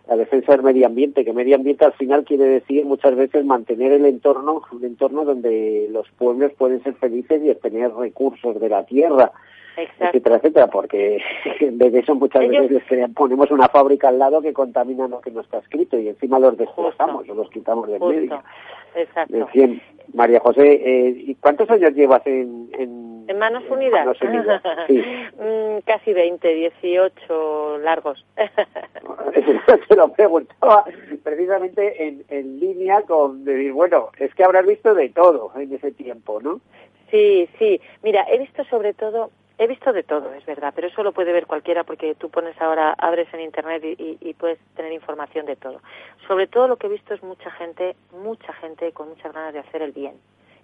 la 0.08 0.16
defensa 0.16 0.52
del 0.52 0.62
medio 0.62 0.86
ambiente, 0.86 1.24
que 1.24 1.32
medio 1.32 1.56
ambiente 1.56 1.84
al 1.84 1.92
final 1.92 2.24
quiere 2.24 2.44
decir 2.44 2.84
muchas 2.84 3.14
veces 3.14 3.44
mantener 3.44 3.92
el 3.92 4.06
entorno, 4.06 4.62
un 4.72 4.84
entorno 4.84 5.24
donde 5.24 5.88
los 5.90 6.08
pueblos 6.12 6.52
pueden 6.58 6.82
ser 6.82 6.94
felices 6.94 7.42
y 7.44 7.50
obtener 7.50 7.92
recursos 7.94 8.60
de 8.60 8.68
la 8.68 8.84
tierra, 8.86 9.32
etcétera, 9.82 10.36
etcétera, 10.36 10.66
porque 10.68 11.20
en 11.60 11.78
vez 11.78 11.92
de 11.92 12.00
eso 12.00 12.14
muchas 12.14 12.46
veces 12.48 12.70
les 12.90 13.10
ponemos 13.10 13.50
una 13.50 13.68
fábrica 13.68 14.08
al 14.08 14.18
lado 14.18 14.42
que 14.42 14.52
contamina 14.52 15.08
lo 15.08 15.20
que 15.20 15.30
no 15.30 15.40
está 15.40 15.58
escrito 15.58 15.98
y 15.98 16.08
encima 16.08 16.38
los 16.38 16.56
destrozamos 16.56 17.28
o 17.28 17.34
los 17.34 17.50
quitamos 17.50 17.88
del 17.88 18.00
medio. 18.00 18.42
Exacto. 18.94 19.36
En 19.36 19.48
fin, 19.48 19.82
María 20.14 20.40
José, 20.40 20.72
eh, 20.72 21.14
¿y 21.16 21.34
cuántos 21.36 21.70
años 21.70 21.94
llevas 21.94 22.26
en, 22.26 22.68
en, 22.76 23.24
¿En 23.28 23.38
Manos 23.38 23.62
Unidas? 23.70 24.06
Manos 24.06 24.20
Unidas? 24.22 24.62
Sí. 24.88 24.98
mm, 25.38 25.80
casi 25.84 26.12
20, 26.12 26.54
18 26.54 27.78
largos. 27.78 28.26
Te 29.88 29.96
lo 29.96 30.12
preguntaba 30.12 30.84
precisamente 31.22 32.08
en, 32.08 32.24
en 32.28 32.58
línea 32.58 33.02
con 33.02 33.44
decir, 33.44 33.72
bueno, 33.72 34.08
es 34.18 34.34
que 34.34 34.42
habrás 34.42 34.66
visto 34.66 34.94
de 34.94 35.10
todo 35.10 35.52
en 35.56 35.72
ese 35.72 35.92
tiempo, 35.92 36.40
¿no? 36.42 36.60
Sí, 37.10 37.48
sí. 37.58 37.80
Mira, 38.02 38.24
he 38.32 38.38
visto 38.38 38.64
sobre 38.64 38.94
todo 38.94 39.30
He 39.60 39.66
visto 39.66 39.92
de 39.92 40.02
todo, 40.02 40.32
es 40.32 40.46
verdad, 40.46 40.72
pero 40.74 40.88
eso 40.88 41.02
lo 41.02 41.12
puede 41.12 41.34
ver 41.34 41.46
cualquiera 41.46 41.84
porque 41.84 42.14
tú 42.14 42.30
pones 42.30 42.58
ahora, 42.62 42.94
abres 42.94 43.28
en 43.34 43.40
Internet 43.40 43.84
y, 43.84 44.16
y, 44.18 44.32
puedes 44.32 44.58
tener 44.74 44.90
información 44.90 45.44
de 45.44 45.54
todo. 45.54 45.82
Sobre 46.26 46.46
todo 46.46 46.66
lo 46.66 46.78
que 46.78 46.86
he 46.86 46.90
visto 46.90 47.12
es 47.12 47.22
mucha 47.22 47.50
gente, 47.50 47.94
mucha 48.10 48.54
gente 48.54 48.90
con 48.92 49.10
muchas 49.10 49.34
ganas 49.34 49.52
de 49.52 49.58
hacer 49.58 49.82
el 49.82 49.92
bien. 49.92 50.14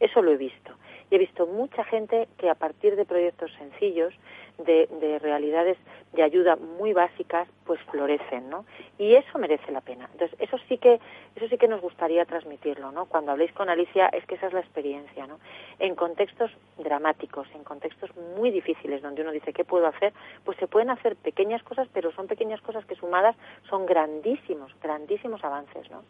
Eso 0.01 0.22
lo 0.22 0.32
he 0.32 0.36
visto. 0.36 0.72
Y 1.11 1.14
he 1.14 1.18
visto 1.18 1.47
mucha 1.47 1.84
gente 1.84 2.28
que 2.38 2.51
a 2.51 2.55
partir 2.55 2.97
de 2.97 3.05
proyectos 3.05 3.53
sencillos, 3.59 4.12
de, 4.59 4.88
de, 5.01 5.18
realidades 5.18 5.76
de 6.12 6.22
ayuda 6.22 6.57
muy 6.57 6.94
básicas, 6.94 7.47
pues 7.66 7.78
florecen, 7.90 8.49
¿no? 8.49 8.64
Y 8.99 9.14
eso 9.14 9.38
merece 9.38 9.70
la 9.70 9.82
pena. 9.82 10.09
Entonces, 10.12 10.36
eso 10.40 10.57
sí 10.66 10.78
que, 10.78 10.99
eso 11.34 11.49
sí 11.49 11.59
que 11.59 11.68
nos 11.68 11.82
gustaría 11.82 12.24
transmitirlo, 12.24 12.90
¿no? 12.90 13.05
Cuando 13.05 13.32
habléis 13.32 13.53
con 13.53 13.68
Alicia, 13.68 14.09
es 14.09 14.24
que 14.24 14.36
esa 14.36 14.47
es 14.47 14.55
la 14.55 14.61
experiencia, 14.61 15.26
¿no? 15.26 15.38
En 15.78 15.94
contextos 15.94 16.51
dramáticos, 16.78 17.49
en 17.55 17.64
contextos 17.64 18.11
muy 18.38 18.51
difíciles, 18.51 19.03
donde 19.03 19.22
uno 19.22 19.30
dice, 19.30 19.53
¿qué 19.53 19.64
puedo 19.64 19.86
hacer? 19.86 20.14
Pues 20.44 20.57
se 20.59 20.66
pueden 20.66 20.88
hacer 20.88 21.16
pequeñas 21.16 21.62
cosas, 21.62 21.88
pero 21.92 22.11
son 22.12 22.26
pequeñas 22.26 22.62
cosas 22.62 22.86
que 22.86 22.94
sumadas 22.94 23.36
son 23.68 23.84
grandísimos, 23.84 24.74
grandísimos 24.80 25.44
avances, 25.44 25.90
¿no? 25.90 26.03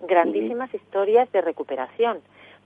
Grandísimas 0.00 0.72
historias 0.72 1.30
de 1.32 1.42
recuperación 1.42 2.22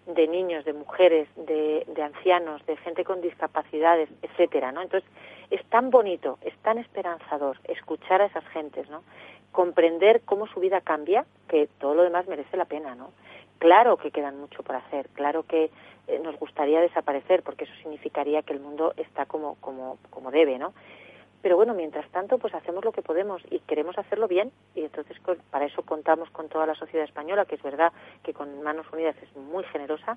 de 0.07 0.28
niños, 0.28 0.64
de 0.64 0.72
mujeres, 0.72 1.28
de, 1.36 1.84
de, 1.86 2.02
ancianos, 2.02 2.64
de 2.66 2.76
gente 2.78 3.05
con 3.05 3.20
discapacidades, 3.20 4.09
etcétera, 4.22 4.72
¿no? 4.72 4.82
Entonces, 4.82 5.09
es 5.50 5.64
tan 5.66 5.90
bonito, 5.90 6.38
es 6.42 6.57
tan 6.59 6.78
esperanzador 6.78 7.59
escuchar 7.64 8.20
a 8.20 8.26
esas 8.26 8.46
gentes, 8.48 8.88
¿no? 8.90 9.02
Comprender 9.52 10.22
cómo 10.24 10.46
su 10.46 10.61
vida 10.61 10.80
cambia, 10.80 11.24
que 11.48 11.68
todo 11.78 11.94
lo 11.94 12.02
demás 12.02 12.26
merece 12.26 12.57
la 12.57 12.64
pena, 12.66 12.94
¿no? 12.94 13.12
Claro 13.59 13.96
que 13.96 14.11
quedan 14.11 14.38
mucho 14.38 14.62
por 14.62 14.76
hacer, 14.76 15.09
claro 15.14 15.44
que 15.44 15.70
eh, 16.07 16.20
nos 16.22 16.38
gustaría 16.38 16.80
desaparecer, 16.80 17.42
porque 17.42 17.64
eso 17.64 17.74
significaría 17.76 18.42
que 18.42 18.52
el 18.52 18.61
mundo 18.61 18.92
está 18.96 19.24
como, 19.26 19.55
como, 19.61 19.98
como 20.11 20.30
debe, 20.30 20.59
¿no? 20.59 20.74
Pero 21.45 21.57
bueno, 21.57 21.74
mientras 21.74 22.09
tanto, 22.11 22.38
pues 22.38 22.55
hacemos 22.55 22.86
lo 22.86 22.92
que 22.92 23.03
podemos 23.03 23.42
y 23.51 23.59
queremos 23.59 23.99
hacerlo 23.99 24.26
bien. 24.26 24.51
Y 24.74 24.80
entonces 24.80 25.18
para 25.51 25.66
eso 25.66 25.82
contamos 25.82 26.30
con 26.30 26.49
toda 26.49 26.64
la 26.64 26.74
sociedad 26.74 27.05
española, 27.05 27.45
que 27.45 27.57
es 27.57 27.62
verdad 27.62 27.92
que 28.22 28.32
con 28.32 28.62
Manos 28.62 28.86
Unidas 28.90 29.14
es 29.22 29.36
muy 29.36 29.62
generosa 29.64 30.16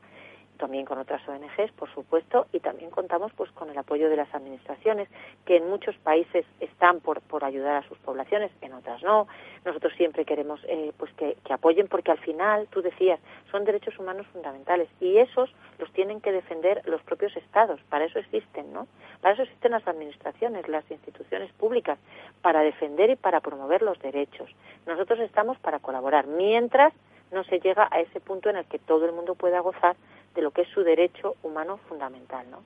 también 0.58 0.86
con 0.86 0.98
otras 0.98 1.26
ONGs, 1.28 1.72
por 1.74 1.94
supuesto, 1.94 2.48
y 2.52 2.60
también 2.60 2.92
contamos 2.92 3.32
pues 3.34 3.52
con 3.52 3.70
el 3.70 3.78
apoyo 3.78 4.10
de 4.10 4.16
las 4.16 4.34
administraciones, 4.34 5.10
que 5.46 5.58
en 5.58 5.70
muchos 5.70 5.96
países 5.98 6.46
están 6.60 7.00
por, 7.00 7.22
por 7.22 7.44
ayudar 7.44 7.84
a 7.84 7.88
sus 7.88 7.98
poblaciones, 8.00 8.52
en 8.62 8.74
otras 8.74 9.02
no. 9.04 9.28
Nosotros 9.66 9.94
siempre 9.96 10.26
queremos 10.26 10.60
eh, 10.68 10.92
pues 10.98 11.12
que, 11.14 11.38
que 11.46 11.54
apoyen 11.54 11.88
porque 11.88 12.12
al 12.12 12.20
final, 12.20 12.68
tú 12.70 12.82
decías, 12.82 13.20
son 13.52 13.66
derechos 13.66 13.98
humanos 14.00 14.28
fundamentales 14.34 14.90
y 15.00 15.18
esos 15.18 15.50
los 15.80 15.92
tienen 15.94 16.22
que 16.22 16.32
defender 16.32 16.82
los 16.86 17.02
propios 17.04 17.36
estados, 17.38 17.80
para 17.90 18.06
eso 18.06 18.20
existen, 18.20 18.74
¿no? 18.74 18.88
Para 19.22 19.34
eso 19.34 19.44
existen 19.44 19.72
las 19.72 19.88
administraciones, 19.88 20.68
las 20.68 20.90
instituciones 20.90 21.52
públicas, 21.54 22.00
para 22.42 22.62
defender 22.62 23.10
y 23.10 23.16
para 23.16 23.40
promover 23.42 23.82
los 23.82 24.00
derechos. 24.00 24.50
Nosotros 24.86 25.20
estamos 25.20 25.58
para 25.60 25.80
colaborar, 25.80 26.28
mientras 26.28 26.94
no 27.32 27.44
se 27.44 27.60
llega 27.60 27.88
a 27.92 28.00
ese 28.00 28.20
punto 28.20 28.50
en 28.50 28.58
el 28.58 28.66
que 28.66 28.80
todo 28.80 29.06
el 29.06 29.12
mundo 29.12 29.36
pueda 29.36 29.60
gozar 29.60 29.96
de 30.38 30.44
lo 30.44 30.52
que 30.52 30.62
es 30.62 30.68
su 30.70 30.84
derecho 30.84 31.36
humano 31.42 31.78
fundamental, 31.90 32.46
¿no? 32.52 32.60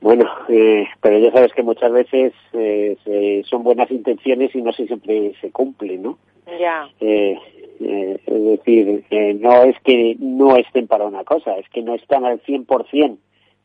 Bueno, 0.00 0.24
eh, 0.48 0.84
pero 1.00 1.18
ya 1.18 1.30
sabes 1.30 1.52
que 1.52 1.62
muchas 1.62 1.92
veces 1.92 2.32
eh, 2.52 3.42
son 3.48 3.62
buenas 3.62 3.90
intenciones 3.90 4.52
y 4.54 4.62
no 4.62 4.72
siempre 4.72 5.34
se 5.40 5.52
cumplen, 5.52 6.02
¿no? 6.02 6.18
Ya. 6.58 6.88
Eh, 6.98 7.38
eh 7.80 8.20
es 8.26 8.44
decir, 8.44 9.04
no 9.40 9.62
es 9.62 9.76
que 9.84 10.16
no 10.18 10.56
estén 10.56 10.88
para 10.88 11.04
una 11.04 11.22
cosa, 11.22 11.56
es 11.56 11.68
que 11.68 11.82
no 11.82 11.94
están 11.94 12.24
al 12.24 12.42
100%, 12.42 13.16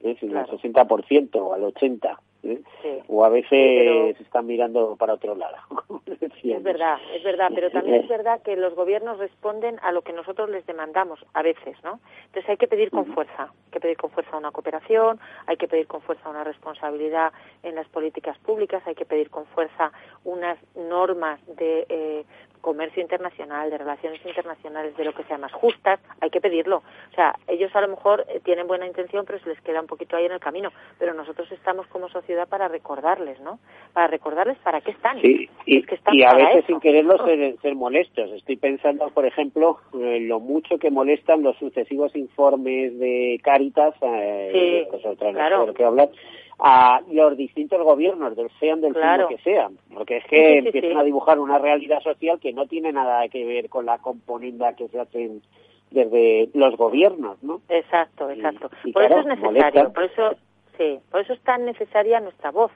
¿eh? 0.01 0.15
sino 0.19 0.39
al 0.39 0.47
60% 0.47 1.35
o 1.37 1.53
al 1.53 1.63
80%. 1.63 2.17
¿Eh? 2.45 3.03
o 3.07 3.25
a 3.25 3.29
veces 3.29 4.19
están 4.19 4.45
mirando 4.45 4.95
para 4.95 5.13
otro 5.13 5.35
lado. 5.35 5.57
es 6.05 6.63
verdad, 6.63 6.97
es 7.13 7.23
verdad, 7.23 7.51
pero 7.53 7.69
también 7.71 8.03
es 8.03 8.09
verdad 8.09 8.41
que 8.41 8.55
los 8.55 8.75
gobiernos 8.75 9.17
responden 9.17 9.79
a 9.81 9.91
lo 9.91 10.01
que 10.01 10.13
nosotros 10.13 10.49
les 10.49 10.65
demandamos 10.65 11.25
a 11.33 11.41
veces, 11.41 11.77
¿no? 11.83 11.99
Entonces 12.27 12.49
hay 12.49 12.57
que 12.57 12.67
pedir 12.67 12.91
con 12.91 13.05
fuerza, 13.07 13.43
hay 13.43 13.71
que 13.71 13.79
pedir 13.79 13.97
con 13.97 14.11
fuerza 14.11 14.37
una 14.37 14.51
cooperación, 14.51 15.19
hay 15.47 15.57
que 15.57 15.67
pedir 15.67 15.87
con 15.87 16.01
fuerza 16.01 16.29
una 16.29 16.43
responsabilidad 16.43 17.33
en 17.63 17.75
las 17.75 17.87
políticas 17.89 18.37
públicas, 18.39 18.83
hay 18.85 18.95
que 18.95 19.05
pedir 19.05 19.29
con 19.29 19.45
fuerza 19.47 19.91
unas 20.23 20.57
normas 20.75 21.39
de 21.47 21.85
eh, 21.89 22.25
comercio 22.65 22.99
internacional, 22.99 23.69
de 23.69 23.77
relaciones 23.77 24.25
internacionales, 24.25 24.97
de 24.97 25.05
lo 25.05 25.13
que 25.13 25.23
sea 25.25 25.37
más 25.37 25.53
justas, 25.53 25.99
hay 26.19 26.31
que 26.31 26.41
pedirlo. 26.41 26.77
O 27.11 27.13
sea, 27.13 27.35
ellos 27.45 27.69
a 27.75 27.81
lo 27.81 27.89
mejor 27.89 28.25
eh, 28.27 28.41
tienen 28.43 28.65
buena 28.65 28.87
intención, 28.87 29.23
pero 29.23 29.37
se 29.37 29.49
les 29.49 29.61
queda 29.61 29.81
un 29.81 29.85
poquito 29.85 30.17
ahí 30.17 30.25
en 30.25 30.31
el 30.31 30.39
camino. 30.39 30.71
Pero 30.97 31.13
nosotros 31.13 31.51
estamos 31.51 31.85
como 31.87 32.09
sociedad 32.09 32.34
para 32.45 32.67
recordarles, 32.67 33.39
¿no? 33.39 33.59
Para 33.93 34.07
recordarles 34.07 34.57
para 34.59 34.81
qué 34.81 34.91
están. 34.91 35.21
Sí, 35.21 35.49
y, 35.65 35.77
es 35.77 35.85
que 35.85 35.95
están 35.95 36.13
y 36.13 36.23
a 36.23 36.33
veces 36.33 36.65
sin 36.65 36.79
quererlo 36.81 37.17
ser, 37.25 37.57
ser, 37.61 37.75
molestos. 37.75 38.31
Estoy 38.31 38.57
pensando, 38.57 39.07
por 39.09 39.25
ejemplo, 39.25 39.79
en 39.93 40.27
lo 40.27 40.41
mucho 40.41 40.77
que 40.77 40.91
molestan 40.91 41.43
los 41.43 41.55
sucesivos 41.57 42.15
informes 42.15 42.99
de 42.99 43.39
Cáritas, 43.43 43.95
eh, 44.01 44.87
sí, 44.91 45.07
claro. 45.17 45.73
que 45.73 45.85
hablar, 45.85 46.09
a 46.59 47.01
los 47.11 47.35
distintos 47.37 47.81
gobiernos, 47.83 48.35
del 48.35 48.49
sean 48.59 48.81
del 48.81 48.93
claro. 48.93 49.27
que 49.27 49.37
sean, 49.39 49.77
porque 49.93 50.17
es 50.17 50.25
que 50.25 50.59
empiezan 50.59 50.97
a 50.97 51.03
dibujar 51.03 51.39
una 51.39 51.57
realidad 51.57 52.01
social 52.01 52.39
que 52.39 52.53
no 52.53 52.65
tiene 52.65 52.91
nada 52.91 53.27
que 53.27 53.45
ver 53.45 53.69
con 53.69 53.85
la 53.85 53.97
componenda 53.97 54.75
que 54.75 54.87
se 54.87 54.99
hacen 54.99 55.41
desde 55.91 56.49
los 56.53 56.75
gobiernos, 56.77 57.41
¿no? 57.43 57.61
Exacto, 57.69 58.29
exacto. 58.29 58.69
por 58.93 59.03
eso 59.03 59.19
es 59.19 59.25
necesario, 59.25 59.93
por 59.93 60.03
eso 60.03 60.35
sí, 60.77 60.99
por 61.11 61.21
eso 61.21 61.33
es 61.33 61.41
tan 61.41 61.65
necesaria 61.65 62.19
nuestra 62.19 62.51
voz, 62.51 62.71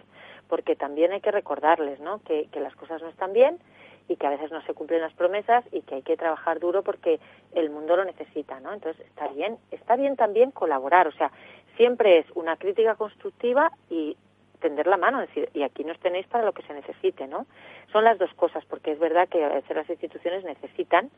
porque 0.47 0.75
también 0.75 1.11
hay 1.11 1.21
que 1.21 1.31
recordarles, 1.31 1.99
¿no? 1.99 2.21
Que, 2.23 2.47
que 2.51 2.59
las 2.59 2.75
cosas 2.75 3.01
no 3.01 3.09
están 3.09 3.33
bien 3.33 3.59
y 4.07 4.15
que 4.15 4.25
a 4.25 4.31
veces 4.31 4.51
no 4.51 4.61
se 4.63 4.73
cumplen 4.73 5.01
las 5.01 5.13
promesas 5.13 5.63
y 5.71 5.81
que 5.81 5.95
hay 5.95 6.01
que 6.01 6.17
trabajar 6.17 6.59
duro 6.59 6.81
porque 6.83 7.19
el 7.53 7.69
mundo 7.69 7.95
lo 7.95 8.05
necesita, 8.05 8.59
¿no? 8.59 8.73
Entonces 8.73 9.05
está 9.05 9.27
bien, 9.27 9.57
está 9.71 9.95
bien 9.95 10.15
también 10.15 10.51
colaborar, 10.51 11.07
o 11.07 11.11
sea, 11.11 11.31
siempre 11.77 12.17
es 12.17 12.25
una 12.33 12.57
crítica 12.57 12.95
constructiva 12.95 13.71
y 13.89 14.17
tender 14.59 14.87
la 14.87 14.97
mano, 14.97 15.21
decir, 15.21 15.49
y 15.53 15.63
aquí 15.63 15.83
nos 15.83 15.99
tenéis 15.99 16.27
para 16.27 16.43
lo 16.43 16.53
que 16.53 16.63
se 16.63 16.73
necesite, 16.73 17.27
¿no? 17.27 17.45
Son 17.91 18.03
las 18.03 18.17
dos 18.17 18.33
cosas, 18.33 18.65
porque 18.65 18.91
es 18.91 18.99
verdad 18.99 19.29
que 19.29 19.43
a 19.43 19.49
veces 19.49 19.75
las 19.75 19.89
instituciones 19.89 20.43
necesitan 20.43 21.09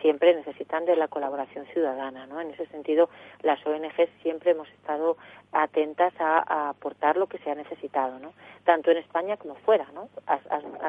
siempre 0.00 0.34
necesitan 0.34 0.84
de 0.84 0.96
la 0.96 1.08
colaboración 1.08 1.66
ciudadana, 1.66 2.26
¿no? 2.26 2.40
En 2.40 2.50
ese 2.50 2.66
sentido, 2.66 3.08
las 3.42 3.64
ONGs 3.66 4.08
siempre 4.22 4.52
hemos 4.52 4.68
estado 4.70 5.16
atentas 5.52 6.12
a, 6.18 6.70
aportar 6.70 7.16
lo 7.16 7.26
que 7.26 7.38
se 7.38 7.50
ha 7.50 7.54
necesitado, 7.54 8.18
¿no? 8.18 8.32
Tanto 8.64 8.90
en 8.90 8.98
España 8.98 9.36
como 9.36 9.54
fuera, 9.56 9.86
¿no? 9.94 10.08
Has, 10.26 10.40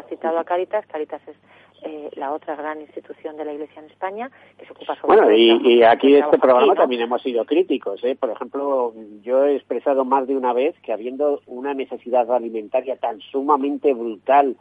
citado 0.07 0.39
a 0.39 0.43
Caritas, 0.43 0.85
Caritas 0.87 1.21
es 1.27 1.35
eh, 1.83 2.09
la 2.15 2.31
otra 2.31 2.55
gran 2.55 2.79
institución 2.79 3.37
de 3.37 3.45
la 3.45 3.53
Iglesia 3.53 3.81
en 3.81 3.89
España 3.89 4.29
que 4.57 4.65
se 4.65 4.71
ocupa 4.71 4.95
sobre 4.95 5.17
Bueno, 5.17 5.31
y, 5.31 5.83
aquí 5.83 6.15
en 6.15 6.23
este 6.23 6.37
programa 6.37 6.75
también 6.75 7.01
hemos 7.01 7.21
sido 7.21 7.43
críticos, 7.45 8.03
¿eh? 8.03 8.15
Por 8.15 8.29
ejemplo, 8.29 8.93
yo 9.21 9.45
he 9.45 9.55
expresado 9.55 10.05
más 10.05 10.27
de 10.27 10.35
una 10.35 10.53
vez 10.53 10.75
que 10.81 10.93
habiendo 10.93 11.41
una 11.47 11.73
necesidad 11.73 12.31
alimentaria 12.31 12.97
tan 12.97 13.19
sumamente 13.19 13.93
brutal 13.93 14.55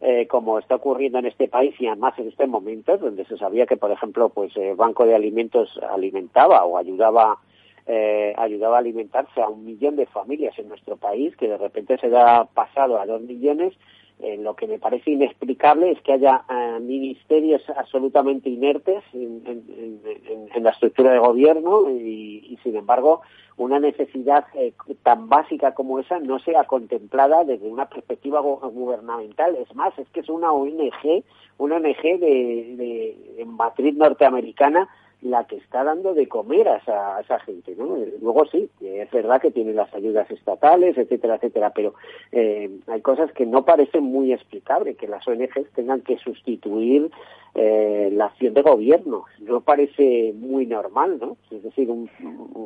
eh, 0.00 0.26
como 0.26 0.58
está 0.58 0.76
ocurriendo 0.76 1.18
en 1.18 1.26
este 1.26 1.48
país 1.48 1.74
y 1.78 1.86
además 1.86 2.14
en 2.18 2.28
este 2.28 2.46
momento, 2.46 2.96
donde 2.96 3.24
se 3.26 3.36
sabía 3.36 3.66
que, 3.66 3.76
por 3.76 3.90
ejemplo, 3.90 4.30
pues 4.30 4.56
el 4.56 4.74
Banco 4.74 5.04
de 5.04 5.14
Alimentos 5.14 5.78
alimentaba 5.90 6.64
o 6.64 6.78
ayudaba 6.78 7.38
eh, 7.86 8.34
ayudaba 8.36 8.76
a 8.76 8.80
alimentarse 8.80 9.40
a 9.40 9.48
un 9.48 9.64
millón 9.64 9.96
de 9.96 10.06
familias 10.06 10.56
en 10.58 10.68
nuestro 10.68 10.96
país, 10.96 11.34
que 11.36 11.48
de 11.48 11.58
repente 11.58 11.98
se 11.98 12.08
da 12.08 12.44
pasado 12.44 13.00
a 13.00 13.06
dos 13.06 13.20
millones. 13.22 13.74
Eh, 14.22 14.36
lo 14.36 14.54
que 14.54 14.66
me 14.66 14.78
parece 14.78 15.12
inexplicable 15.12 15.92
es 15.92 16.00
que 16.02 16.12
haya 16.12 16.44
eh, 16.50 16.78
ministerios 16.80 17.62
absolutamente 17.74 18.50
inertes 18.50 19.02
en, 19.14 19.42
en, 20.54 20.62
la 20.62 20.70
estructura 20.70 21.12
de 21.12 21.18
gobierno 21.18 21.88
y, 21.88 22.58
sin 22.62 22.76
embargo, 22.76 23.22
una 23.56 23.80
necesidad 23.80 24.44
eh, 24.54 24.74
tan 25.02 25.30
básica 25.30 25.72
como 25.72 25.98
esa 25.98 26.18
no 26.18 26.38
sea 26.40 26.64
contemplada 26.64 27.44
desde 27.44 27.66
una 27.66 27.88
perspectiva 27.88 28.40
gubernamental. 28.40 29.56
Es 29.56 29.74
más, 29.74 29.98
es 29.98 30.08
que 30.10 30.20
es 30.20 30.28
una 30.28 30.52
ONG, 30.52 31.24
una 31.56 31.76
ONG 31.76 32.02
de, 32.02 33.16
de, 33.38 33.44
matriz 33.46 33.94
norteamericana 33.94 34.88
la 35.22 35.44
que 35.44 35.56
está 35.56 35.84
dando 35.84 36.14
de 36.14 36.28
comer 36.28 36.68
a 36.68 36.76
esa, 36.76 37.20
esa 37.20 37.38
gente, 37.40 37.74
¿no? 37.76 37.98
Luego 38.20 38.46
sí, 38.46 38.70
es 38.80 39.10
verdad 39.10 39.40
que 39.40 39.50
tiene 39.50 39.74
las 39.74 39.92
ayudas 39.94 40.30
estatales, 40.30 40.96
etcétera, 40.96 41.36
etcétera, 41.36 41.70
pero 41.74 41.94
eh, 42.32 42.70
hay 42.86 43.00
cosas 43.02 43.30
que 43.32 43.44
no 43.44 43.64
parecen 43.64 44.04
muy 44.04 44.32
explicables, 44.32 44.96
que 44.96 45.08
las 45.08 45.26
ONGs 45.28 45.70
tengan 45.74 46.00
que 46.00 46.16
sustituir 46.18 47.10
eh, 47.54 48.08
la 48.12 48.26
acción 48.26 48.54
de 48.54 48.62
gobierno. 48.62 49.24
No 49.40 49.60
parece 49.60 50.32
muy 50.34 50.66
normal, 50.66 51.18
¿no? 51.20 51.36
Es 51.50 51.62
decir, 51.62 51.88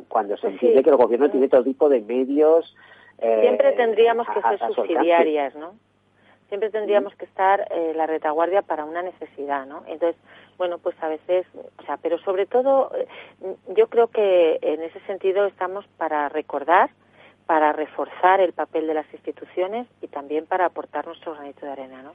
cuando 0.07 0.37
se 0.37 0.47
entiende 0.47 0.83
que 0.83 0.91
el 0.91 0.97
gobierno 0.97 1.29
tiene 1.29 1.49
todo 1.49 1.63
tipo 1.63 1.89
de 1.89 2.01
medios... 2.01 2.75
Eh, 3.19 3.39
Siempre 3.41 3.73
tendríamos 3.73 4.27
que 4.27 4.41
ser 4.41 4.73
subsidiarias, 4.73 5.55
¿no? 5.55 5.73
Siempre 6.49 6.69
tendríamos 6.69 7.15
que 7.15 7.25
estar 7.25 7.67
eh, 7.71 7.93
la 7.95 8.05
retaguardia 8.05 8.61
para 8.61 8.85
una 8.85 9.01
necesidad, 9.01 9.65
¿no? 9.65 9.83
Entonces, 9.87 10.15
bueno, 10.57 10.77
pues 10.77 10.95
a 11.01 11.07
veces, 11.07 11.45
o 11.77 11.83
sea, 11.83 11.97
pero 11.97 12.17
sobre 12.19 12.45
todo, 12.45 12.91
eh, 12.95 13.07
yo 13.75 13.87
creo 13.87 14.07
que 14.07 14.59
en 14.61 14.81
ese 14.83 14.99
sentido 15.01 15.45
estamos 15.45 15.85
para 15.97 16.29
recordar, 16.29 16.91
para 17.45 17.73
reforzar 17.73 18.41
el 18.41 18.53
papel 18.53 18.87
de 18.87 18.93
las 18.93 19.11
instituciones 19.13 19.87
y 20.01 20.07
también 20.07 20.45
para 20.45 20.65
aportar 20.65 21.05
nuestro 21.05 21.33
granito 21.33 21.65
de 21.65 21.71
arena, 21.71 22.01
¿no? 22.01 22.13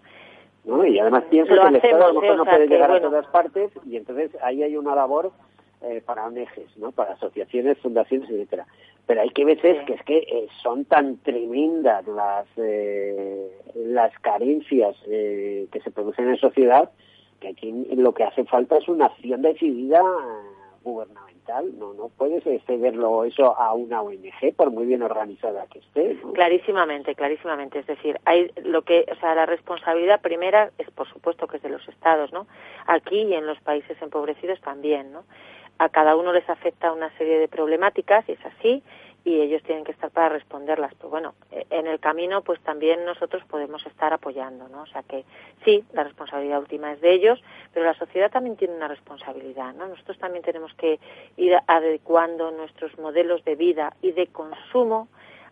¿no? 0.64 0.85
Y 0.85 0.99
además 0.99 1.24
pienso 1.31 1.55
que 1.55 1.61
el 1.61 1.76
Estado 1.76 2.05
a 2.05 2.12
lo 2.12 2.20
mejor 2.20 2.37
no 2.37 2.45
puede 2.45 2.66
llegar 2.66 2.91
a 2.91 3.01
todas 3.01 3.26
partes 3.26 3.70
y 3.85 3.97
entonces 3.97 4.31
ahí 4.43 4.62
hay 4.62 4.76
una 4.76 4.95
labor 4.95 5.33
eh, 5.83 6.03
para 6.05 6.26
ONGs, 6.26 6.76
¿no? 6.76 6.93
Para 6.93 7.14
asociaciones, 7.14 7.78
fundaciones, 7.78 8.28
etcétera. 8.28 8.66
Pero 9.07 9.22
hay 9.22 9.30
que 9.30 9.44
veces 9.44 9.84
que 9.86 9.94
es 9.94 10.03
que 10.05 10.18
eh, 10.18 10.48
son 10.62 10.84
tan 10.84 11.18
tremendas 11.18 12.07
las 12.07 12.46
eh, 12.57 13.51
las 13.74 14.16
carencias 14.20 14.96
eh, 15.07 15.66
que 15.72 15.80
se 15.80 15.90
producen 15.90 16.28
en 16.28 16.36
sociedad 16.36 16.90
que 17.40 17.48
aquí 17.48 17.72
lo 17.96 18.12
que 18.12 18.24
hace 18.24 18.44
falta 18.44 18.76
es 18.76 18.86
una 18.88 19.07
acción 19.07 19.42
decidida 19.42 20.03
gubernamental. 20.84 21.76
No 21.78 21.94
no 21.94 22.11
puedes 22.16 22.44
cederlo 22.66 23.24
eso 23.24 23.59
a 23.59 23.74
una 23.74 24.03
ONG 24.03 24.55
por 24.57 24.70
muy 24.70 24.86
bien 24.86 25.03
organizada 25.03 25.66
que 25.66 25.80
esté 25.80 26.16
clarísimamente 26.34 27.14
clarísimamente. 27.14 27.80
Es 27.80 27.86
decir 27.86 28.20
hay 28.26 28.53
lo 28.62 28.82
que 28.82 29.07
o 29.11 29.14
sea 29.16 29.34
la 29.34 29.46
responsabilidad 29.46 30.20
primera 30.20 30.70
es 30.78 30.90
por 30.90 31.09
supuesto 31.09 31.48
que 31.48 31.57
es 31.57 31.62
de 31.62 31.70
los 31.70 31.88
estados 31.88 32.32
no 32.32 32.46
aquí 32.86 33.22
y 33.22 33.34
en 33.34 33.46
los 33.46 33.59
países 33.61 34.01
empobrecidos 34.01 34.61
también 34.61 35.12
no 35.12 35.24
a 35.81 35.89
cada 35.89 36.14
uno 36.14 36.31
les 36.35 36.49
afecta 36.51 36.93
una 36.93 37.11
serie 37.16 37.39
de 37.39 37.49
problemáticas 37.49 38.28
y 38.28 38.33
es 38.33 38.45
así 38.45 38.83
y 39.24 39.41
ellos 39.41 39.62
tienen 39.62 39.85
que 39.85 39.93
estar 39.93 40.11
para 40.11 40.28
responderlas. 40.28 40.93
Pero 40.97 41.09
bueno, 41.09 41.35
e, 41.51 41.66
en 41.70 41.87
el 41.87 41.99
camino 42.01 42.43
pues 42.43 42.61
también 42.61 43.07
nosotros 43.07 43.43
podemos 43.49 43.85
estar 43.87 44.12
apoyando, 44.12 44.68
¿no? 44.68 44.83
O 44.83 44.87
sea 44.87 45.03
que 45.05 45.24
sí, 45.64 45.83
la 45.95 46.05
responsabilidad 46.05 46.61
última 46.61 46.93
es 46.93 47.01
de 47.01 47.14
ellos, 47.14 47.43
pero 47.72 47.87
la 47.87 47.95
sociedad 47.95 48.31
también 48.31 48.57
tiene 48.57 48.74
una 48.74 48.89
responsabilidad, 48.89 49.72
¿no? 49.72 49.89
Nosotros 49.89 50.18
también 50.18 50.45
tenemos 50.45 50.74
que 50.74 51.01
ir 51.39 51.57
adecuando 51.66 52.51
nuestros 52.51 52.99
modelos 52.99 53.43
de 53.45 53.57
vida 53.57 53.95
y 54.03 54.12
de 54.12 54.26
consumo 54.26 55.09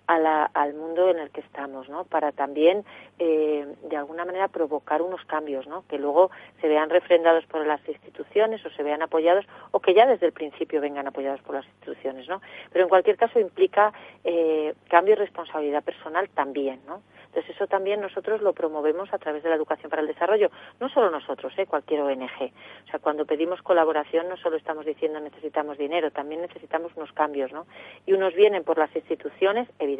al 0.09 0.75
mundo 0.75 1.11
en 1.11 1.19
el 1.19 1.31
que 1.31 1.43
estamos, 1.43 1.89
¿no? 1.89 2.05
Para 2.05 2.33
también, 2.33 2.85
eh, 3.19 3.67
de 3.83 3.97
alguna 3.97 4.25
manera, 4.25 4.49
provocar 4.49 5.03
unos 5.03 5.23
cambios, 5.27 5.67
¿no? 5.67 5.85
Que 5.87 5.99
luego 5.99 6.31
se 6.61 6.69
vean 6.69 6.89
refrendados 6.89 7.45
por 7.47 7.67
las 7.67 7.87
instituciones 7.87 8.65
o 8.65 8.71
se 8.71 8.83
vean 8.83 9.03
apoyados 9.03 9.45
o 9.71 9.81
que 9.81 9.95
ya 9.95 10.07
desde 10.07 10.27
el 10.27 10.33
principio 10.33 10.81
vengan 10.81 11.07
apoyados 11.07 11.43
por 11.43 11.57
las 11.57 11.67
instituciones, 11.67 12.27
¿no? 12.27 12.41
Pero 12.73 12.85
en 12.85 12.89
cualquier 12.89 13.17
caso 13.17 13.39
implica 13.39 13.93
eh, 14.25 14.75
cambio 14.89 15.13
y 15.13 15.17
responsabilidad 15.17 15.85
personal 15.85 16.29
también, 16.31 16.81
¿no? 16.87 17.03
Entonces 17.29 17.55
eso 17.55 17.67
también 17.67 18.01
nosotros 18.01 18.41
lo 18.41 18.53
promovemos 18.55 19.13
a 19.13 19.19
través 19.19 19.43
de 19.43 19.51
la 19.51 19.57
educación 19.57 19.91
para 19.91 20.03
el 20.03 20.09
desarrollo, 20.09 20.51
no 20.81 20.89
solo 20.89 21.11
nosotros, 21.11 21.53
¿eh? 21.59 21.67
cualquier 21.67 22.01
ONG. 22.01 22.53
O 22.87 22.91
sea, 22.91 22.99
cuando 23.01 23.27
pedimos 23.27 23.61
colaboración 23.63 24.29
no 24.29 24.37
solo 24.39 24.57
estamos 24.57 24.87
diciendo 24.87 25.21
necesitamos 25.21 25.77
dinero, 25.77 26.11
también 26.11 26.41
necesitamos 26.41 26.93
unos 26.97 27.13
cambios, 27.13 27.53
¿no? 27.53 27.67
Y 28.07 28.15
unos 28.15 28.35
vienen 28.35 28.65
por 28.65 28.79
las 28.79 28.95
instituciones, 28.97 29.69
evidentemente, 29.79 29.98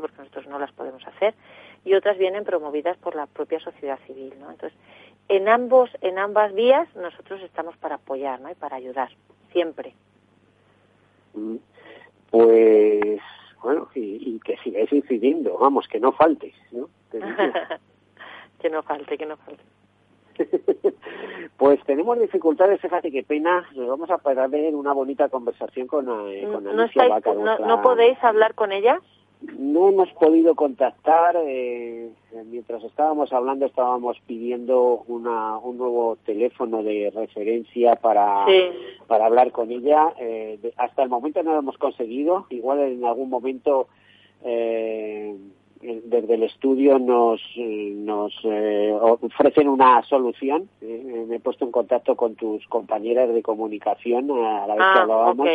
porque 0.00 0.18
nosotros 0.18 0.46
no 0.46 0.58
las 0.58 0.72
podemos 0.72 1.06
hacer, 1.06 1.34
y 1.84 1.94
otras 1.94 2.18
vienen 2.18 2.44
promovidas 2.44 2.96
por 2.98 3.14
la 3.14 3.26
propia 3.26 3.60
sociedad 3.60 3.98
civil, 4.06 4.34
¿no? 4.38 4.50
Entonces, 4.50 4.78
en 5.28 5.48
ambos, 5.48 5.90
en 6.00 6.18
ambas 6.18 6.54
vías 6.54 6.88
nosotros 6.96 7.42
estamos 7.42 7.76
para 7.76 7.96
apoyar, 7.96 8.40
¿no? 8.40 8.50
Y 8.50 8.54
para 8.54 8.76
ayudar, 8.76 9.10
siempre. 9.52 9.94
Mm. 11.34 11.56
Pues 12.30 13.20
bueno, 13.62 13.88
y, 13.94 14.38
que 14.40 14.56
sigáis 14.58 14.92
incidiendo, 14.92 15.58
vamos, 15.58 15.88
que 15.88 15.98
no 15.98 16.12
faltes, 16.12 16.54
¿no? 16.72 16.88
que 18.60 18.70
no 18.70 18.82
falte, 18.82 19.18
que 19.18 19.26
no 19.26 19.36
falte. 19.36 19.62
pues 21.56 21.82
tenemos 21.84 22.18
dificultades, 22.20 22.80
fíjate 22.80 23.10
qué 23.10 23.24
pena, 23.24 23.66
nos 23.74 23.88
vamos 23.88 24.10
a 24.10 24.18
perder 24.18 24.74
una 24.74 24.92
bonita 24.92 25.28
conversación 25.28 25.88
con, 25.88 26.06
eh, 26.30 26.48
con 26.52 26.62
¿No, 26.64 26.72
no, 26.72 27.58
¿No 27.58 27.82
podéis 27.82 28.22
hablar 28.22 28.54
con 28.54 28.70
ella? 28.70 29.00
No 29.40 29.88
hemos 29.88 30.10
podido 30.14 30.56
contactar, 30.56 31.36
eh, 31.46 32.10
mientras 32.46 32.82
estábamos 32.82 33.32
hablando 33.32 33.66
estábamos 33.66 34.18
pidiendo 34.26 35.04
una, 35.06 35.58
un 35.58 35.78
nuevo 35.78 36.18
teléfono 36.24 36.82
de 36.82 37.12
referencia 37.14 37.94
para, 37.96 38.46
para 39.06 39.26
hablar 39.26 39.52
con 39.52 39.70
ella. 39.70 40.12
Eh, 40.18 40.58
hasta 40.76 41.04
el 41.04 41.08
momento 41.08 41.42
no 41.44 41.52
lo 41.52 41.60
hemos 41.60 41.78
conseguido, 41.78 42.46
igual 42.50 42.80
en 42.80 43.04
algún 43.04 43.30
momento 43.30 43.86
eh, 44.44 45.36
desde 45.80 46.34
el 46.34 46.42
estudio 46.42 46.98
nos, 46.98 47.40
nos 47.56 48.34
eh, 48.42 48.92
ofrecen 48.92 49.68
una 49.68 50.02
solución. 50.02 50.68
me 50.80 51.36
he 51.36 51.40
puesto 51.40 51.64
en 51.64 51.70
contacto 51.70 52.16
con 52.16 52.34
tus 52.34 52.66
compañeras 52.66 53.32
de 53.32 53.42
comunicación 53.42 54.32
a 54.32 54.66
la 54.66 54.74
vez 54.74 54.78
que 54.78 54.98
ah, 54.98 55.02
hablábamos 55.02 55.48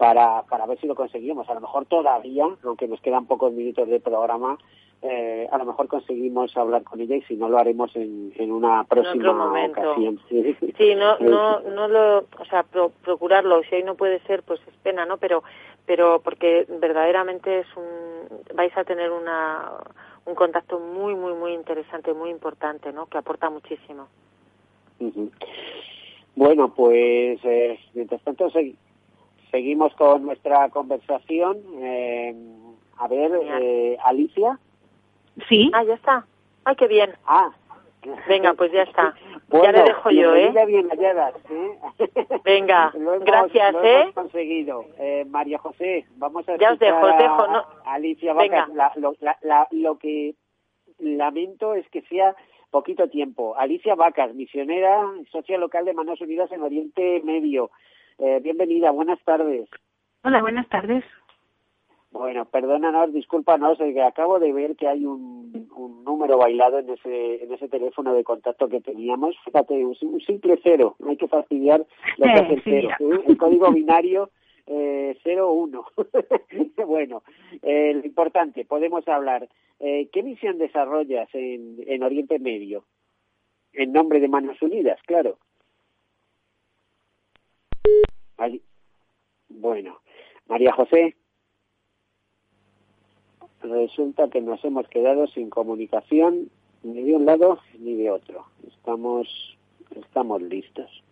para, 0.00 0.44
para 0.44 0.64
ver 0.64 0.80
si 0.80 0.86
lo 0.86 0.94
conseguimos. 0.94 1.46
A 1.50 1.54
lo 1.54 1.60
mejor 1.60 1.84
todavía, 1.84 2.46
aunque 2.64 2.88
nos 2.88 3.02
quedan 3.02 3.26
pocos 3.26 3.52
minutos 3.52 3.86
de 3.86 4.00
programa, 4.00 4.56
eh, 5.02 5.46
a 5.52 5.58
lo 5.58 5.66
mejor 5.66 5.88
conseguimos 5.88 6.56
hablar 6.56 6.84
con 6.84 7.02
ella 7.02 7.16
y 7.16 7.22
si 7.24 7.36
no 7.36 7.50
lo 7.50 7.58
haremos 7.58 7.94
en, 7.94 8.32
en 8.36 8.50
una 8.50 8.84
próxima 8.84 9.30
ocasión. 9.66 10.18
Sí, 10.78 10.94
no, 10.94 11.18
no, 11.18 11.60
no 11.60 11.86
lo, 11.86 12.18
o 12.20 12.44
sea, 12.48 12.62
procurarlo. 13.04 13.62
Si 13.64 13.74
hoy 13.74 13.82
no 13.82 13.94
puede 13.94 14.20
ser, 14.20 14.42
pues 14.42 14.58
es 14.66 14.74
pena, 14.82 15.04
¿no? 15.04 15.18
Pero, 15.18 15.42
pero 15.84 16.22
porque 16.24 16.64
verdaderamente 16.80 17.58
es 17.58 17.66
un, 17.76 18.54
vais 18.54 18.74
a 18.78 18.84
tener 18.84 19.10
una, 19.10 19.70
un 20.24 20.34
contacto 20.34 20.78
muy, 20.78 21.14
muy, 21.14 21.34
muy 21.34 21.52
interesante, 21.52 22.14
muy 22.14 22.30
importante, 22.30 22.90
¿no? 22.90 23.04
Que 23.04 23.18
aporta 23.18 23.50
muchísimo. 23.50 24.08
Bueno, 26.36 26.72
pues 26.74 27.38
eh, 27.44 27.78
mientras 27.92 28.22
tanto 28.22 28.48
seguimos 29.50 29.94
con 29.94 30.24
nuestra 30.24 30.68
conversación. 30.70 31.58
Eh, 31.80 32.34
a 32.98 33.08
ver, 33.08 33.32
eh, 33.42 33.96
Alicia. 34.04 34.58
Sí. 35.48 35.70
Ah, 35.72 35.84
ya 35.84 35.94
está. 35.94 36.26
Ay, 36.64 36.76
qué 36.76 36.86
bien. 36.86 37.12
Ah. 37.26 37.50
Venga, 38.28 38.54
pues 38.54 38.72
ya 38.72 38.82
está. 38.82 39.14
ya 39.62 39.72
le 39.72 39.82
dejo 39.82 40.10
yo, 40.10 40.34
¿eh? 40.34 40.52
Bien 40.66 40.88
halladas, 40.88 41.34
¿eh? 41.50 41.78
Venga, 42.44 42.92
gracias, 43.20 43.72
lo 43.72 43.82
¿eh? 43.82 44.00
Hemos 44.02 44.14
conseguido. 44.14 44.86
Eh, 44.98 45.24
María 45.28 45.58
José, 45.58 46.06
vamos 46.16 46.48
a 46.48 46.56
Ya 46.56 46.72
os 46.72 46.78
dejo, 46.78 47.00
os 47.00 47.18
dejo. 47.18 47.46
No. 47.48 47.64
Alicia 47.84 48.32
Vacas. 48.32 48.68
La, 48.70 48.92
lo, 48.96 49.14
la, 49.20 49.68
lo 49.70 49.98
que 49.98 50.34
lamento 50.98 51.74
es 51.74 51.88
que 51.90 52.02
sea 52.02 52.34
poquito 52.70 53.08
tiempo. 53.08 53.56
Alicia 53.56 53.94
Vacas, 53.94 54.34
misionera, 54.34 55.06
socia 55.30 55.58
local 55.58 55.84
de 55.84 55.94
Manos 55.94 56.20
Unidas 56.20 56.50
en 56.52 56.62
Oriente 56.62 57.20
Medio. 57.24 57.70
Eh, 58.18 58.40
bienvenida, 58.42 58.90
buenas 58.90 59.22
tardes. 59.24 59.68
Hola, 60.22 60.40
buenas 60.40 60.68
tardes. 60.68 61.04
Bueno, 62.12 62.44
perdónanos, 62.44 63.12
discúlpanos, 63.12 63.78
acabo 64.04 64.40
de 64.40 64.52
ver 64.52 64.74
que 64.74 64.88
hay 64.88 65.06
un, 65.06 65.70
un, 65.76 66.04
número 66.04 66.38
bailado 66.38 66.80
en 66.80 66.90
ese, 66.90 67.44
en 67.44 67.52
ese 67.52 67.68
teléfono 67.68 68.12
de 68.12 68.24
contacto 68.24 68.68
que 68.68 68.80
teníamos. 68.80 69.36
Fíjate, 69.44 69.84
un, 69.84 70.20
simple 70.20 70.58
cero, 70.62 70.96
no 70.98 71.10
hay 71.10 71.16
que 71.16 71.28
fastidiar 71.28 71.86
lo 72.16 72.26
que 72.26 72.32
es 72.32 72.50
el 72.50 72.62
cero. 72.64 72.88
¿eh? 72.98 73.24
El 73.28 73.38
código 73.38 73.70
binario 73.70 74.30
eh, 74.70 75.18
01. 75.24 75.84
bueno, 76.86 77.22
eh, 77.62 77.92
lo 77.94 78.06
importante, 78.06 78.64
podemos 78.64 79.06
hablar. 79.08 79.48
Eh, 79.80 80.08
¿Qué 80.12 80.22
misión 80.22 80.58
desarrollas 80.58 81.28
en, 81.34 81.82
en 81.86 82.02
Oriente 82.02 82.38
Medio? 82.38 82.84
En 83.72 83.92
nombre 83.92 84.20
de 84.20 84.28
Manos 84.28 84.60
Unidas, 84.62 85.00
claro. 85.06 85.38
Bueno, 89.48 90.00
María 90.46 90.72
José 90.72 91.16
resulta 93.62 94.30
que 94.30 94.40
nos 94.40 94.64
hemos 94.64 94.88
quedado 94.88 95.26
sin 95.26 95.50
comunicación 95.50 96.50
ni 96.82 97.02
de 97.02 97.16
un 97.16 97.26
lado 97.26 97.58
ni 97.78 97.94
de 97.94 98.10
otro. 98.10 98.46
Estamos, 98.66 99.58
estamos 99.94 100.40
listos. 100.40 101.02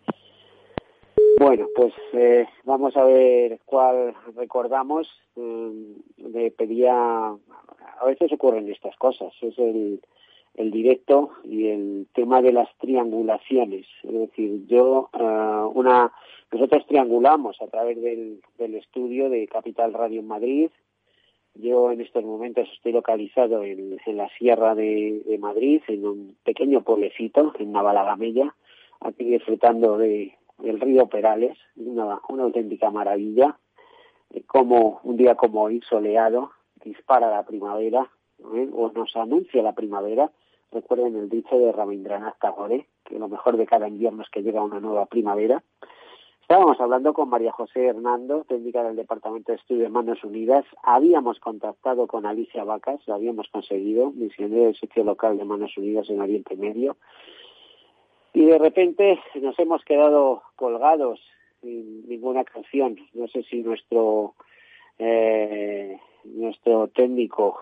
Bueno, 1.39 1.69
pues 1.73 1.93
eh, 2.11 2.45
vamos 2.65 2.97
a 2.97 3.05
ver 3.05 3.61
cuál 3.63 4.13
recordamos. 4.35 5.07
Eh, 5.37 5.95
le 6.17 6.51
pedía, 6.51 6.93
a 6.93 8.05
veces 8.05 8.33
ocurren 8.33 8.69
estas 8.69 8.93
cosas, 8.97 9.31
es 9.41 9.57
el, 9.57 10.01
el 10.55 10.69
directo 10.69 11.29
y 11.45 11.67
el 11.67 12.07
tema 12.13 12.41
de 12.41 12.51
las 12.51 12.67
triangulaciones. 12.79 13.85
Es 14.03 14.11
decir, 14.11 14.67
yo, 14.67 15.09
uh, 15.13 15.71
una, 15.79 16.11
nosotros 16.51 16.85
triangulamos 16.87 17.55
a 17.61 17.67
través 17.67 18.01
del, 18.01 18.41
del 18.57 18.75
estudio 18.75 19.29
de 19.29 19.47
Capital 19.47 19.93
Radio 19.93 20.19
en 20.19 20.27
Madrid, 20.27 20.69
yo 21.53 21.89
en 21.93 22.01
estos 22.01 22.25
momentos 22.25 22.67
estoy 22.73 22.91
localizado 22.91 23.63
en, 23.63 23.97
en 24.05 24.17
la 24.17 24.27
Sierra 24.37 24.75
de, 24.75 25.23
de, 25.25 25.37
Madrid, 25.37 25.81
en 25.87 26.05
un 26.05 26.35
pequeño 26.43 26.81
pueblecito, 26.81 27.53
en 27.59 27.71
Navalagamella, 27.71 28.53
aquí 28.99 29.23
disfrutando 29.23 29.97
de, 29.97 30.33
del 30.61 30.79
río 30.79 31.07
Perales, 31.07 31.57
una, 31.75 32.19
una 32.29 32.43
auténtica 32.43 32.89
maravilla, 32.91 33.57
eh, 34.31 34.43
como 34.43 34.99
un 35.03 35.17
día 35.17 35.35
como 35.35 35.63
hoy, 35.63 35.81
soleado, 35.87 36.51
dispara 36.83 37.29
la 37.29 37.43
primavera, 37.43 38.09
¿eh? 38.55 38.69
o 38.73 38.91
nos 38.91 39.15
anuncia 39.15 39.61
la 39.61 39.73
primavera. 39.73 40.31
Recuerden 40.71 41.15
el 41.15 41.29
dicho 41.29 41.57
de 41.57 41.71
Rabindranath 41.71 42.39
Tagore, 42.39 42.87
que 43.03 43.17
lo 43.17 43.27
mejor 43.27 43.57
de 43.57 43.65
cada 43.65 43.87
invierno 43.87 44.21
es 44.21 44.29
que 44.29 44.43
llega 44.43 44.63
una 44.63 44.79
nueva 44.79 45.07
primavera. 45.07 45.63
Estábamos 46.41 46.79
hablando 46.81 47.13
con 47.13 47.29
María 47.29 47.51
José 47.51 47.85
Hernando, 47.85 48.43
técnica 48.47 48.83
del 48.83 48.95
Departamento 48.95 49.51
de 49.51 49.57
Estudios 49.57 49.83
de 49.83 49.89
Manos 49.89 50.23
Unidas. 50.23 50.65
Habíamos 50.81 51.39
contactado 51.39 52.07
con 52.07 52.25
Alicia 52.25 52.63
Vacas, 52.63 52.99
lo 53.07 53.13
habíamos 53.13 53.47
conseguido, 53.49 54.11
misionera 54.11 54.65
del 54.65 54.75
sitio 54.75 55.03
local 55.03 55.37
de 55.37 55.45
Manos 55.45 55.77
Unidas 55.77 56.09
en 56.09 56.21
Oriente 56.21 56.55
Medio. 56.55 56.97
Y 58.39 58.45
de 58.45 58.57
repente 58.57 59.19
nos 59.35 59.59
hemos 59.59 59.83
quedado 59.83 60.43
colgados 60.55 61.19
sin 61.59 62.07
ninguna 62.07 62.45
canción. 62.45 62.95
No 63.11 63.27
sé 63.27 63.43
si 63.43 63.57
nuestro 63.57 64.33
eh, 64.97 65.99
nuestro 66.23 66.87
técnico 66.87 67.59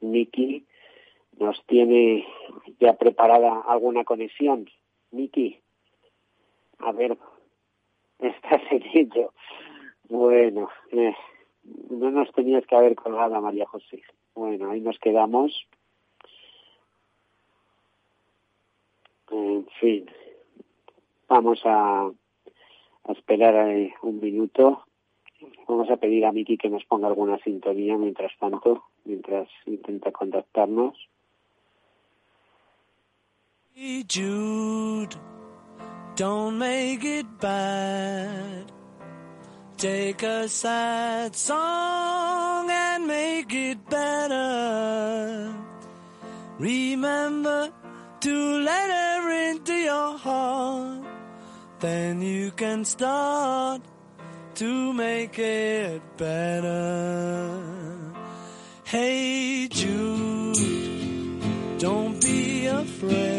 Miki 0.00 0.66
nos 1.38 1.64
tiene 1.64 2.26
ya 2.78 2.92
preparada 2.98 3.62
alguna 3.62 4.04
conexión. 4.04 4.68
Miki, 5.12 5.58
a 6.80 6.92
ver, 6.92 7.16
está 8.18 8.60
sencillo. 8.68 9.32
Bueno, 10.10 10.68
eh, 10.92 11.14
no 11.88 12.10
nos 12.10 12.30
tenías 12.32 12.66
que 12.66 12.76
haber 12.76 12.96
colgado 12.96 13.40
María 13.40 13.64
José. 13.64 14.02
Bueno, 14.34 14.72
ahí 14.72 14.82
nos 14.82 14.98
quedamos. 14.98 15.66
En 19.30 19.66
fin, 19.80 20.06
vamos 21.28 21.60
a, 21.64 22.10
esperar 23.08 23.54
eh, 23.68 23.94
un 24.02 24.20
minuto. 24.20 24.84
Vamos 25.66 25.90
a 25.90 25.96
pedir 25.96 26.26
a 26.26 26.32
Miki 26.32 26.56
que 26.56 26.68
nos 26.68 26.84
ponga 26.84 27.08
alguna 27.08 27.38
sintonía 27.38 27.96
mientras 27.96 28.32
tanto, 28.38 28.84
mientras 29.04 29.48
intenta 29.66 30.12
contactarnos. 30.12 30.96
Remember 46.58 47.72
to 48.20 48.60
let 48.60 48.90
her 48.90 49.50
into 49.50 49.72
your 49.72 50.18
heart. 50.18 51.04
Then 51.78 52.20
you 52.20 52.50
can 52.50 52.84
start 52.84 53.80
to 54.56 54.92
make 54.92 55.38
it 55.38 56.02
better. 56.18 57.62
Hey 58.84 59.68
Jude, 59.68 60.58
don't 61.78 62.20
be 62.20 62.66
afraid 62.66 63.29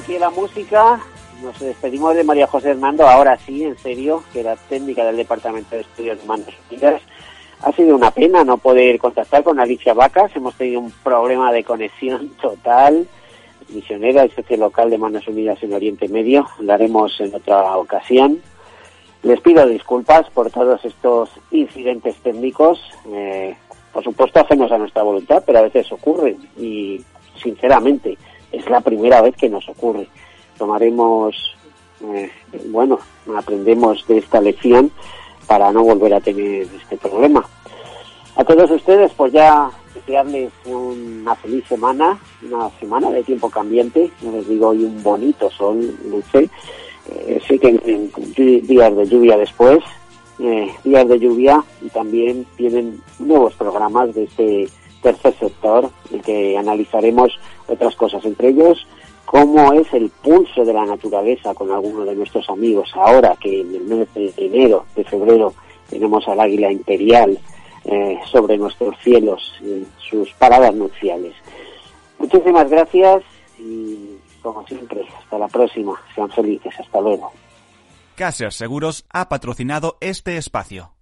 aquí 0.00 0.18
la 0.18 0.30
música. 0.30 0.98
Nos 1.42 1.58
despedimos 1.60 2.14
de 2.14 2.24
María 2.24 2.46
José 2.46 2.70
Hernando, 2.70 3.06
ahora 3.06 3.36
sí, 3.36 3.64
en 3.64 3.76
serio, 3.76 4.22
que 4.32 4.40
era 4.40 4.56
técnica 4.56 5.04
del 5.04 5.16
Departamento 5.16 5.76
de 5.76 5.82
Estudios 5.82 6.18
de 6.18 6.26
Manos 6.26 6.54
Unidas. 6.70 7.02
Ha 7.60 7.72
sido 7.72 7.96
una 7.96 8.10
pena 8.10 8.42
no 8.42 8.56
poder 8.56 8.98
contactar 8.98 9.42
con 9.42 9.60
Alicia 9.60 9.92
Vacas. 9.92 10.34
Hemos 10.34 10.54
tenido 10.54 10.80
un 10.80 10.90
problema 10.90 11.52
de 11.52 11.64
conexión 11.64 12.30
total. 12.40 13.06
Misionera 13.68 14.24
y 14.24 14.30
socio 14.30 14.56
local 14.56 14.88
de 14.88 14.98
Manos 14.98 15.28
Unidas 15.28 15.62
en 15.62 15.74
Oriente 15.74 16.08
Medio. 16.08 16.46
Lo 16.60 16.74
en 16.74 17.34
otra 17.34 17.76
ocasión. 17.76 18.40
Les 19.22 19.40
pido 19.40 19.66
disculpas 19.66 20.30
por 20.30 20.50
todos 20.50 20.82
estos 20.82 21.28
incidentes 21.50 22.16
técnicos. 22.22 22.80
Eh, 23.12 23.54
por 23.92 24.02
supuesto, 24.02 24.40
hacemos 24.40 24.72
a 24.72 24.78
nuestra 24.78 25.02
voluntad, 25.02 25.42
pero 25.44 25.58
a 25.58 25.62
veces 25.62 25.92
ocurren. 25.92 26.38
Y, 26.56 27.04
sinceramente, 27.36 28.16
es 28.52 28.68
la 28.68 28.80
primera 28.80 29.20
vez 29.22 29.36
que 29.36 29.48
nos 29.48 29.68
ocurre. 29.68 30.06
Tomaremos, 30.58 31.56
eh, 32.02 32.30
bueno, 32.66 32.98
aprendemos 33.36 34.06
de 34.06 34.18
esta 34.18 34.40
lección 34.40 34.90
para 35.46 35.72
no 35.72 35.82
volver 35.82 36.14
a 36.14 36.20
tener 36.20 36.66
este 36.80 36.96
problema. 36.96 37.44
A 38.36 38.44
todos 38.44 38.70
ustedes, 38.70 39.12
pues 39.14 39.32
ya 39.32 39.70
desearles 39.94 40.52
una 40.64 41.34
feliz 41.34 41.64
semana, 41.66 42.18
una 42.42 42.70
semana 42.78 43.10
de 43.10 43.22
tiempo 43.24 43.50
cambiante, 43.50 44.10
no 44.22 44.32
les 44.32 44.48
digo 44.48 44.68
hoy 44.68 44.84
un 44.84 45.02
bonito 45.02 45.50
sol, 45.50 45.96
luce, 46.08 46.48
eh, 47.08 47.40
sé 47.46 47.58
que 47.58 47.68
en 47.68 48.10
días 48.66 48.96
de 48.96 49.06
lluvia 49.06 49.36
después, 49.36 49.80
eh, 50.38 50.72
días 50.84 51.08
de 51.08 51.18
lluvia 51.18 51.62
y 51.82 51.88
también 51.90 52.46
tienen 52.56 53.00
nuevos 53.18 53.54
programas 53.54 54.14
de 54.14 54.24
este 54.24 54.68
tercer 55.02 55.34
sector 55.38 55.90
en 56.10 56.20
que 56.20 56.56
analizaremos 56.56 57.32
otras 57.66 57.94
cosas, 57.96 58.24
entre 58.24 58.48
ellos 58.48 58.86
cómo 59.24 59.72
es 59.72 59.92
el 59.92 60.10
pulso 60.10 60.64
de 60.64 60.72
la 60.72 60.84
naturaleza 60.84 61.54
con 61.54 61.70
algunos 61.70 62.06
de 62.06 62.16
nuestros 62.16 62.48
amigos 62.50 62.90
ahora 62.94 63.36
que 63.40 63.60
en 63.60 63.74
el 63.74 63.84
mes 63.84 64.12
de 64.14 64.32
enero, 64.36 64.86
de 64.96 65.04
febrero, 65.04 65.54
tenemos 65.88 66.26
al 66.26 66.40
águila 66.40 66.72
imperial 66.72 67.38
eh, 67.84 68.18
sobre 68.30 68.58
nuestros 68.58 68.96
cielos, 69.02 69.54
en 69.62 69.86
sus 69.98 70.32
paradas 70.32 70.74
nupciales. 70.74 71.34
Muchísimas 72.18 72.68
gracias 72.68 73.22
y 73.58 74.16
como 74.42 74.66
siempre, 74.66 75.06
hasta 75.18 75.38
la 75.38 75.48
próxima. 75.48 76.00
Sean 76.14 76.30
felices. 76.30 76.72
Hasta 76.78 77.00
luego. 77.00 77.32
Caser 78.14 78.52
Seguros 78.52 79.04
ha 79.12 79.28
patrocinado 79.28 79.96
este 80.00 80.36
espacio. 80.36 80.92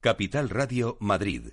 Capital 0.00 0.50
Radio 0.50 0.96
Madrid 1.00 1.52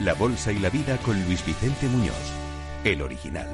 La 0.00 0.14
Bolsa 0.14 0.52
y 0.52 0.60
la 0.60 0.70
Vida 0.70 0.96
con 0.98 1.20
Luis 1.24 1.44
Vicente 1.44 1.86
Muñoz, 1.88 2.14
el 2.84 3.02
original. 3.02 3.48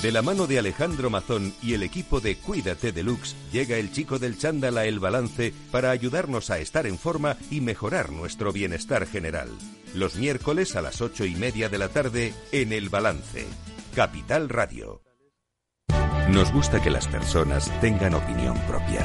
De 0.00 0.10
la 0.10 0.22
mano 0.22 0.46
de 0.46 0.58
Alejandro 0.58 1.10
Mazón 1.10 1.52
y 1.62 1.74
el 1.74 1.82
equipo 1.82 2.20
de 2.20 2.36
Cuídate 2.36 2.92
Deluxe, 2.92 3.36
llega 3.52 3.76
el 3.76 3.92
chico 3.92 4.18
del 4.18 4.38
chándal 4.38 4.78
a 4.78 4.86
El 4.86 5.00
Balance 5.00 5.52
para 5.70 5.90
ayudarnos 5.90 6.50
a 6.50 6.58
estar 6.58 6.86
en 6.86 6.98
forma 6.98 7.36
y 7.50 7.60
mejorar 7.60 8.10
nuestro 8.10 8.52
bienestar 8.52 9.06
general. 9.06 9.50
Los 9.94 10.16
miércoles 10.16 10.76
a 10.76 10.82
las 10.82 11.02
ocho 11.02 11.26
y 11.26 11.34
media 11.34 11.68
de 11.68 11.78
la 11.78 11.88
tarde 11.88 12.32
en 12.52 12.72
El 12.72 12.88
Balance. 12.88 13.46
Capital 13.94 14.48
Radio. 14.48 15.02
Nos 16.30 16.52
gusta 16.52 16.82
que 16.82 16.90
las 16.90 17.06
personas 17.06 17.70
tengan 17.80 18.14
opinión 18.14 18.58
propia. 18.66 19.04